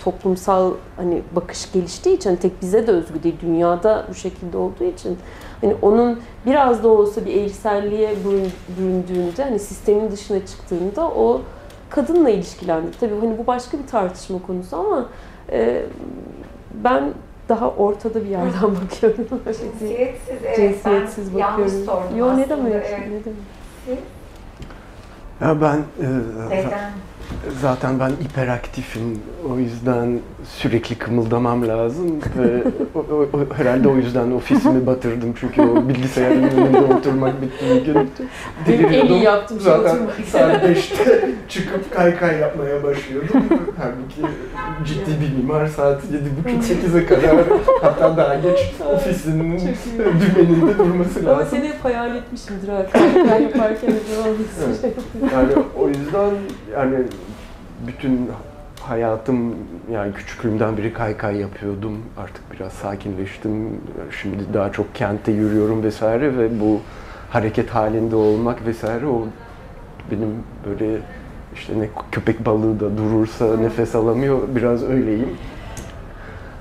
[0.03, 4.84] toplumsal hani bakış geliştiği için hani tek bize de özgü değil dünyada bu şekilde olduğu
[4.84, 5.18] için
[5.61, 11.41] hani onun biraz da olsa bir eğriselliğe bürün- büründüğünde hani sistemin dışına çıktığında o
[11.89, 12.99] kadınla ilişkilendik.
[12.99, 15.05] Tabii hani bu başka bir tartışma konusu ama
[15.51, 15.81] e,
[16.73, 17.03] ben
[17.52, 19.28] daha ortada bir yerden bakıyorum.
[19.45, 20.56] Cinsiyetsiz, evet.
[20.56, 21.86] Cinsiyetsiz ben yanlış bakıyorum.
[21.86, 22.73] sordum Yo ne demek?
[22.73, 22.99] evet.
[22.99, 23.99] Ne demek?
[25.41, 26.07] Ya ben e,
[26.49, 26.91] Neden?
[27.62, 29.20] Zaten ben hiperaktifim.
[29.53, 30.20] O yüzden
[30.58, 32.64] sürekli kımıldamam lazım ve
[32.95, 35.34] o, o- o- herhalde o yüzden ofisimi batırdım.
[35.40, 37.95] Çünkü o bilgisayarın önünde oturmak bitti bir gün.
[37.95, 38.06] Benim
[38.68, 39.22] en iyi Deliriyordum.
[39.22, 39.98] yaptığım şey Zaten
[40.32, 43.44] saat 5'te çıkıp kaykay yapmaya başlıyordum.
[43.78, 44.36] Halbuki
[44.86, 46.02] ciddi bir mimar saat
[46.45, 47.36] 7.30-8'e kadar
[47.82, 48.60] hatta daha geç
[48.95, 49.60] ofisinin
[49.99, 51.48] dümeninde durması Ama lazım.
[51.52, 52.86] seni hep hayal etmişimdir ha.
[53.16, 53.91] Ben yaparken
[54.28, 54.82] olmasın Evet.
[54.82, 54.91] şey.
[55.34, 56.32] Yani o yüzden
[56.74, 56.95] yani
[57.88, 58.30] bütün
[58.82, 59.56] hayatım
[59.91, 61.98] yani küçüklüğümden beri kaykay yapıyordum.
[62.18, 63.70] Artık biraz sakinleştim.
[64.22, 66.80] Şimdi daha çok kentte yürüyorum vesaire ve bu
[67.30, 69.28] hareket halinde olmak vesaire o
[70.12, 70.30] benim
[70.66, 71.02] böyle
[71.56, 75.30] işte ne köpek balığı da durursa nefes alamıyor biraz öyleyim.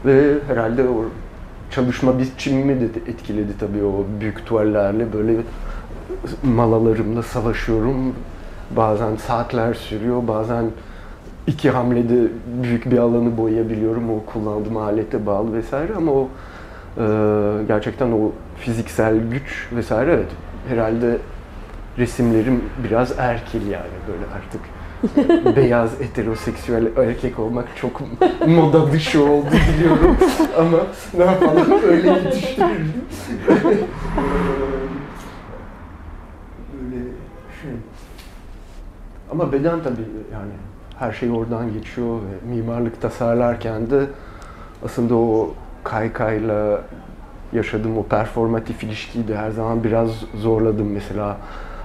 [0.07, 1.05] Ve herhalde o
[1.71, 5.37] çalışma biçimimi de etkiledi tabii o büyük tuvallerle böyle
[6.43, 8.15] malalarımla savaşıyorum.
[8.77, 10.65] Bazen saatler sürüyor, bazen
[11.47, 12.29] iki hamlede
[12.63, 16.29] büyük bir alanı boyayabiliyorum o kullandığım alete bağlı vesaire ama o
[16.99, 17.05] e,
[17.69, 20.31] gerçekten o fiziksel güç vesaire evet
[20.69, 21.19] herhalde
[21.99, 24.61] resimlerim biraz erkil yani böyle artık
[25.57, 28.01] beyaz heteroseksüel erkek olmak çok
[28.47, 30.17] moda dışı oldu biliyorum
[30.59, 30.79] ama
[31.19, 33.05] ne yapalım öyle yetiştirildim.
[36.73, 37.05] Böyle
[37.63, 37.71] şey.
[39.33, 40.53] Ama beden tabii yani
[41.01, 44.07] her şey oradan geçiyor ve mimarlık tasarlarken de
[44.85, 45.55] aslında o
[45.85, 46.81] kaykayla
[47.53, 50.93] yaşadığım o performatif ilişkiyi de her zaman biraz zorladım.
[50.93, 51.37] Mesela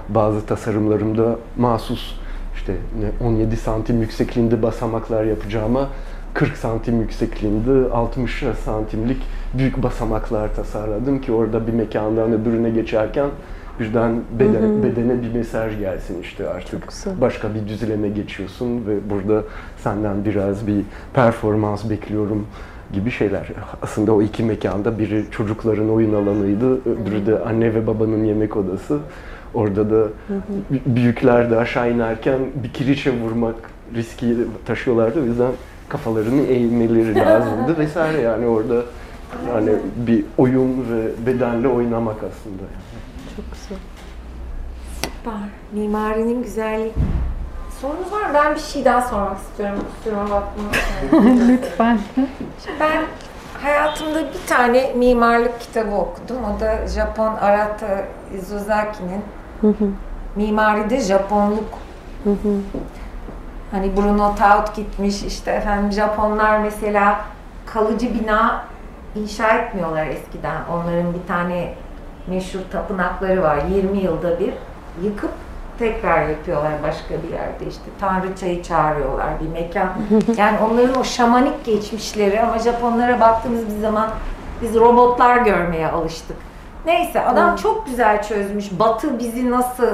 [0.08, 2.14] bazı tasarımlarımda mahsus
[2.54, 5.88] işte ne 17 santim yüksekliğinde basamaklar yapacağıma
[6.34, 9.22] 40 santim yüksekliğinde 60 santimlik
[9.58, 13.30] büyük basamaklar tasarladım ki orada bir mekandan öbürüne geçerken
[13.80, 14.82] birden beden, Hı hı.
[14.82, 16.88] bedene bir mesaj gelsin işte artık
[17.20, 19.42] başka bir düzleme geçiyorsun ve burada
[19.78, 20.82] senden biraz bir
[21.14, 22.46] performans bekliyorum
[22.92, 23.48] gibi şeyler.
[23.82, 28.98] Aslında o iki mekanda biri çocukların oyun alanıydı, öbürü de anne ve babanın yemek odası.
[29.54, 30.08] Orada da
[30.86, 33.54] büyükler de aşağı inerken bir kiriçe vurmak
[33.94, 34.36] riski
[34.66, 35.22] taşıyorlardı.
[35.22, 35.52] O yüzden
[35.88, 38.82] kafalarını eğmeleri lazımdı vesaire yani orada
[39.48, 39.70] yani
[40.06, 42.62] bir oyun ve bedenle oynamak aslında.
[43.36, 43.78] Çok güzel.
[45.02, 45.32] Süper.
[45.72, 46.92] Mimarinin güzelliği.
[47.80, 48.34] Sorunuz var mı?
[48.34, 49.78] Ben bir şey daha sormak istiyorum.
[49.98, 51.48] Kusuruma bakmayın.
[51.48, 51.98] Lütfen.
[52.80, 53.02] Ben
[53.62, 56.36] hayatımda bir tane mimarlık kitabı okudum.
[56.56, 58.04] O da Japon Arata
[58.34, 59.24] Izuzaki'nin
[60.36, 61.68] Mimaride Japonluk.
[63.70, 67.20] Hani Bruno Taut gitmiş işte efendim Japonlar mesela
[67.66, 68.64] kalıcı bina
[69.14, 70.56] inşa etmiyorlar eskiden.
[70.72, 71.74] Onların bir tane
[72.26, 73.58] meşhur tapınakları var.
[73.74, 74.52] 20 yılda bir
[75.04, 75.30] yıkıp
[75.78, 79.88] tekrar yapıyorlar başka bir yerde işte tanrıçayı çağırıyorlar bir mekan.
[80.36, 84.08] Yani onların o şamanik geçmişleri ama Japonlara baktığımız bir zaman
[84.62, 86.36] biz robotlar görmeye alıştık.
[86.86, 88.78] Neyse adam çok güzel çözmüş.
[88.78, 89.88] Batı bizi nasıl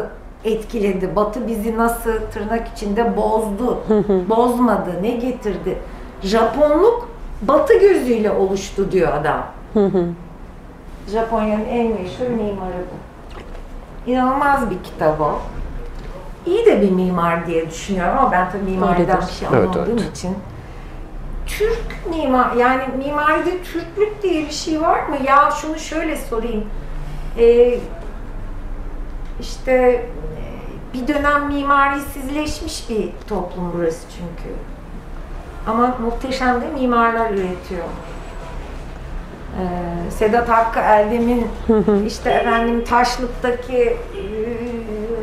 [0.44, 1.16] etkiledi?
[1.16, 3.78] Batı bizi nasıl tırnak içinde bozdu?
[4.28, 4.90] Bozmadı.
[5.02, 5.78] Ne getirdi?
[6.22, 7.08] Japonluk
[7.42, 9.44] Batı gözüyle oluştu diyor adam.
[11.08, 14.10] Japonya'nın en meşhur mimarı bu.
[14.10, 15.40] İnanılmaz bir kitap o.
[16.46, 20.16] İyi de bir mimar diye düşünüyorum ama ben tabii mimariden bir şey Evet, anlamadığım evet.
[20.16, 20.36] için.
[21.46, 25.16] Türk mimar, yani mimaride Türklük diye bir şey var mı?
[25.26, 26.64] Ya şunu şöyle sorayım.
[27.38, 27.78] Ee,
[29.40, 30.04] işte e,
[30.94, 34.54] bir dönem mimarisizleşmiş bir toplum burası çünkü.
[35.66, 37.84] Ama muhteşem de mimarlar üretiyor.
[39.60, 41.46] Ee, Sedat Hakkı Eldem'in
[42.06, 43.96] işte efendim Taşlık'taki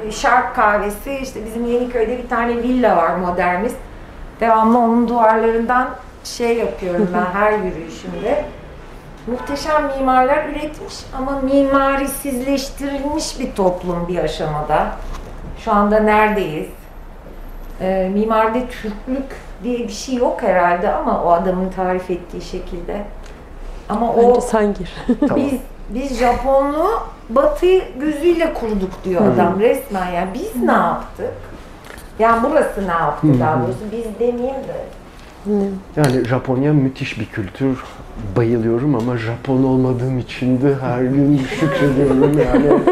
[0.07, 3.75] e, şark kahvesi işte bizim Yeniköy'de bir tane villa var modernist.
[4.39, 5.89] Devamlı onun duvarlarından
[6.23, 8.45] şey yapıyorum ben her yürüyüşümde.
[9.27, 14.87] Muhteşem mimarlar üretmiş ama mimarisizleştirilmiş bir toplum bir aşamada.
[15.65, 16.67] Şu anda neredeyiz?
[17.81, 23.03] Ee, mimaride Türklük diye bir şey yok herhalde ama o adamın tarif ettiği şekilde.
[23.89, 24.89] Ama o Bence sen gir.
[25.19, 25.37] Tamam.
[25.37, 25.59] biz
[25.89, 26.89] biz Japonluğu
[27.29, 31.31] Batı gözüyle kurduk diyor adam resmen yani biz ne yaptık?
[32.19, 34.75] Yani burası ne yaptı daha doğrusu biz demeyeyim de.
[35.95, 37.83] Yani Japonya müthiş bir kültür.
[38.35, 42.79] Bayılıyorum ama Japon olmadığım için de her gün şükrediyorum yani.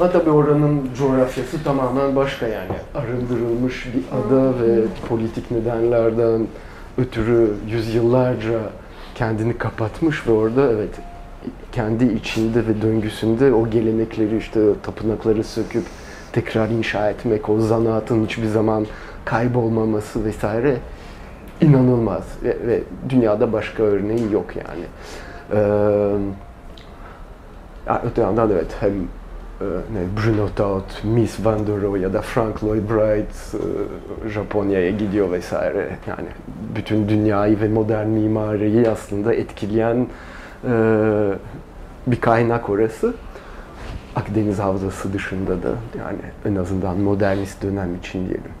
[0.00, 2.72] Ama tabii oranın coğrafyası tamamen başka yani.
[2.94, 6.46] Arındırılmış bir ada ve politik nedenlerden
[6.98, 8.60] ötürü yüzyıllarca
[9.20, 10.90] kendini kapatmış ve orada evet
[11.72, 15.84] kendi içinde ve döngüsünde o gelenekleri işte tapınakları söküp
[16.32, 18.86] tekrar inşa etmek, o zanaatın hiçbir zaman
[19.24, 20.76] kaybolmaması vesaire
[21.60, 24.84] inanılmaz ve, ve dünyada başka örneği yok yani.
[25.52, 26.16] Ee,
[28.04, 28.92] öte yandan evet hem
[29.60, 33.54] ne, Bruno Taut, Miss Van der Rohe ya da Frank Lloyd Wright
[34.24, 35.96] e, Japonya'ya gidiyor vesaire.
[36.06, 36.28] Yani
[36.76, 40.06] bütün dünyayı ve modern mimariyi aslında etkileyen
[40.64, 40.72] e,
[42.06, 43.14] bir kaynak orası.
[44.16, 45.68] Akdeniz Havzası dışında da
[45.98, 48.52] yani en azından modernist dönem için diyelim.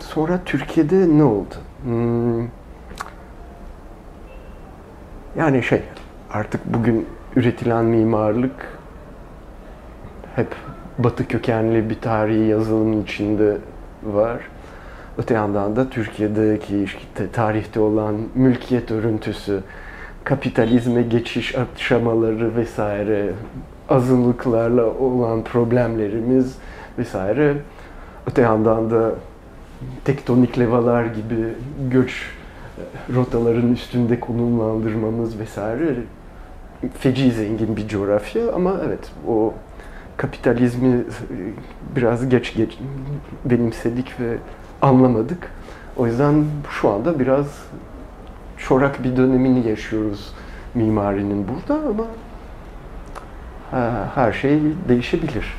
[0.00, 1.54] Sonra Türkiye'de ne oldu?
[1.84, 2.46] Hmm,
[5.36, 5.82] yani şey
[6.32, 8.78] artık bugün üretilen mimarlık
[10.36, 10.54] hep
[10.98, 13.56] batı kökenli bir tarihi yazılım içinde
[14.02, 14.40] var.
[15.18, 19.60] Öte yandan da Türkiye'deki işte tarihte olan mülkiyet örüntüsü,
[20.24, 23.30] kapitalizme geçiş aşamaları vesaire,
[23.88, 26.58] azınlıklarla olan problemlerimiz
[26.98, 27.56] vesaire.
[28.26, 29.10] Öte yandan da
[30.04, 31.54] tektonik levalar gibi
[31.90, 32.30] göç
[33.14, 35.94] rotaların üstünde konumlandırmamız vesaire
[36.98, 39.54] feci zengin bir coğrafya ama evet o
[40.16, 41.04] kapitalizmi
[41.96, 42.78] biraz geç geç
[43.44, 44.36] benimsedik ve
[44.82, 45.50] anlamadık.
[45.96, 47.46] O yüzden şu anda biraz
[48.58, 50.34] çorak bir dönemini yaşıyoruz
[50.74, 52.04] mimarinin burada ama
[54.14, 55.54] her şey değişebilir.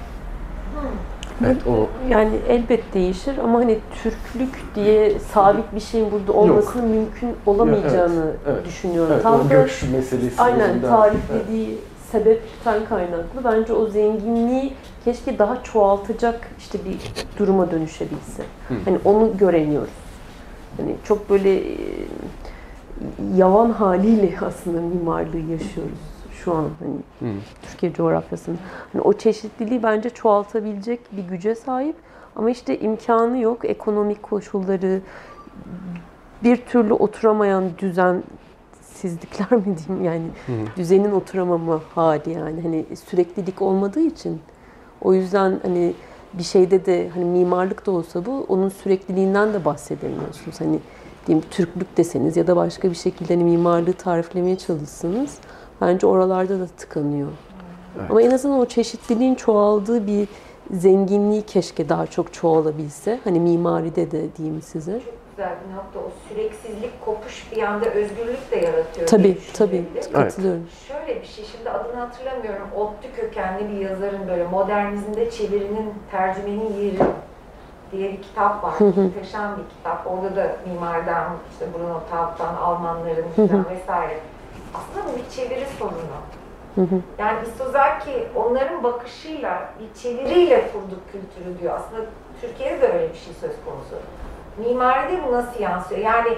[1.46, 6.96] Evet, o yani elbet değişir ama hani Türklük diye sabit bir şeyin burada olmasının Yok.
[6.96, 9.12] mümkün olamayacağını evet, evet, düşünüyorum.
[9.14, 10.42] Evet, Tam o göç meselesi.
[10.42, 11.80] Aynen tariflediği evet.
[12.12, 13.44] sebepten kaynaklı.
[13.44, 14.74] Bence o zenginliği
[15.06, 16.98] keşke daha çoğaltacak işte bir
[17.40, 18.44] duruma dönüşebilse.
[18.68, 18.74] Hı.
[18.86, 19.94] Hani onu göremiyoruz.
[20.78, 21.76] Hani çok böyle e,
[23.36, 26.11] yavan haliyle aslında mimarlığı yaşıyoruz
[26.44, 27.42] şu an hani hmm.
[27.62, 28.58] Türkiye coğrafyasında.
[28.94, 31.96] Hani o çeşitliliği bence çoğaltabilecek bir güce sahip
[32.36, 33.66] ama işte imkanı yok.
[33.66, 35.02] Ekonomik koşulları
[36.44, 40.56] bir türlü oturamayan düzensizlikler mi diyeyim yani hmm.
[40.78, 44.42] düzenin oturamama hali yani hani süreklilik olmadığı için
[45.02, 45.94] o yüzden hani
[46.34, 50.62] bir şeyde de hani mimarlık da olsa bu onun sürekliliğinden de bahsedemiyorsunuz.
[50.62, 50.80] Hani
[51.28, 55.38] diyeyim Türklük deseniz ya da başka bir şekilde hani mimarlığı tariflemeye çalışsınız
[55.82, 57.30] bence oralarda da tıkanıyor.
[58.00, 58.12] Evet.
[58.12, 60.28] Ama en azından o çeşitliliğin çoğaldığı bir
[60.72, 63.20] zenginliği keşke daha çok çoğalabilse.
[63.24, 64.92] Hani mimaride de diyeyim size.
[64.92, 66.00] Çok güzel bir nokta.
[66.00, 69.08] O süreksizlik, kopuş bir anda özgürlük de yaratıyor.
[69.08, 69.86] Tabii, tabii.
[70.14, 70.62] Katılıyorum.
[70.62, 71.08] Evet.
[71.08, 72.68] Şöyle bir şey, şimdi adını hatırlamıyorum.
[72.78, 77.00] Ottu kökenli bir yazarın böyle modernizmde çevirinin, tercümenin yeri
[77.92, 78.74] diye bir kitap var.
[78.80, 80.08] Muhteşem bir kitap.
[80.08, 84.20] Orada da mimardan, işte Bruno Taub'dan, Almanların falan vesaire
[84.74, 86.18] aslında bu bir çeviri sorunu.
[86.76, 87.02] Hı hı.
[87.18, 91.76] Yani Isozaki onların bakışıyla, bir çeviriyle kurduk kültürü diyor.
[91.76, 92.02] Aslında
[92.42, 93.96] Türkiye'de de öyle bir şey söz konusu.
[94.58, 96.02] Mimaride bu nasıl yansıyor?
[96.02, 96.38] Yani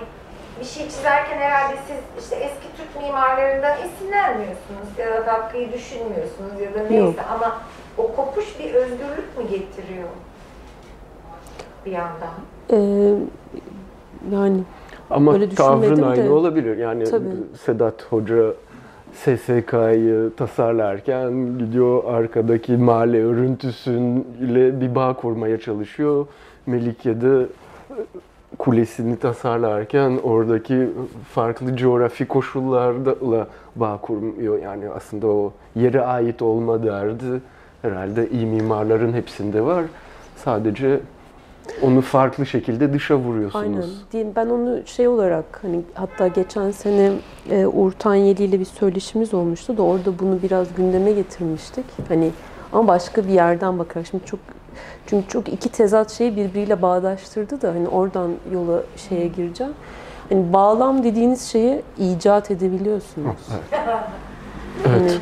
[0.59, 6.73] bir şey çizerken herhalde siz işte eski Türk mimarlarından esinlenmiyorsunuz ya da dakikayı düşünmüyorsunuz ya
[6.73, 7.15] da neyse Yok.
[7.31, 7.57] ama
[7.97, 10.09] o kopuş bir özgürlük mü getiriyor
[11.85, 12.33] bir yandan?
[12.71, 12.77] Ee,
[14.31, 14.63] yani
[15.13, 16.29] ama Öyle tavrın aynı de.
[16.29, 16.77] olabilir.
[16.77, 17.25] Yani Tabii.
[17.65, 18.53] Sedat Hoca
[19.13, 26.25] SSK'yı tasarlarken gidiyor arkadaki mahalle örüntüsüyle bir bağ kurmaya çalışıyor.
[26.65, 27.45] Melike'de
[28.57, 30.89] kulesini tasarlarken oradaki
[31.33, 34.61] farklı coğrafi koşullarla bağ kurmuyor.
[34.61, 37.41] Yani aslında o yere ait olma derdi
[37.81, 39.83] herhalde iyi mimarların hepsinde var.
[40.35, 40.99] Sadece
[41.81, 44.03] onu farklı şekilde dışa vuruyorsunuz.
[44.13, 44.35] Aynen.
[44.35, 47.11] Ben onu şey olarak hani hatta geçen sene
[47.49, 51.85] e, Uğur Tanyeli ile bir söyleşimiz olmuştu da orada bunu biraz gündeme getirmiştik.
[52.07, 52.31] Hani
[52.73, 54.39] ama başka bir yerden bakarak şimdi çok
[55.07, 59.73] çünkü çok iki tezat şeyi birbiriyle bağdaştırdı da hani oradan yola şeye gireceğim.
[60.29, 63.35] Hani bağlam dediğiniz şeyi icat edebiliyorsunuz.
[63.51, 63.83] Evet.
[64.83, 65.19] Hani, evet.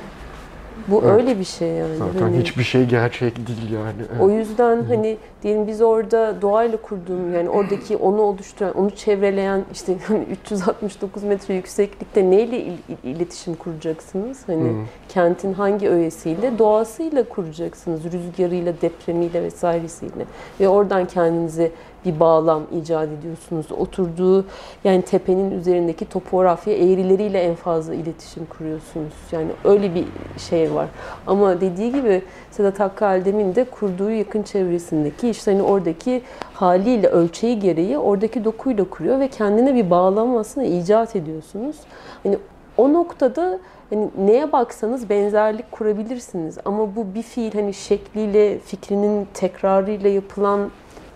[0.87, 1.13] Bu evet.
[1.13, 1.97] öyle bir şey yani.
[1.97, 4.01] Zaten hani, hiçbir şey gerçek değil yani.
[4.11, 4.21] Evet.
[4.21, 9.95] O yüzden hani Diyelim biz orada doğayla kurduğum yani oradaki onu oluşturan, onu çevreleyen işte
[10.07, 14.47] hani 369 metre yükseklikte neyle il- il- iletişim kuracaksınız?
[14.47, 14.73] Hani Hı.
[15.09, 16.57] kentin hangi öğesiyle?
[16.59, 18.01] Doğasıyla kuracaksınız.
[18.03, 20.25] Rüzgarıyla, depremiyle vesairesiyle.
[20.59, 21.71] Ve oradan kendinize
[22.05, 23.71] bir bağlam icat ediyorsunuz.
[23.71, 24.45] Oturduğu
[24.83, 29.13] yani tepenin üzerindeki topografya eğrileriyle en fazla iletişim kuruyorsunuz.
[29.31, 30.05] Yani öyle bir
[30.49, 30.87] şey var.
[31.27, 36.21] Ama dediği gibi Sedat Hakkı Aldem'in de kurduğu yakın çevresindeki işte hani oradaki
[36.53, 41.75] haliyle ölçeği gereği oradaki dokuyla kuruyor ve kendine bir bağlam aslında icat ediyorsunuz.
[42.23, 42.37] Hani
[42.77, 43.59] o noktada
[43.89, 50.69] hani neye baksanız benzerlik kurabilirsiniz ama bu bir fiil hani şekliyle, fikrinin tekrarıyla yapılan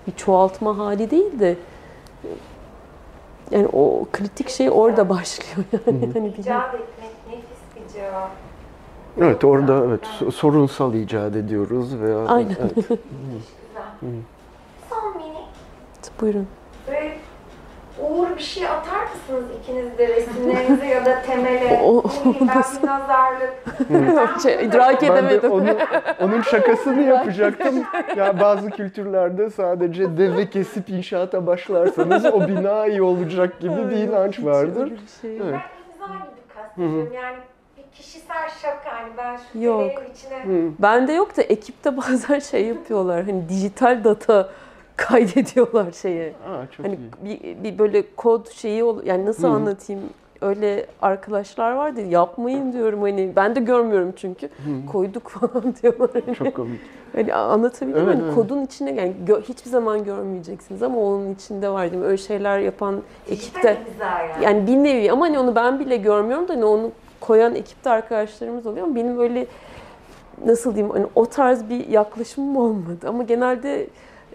[0.08, 1.56] bir çoğaltma hali değil de
[3.52, 6.10] yani o kritik şey orada başlıyor yani.
[6.14, 8.30] Hani bir- İcat etmek nefis bir cevap.
[9.22, 12.56] Evet orada evet so- sorunsal icat ediyoruz veya Aynen.
[12.60, 13.00] evet.
[14.06, 14.22] Güzel.
[14.90, 15.36] Son minik
[16.22, 16.48] Buyurun.
[16.88, 17.18] Böyle
[18.02, 21.82] Uğur bir şey atar mısınız ikiniz de resimlerinize ya da temele?
[21.84, 23.54] O- ben bir nazarlık.
[24.44, 25.52] Şey, idrak edemedim.
[25.52, 25.70] onu,
[26.22, 27.84] onun şakasını yapacaktım.
[28.18, 34.44] Ya bazı kültürlerde sadece deve kesip inşaata başlarsanız o bina iyi olacak gibi bir inanç
[34.44, 34.94] vardır.
[35.22, 35.38] Şey.
[35.38, 35.44] Evet.
[36.00, 37.14] Ben imza gibi kastediyorum.
[37.14, 37.38] Yani
[37.98, 40.02] kişisel şaka hani ben şu Yok.
[40.16, 40.72] içine Hı.
[40.80, 43.24] Bende yok da ekipte bazen şey yapıyorlar.
[43.26, 44.50] Hani dijital data
[44.96, 46.28] kaydediyorlar şeye.
[46.30, 47.42] Aa, çok Hani iyi.
[47.44, 49.56] bir, bir böyle kod şeyi ol yani nasıl Hı hı.
[49.56, 50.02] anlatayım?
[50.42, 52.02] Öyle arkadaşlar vardı.
[52.02, 54.46] Yapmayın diyorum hani ben de görmüyorum çünkü.
[54.48, 54.92] Hı.
[54.92, 56.10] Koyduk falan diyorlar.
[56.26, 56.82] Hani, Çok komik.
[57.16, 58.04] hani anlatabiliyor?
[58.04, 58.36] Evet, Hani evet.
[58.36, 62.08] kodun içine yani gö- hiçbir zaman görmeyeceksiniz ama onun içinde var değil mi?
[62.08, 64.44] Öyle şeyler yapan ekipte yani.
[64.44, 66.92] yani bir nevi ama hani onu ben bile görmüyorum da hani onu
[67.28, 69.48] koyan ekipte arkadaşlarımız oluyor ama benim öyle
[70.46, 73.88] nasıl diyeyim hani o tarz bir yaklaşımım olmadı ama genelde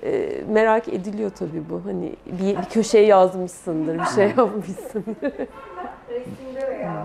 [0.02, 1.80] e, merak ediliyor tabii bu.
[1.84, 5.32] Hani bir, bir köşeye yazmışsındır, bir şey yapmışsındır.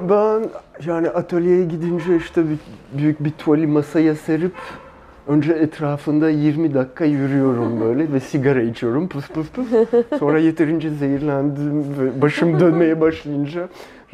[0.10, 0.50] Ben
[0.86, 2.58] yani atölyeye gidince işte bir,
[2.98, 4.54] büyük bir tuvali masaya serip
[5.28, 9.68] önce etrafında 20 dakika yürüyorum böyle ve sigara içiyorum pıf pıf pıf.
[10.20, 13.70] Sonra yeterince zehirlendim ve başım dönmeye başlayınca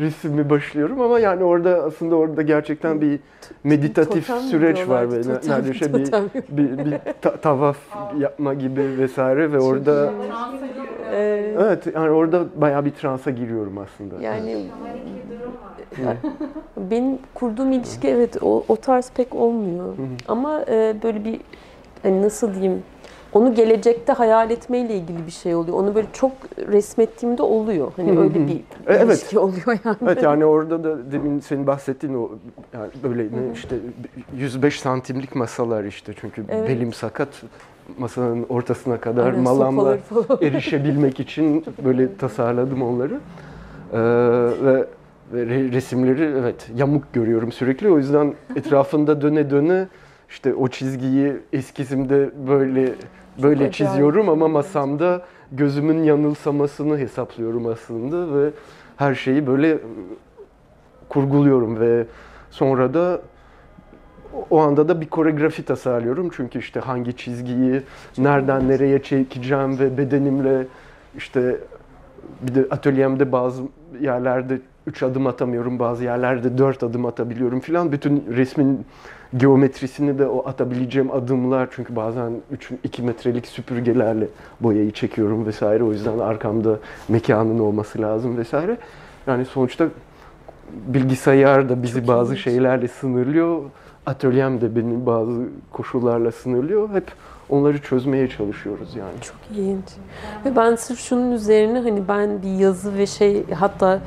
[0.06, 3.20] resmi başlıyorum ama yani orada aslında orada gerçekten bir
[3.64, 6.30] meditatif Totem süreç var Totem, neredeyse bir, totem.
[6.50, 7.78] bir, bir ta- tavaf
[8.18, 10.14] yapma gibi vesaire ve orada
[11.14, 14.22] Ee, evet yani orada bayağı bir transa giriyorum aslında.
[14.24, 15.40] yani Şamanik bir
[16.04, 16.18] durum var.
[16.78, 19.86] benim kurduğum ilişki evet o, o tarz pek olmuyor.
[19.86, 20.06] Hı hı.
[20.28, 21.40] Ama e, böyle bir
[22.04, 22.84] hani nasıl diyeyim
[23.34, 25.78] onu gelecekte hayal etmeyle ilgili bir şey oluyor.
[25.78, 27.92] Onu böyle çok resmettiğimde oluyor.
[27.96, 28.48] Hani öyle hı.
[28.48, 29.06] bir E, evet.
[29.20, 29.98] ilişki oluyor yani.
[30.04, 32.30] Evet yani orada da demin senin bahsettiğin o
[32.74, 33.76] yani böyle ne işte
[34.38, 36.70] 105 santimlik masalar işte çünkü Evet.
[36.70, 37.28] belim sakat
[37.98, 39.98] masanın ortasına kadar Aynen, malamla
[40.42, 43.14] erişebilmek için böyle tasarladım onları.
[43.94, 43.98] Ee,
[44.66, 44.86] ve
[45.34, 49.88] ve re- resimleri evet yamuk görüyorum sürekli o yüzden etrafında döne döne
[50.30, 52.94] işte o çizgiyi eskizimde böyle
[53.38, 53.74] böyle acayip.
[53.74, 55.22] çiziyorum ama masamda
[55.52, 58.50] gözümün yanılsamasını hesaplıyorum aslında ve
[58.98, 59.78] her şeyi böyle
[61.10, 62.06] kurguluyorum ve
[62.50, 63.22] sonra da
[64.50, 67.82] o anda da bir koreografi tasarlıyorum çünkü işte hangi çizgiyi
[68.18, 70.68] nereden nereye çekeceğim ve bedenimle
[71.18, 71.58] işte
[72.42, 73.64] bir de atölyemde bazı
[74.00, 77.92] yerlerde 3 adım atamıyorum, bazı yerlerde 4 adım atabiliyorum filan.
[77.92, 78.86] Bütün resmin
[79.38, 84.28] geometrisini de o atabileceğim adımlar çünkü bazen 3 2 metrelik süpürgelerle
[84.62, 85.84] boyayı çekiyorum vesaire.
[85.84, 86.80] O yüzden arkamda
[87.10, 88.78] mekanın olması lazım vesaire.
[89.28, 89.88] Yani sonuçta
[90.88, 92.44] bilgisayar da bizi Çok bazı ilginç.
[92.44, 93.62] şeylerle sınırlıyor.
[94.06, 95.42] Atölyem de beni bazı
[95.72, 96.90] koşullarla sınırlıyor.
[96.90, 97.12] Hep
[97.50, 99.22] onları çözmeye çalışıyoruz yani.
[99.22, 99.86] Çok ilginç.
[100.46, 104.00] Ve ben sırf şunun üzerine hani ben bir yazı ve şey hatta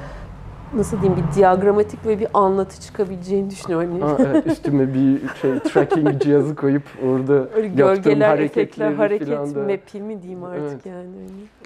[0.75, 4.01] nasıl diyeyim bir diagramatik ve bir anlatı çıkabileceğini düşünüyorum.
[4.01, 9.61] Ha, evet, üstüme bir şey tracking cihazı koyup orada Öyle gölgeler, efektler, hareketleri hareket da-
[9.73, 10.87] mapi mi diyeyim artık Evet.
[10.87, 11.07] yani.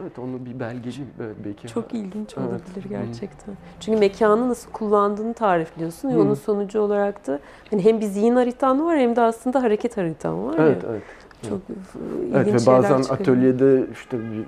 [0.03, 0.95] Evet onu bir belgeli
[1.25, 1.69] evet, belki.
[1.69, 2.49] Çok ilginç Evet.
[2.49, 3.55] olabilir gerçekten.
[3.81, 6.21] Çünkü mekanı nasıl kullandığını tarifliyorsun ve Hı.
[6.21, 7.39] onun sonucu olarak da
[7.71, 10.89] hani hem bir zihin haritan var hem de aslında hareket haritan var Evet ya.
[10.91, 11.03] evet.
[11.49, 14.45] Çok ilginç Evet ve bazen atölyede işte bir,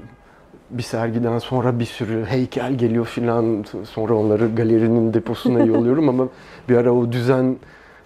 [0.71, 6.29] bir sergiden sonra bir sürü heykel geliyor filan sonra onları galerinin deposuna yolluyorum ama
[6.69, 7.57] bir ara o düzen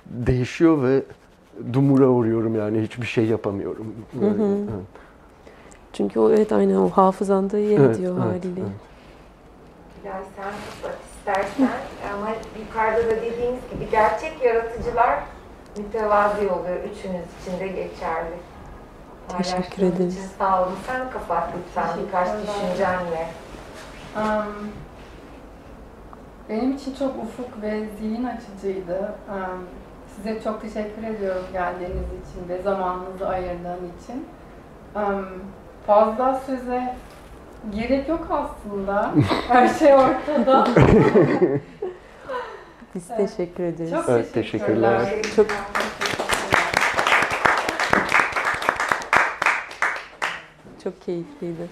[0.07, 1.03] değişiyor ve
[1.73, 3.95] dumura uğruyorum yani hiçbir şey yapamıyorum.
[4.20, 4.43] Hı hı.
[4.43, 4.85] Evet,
[5.93, 8.61] Çünkü o evet aynen o hafızanda yer evet, ediyor evet, haliyle.
[8.61, 8.70] evet.
[10.05, 10.53] Bilal sen
[11.19, 11.69] istersen
[12.15, 12.28] ama
[12.61, 15.19] yukarıda da dediğiniz gibi gerçek yaratıcılar
[15.78, 16.77] mütevazi oluyor.
[16.77, 18.35] Üçünüz için de geçerli.
[19.28, 20.14] Teşekkür ederiz.
[20.16, 20.74] için sağ olun.
[20.86, 23.26] Sen kapat lütfen birkaç düşüncenle.
[24.16, 24.44] Am,
[26.48, 29.14] benim için çok ufuk ve zihin açıcıydı.
[29.30, 29.59] Am,
[30.16, 34.26] size çok teşekkür ediyorum geldiğiniz için ve zamanınızı ayırdığın için.
[34.94, 35.24] Am,
[35.86, 36.94] fazla söze
[37.74, 39.10] gerek yok aslında.
[39.48, 40.66] Her şey ortada.
[42.94, 43.30] Biz Evet.
[43.36, 43.90] teşekkür ederiz.
[43.90, 45.01] Çok Evet, teşekkürler.
[45.01, 45.36] teşekkürler.
[45.36, 45.46] Çok
[50.85, 51.70] çok keyifliydi.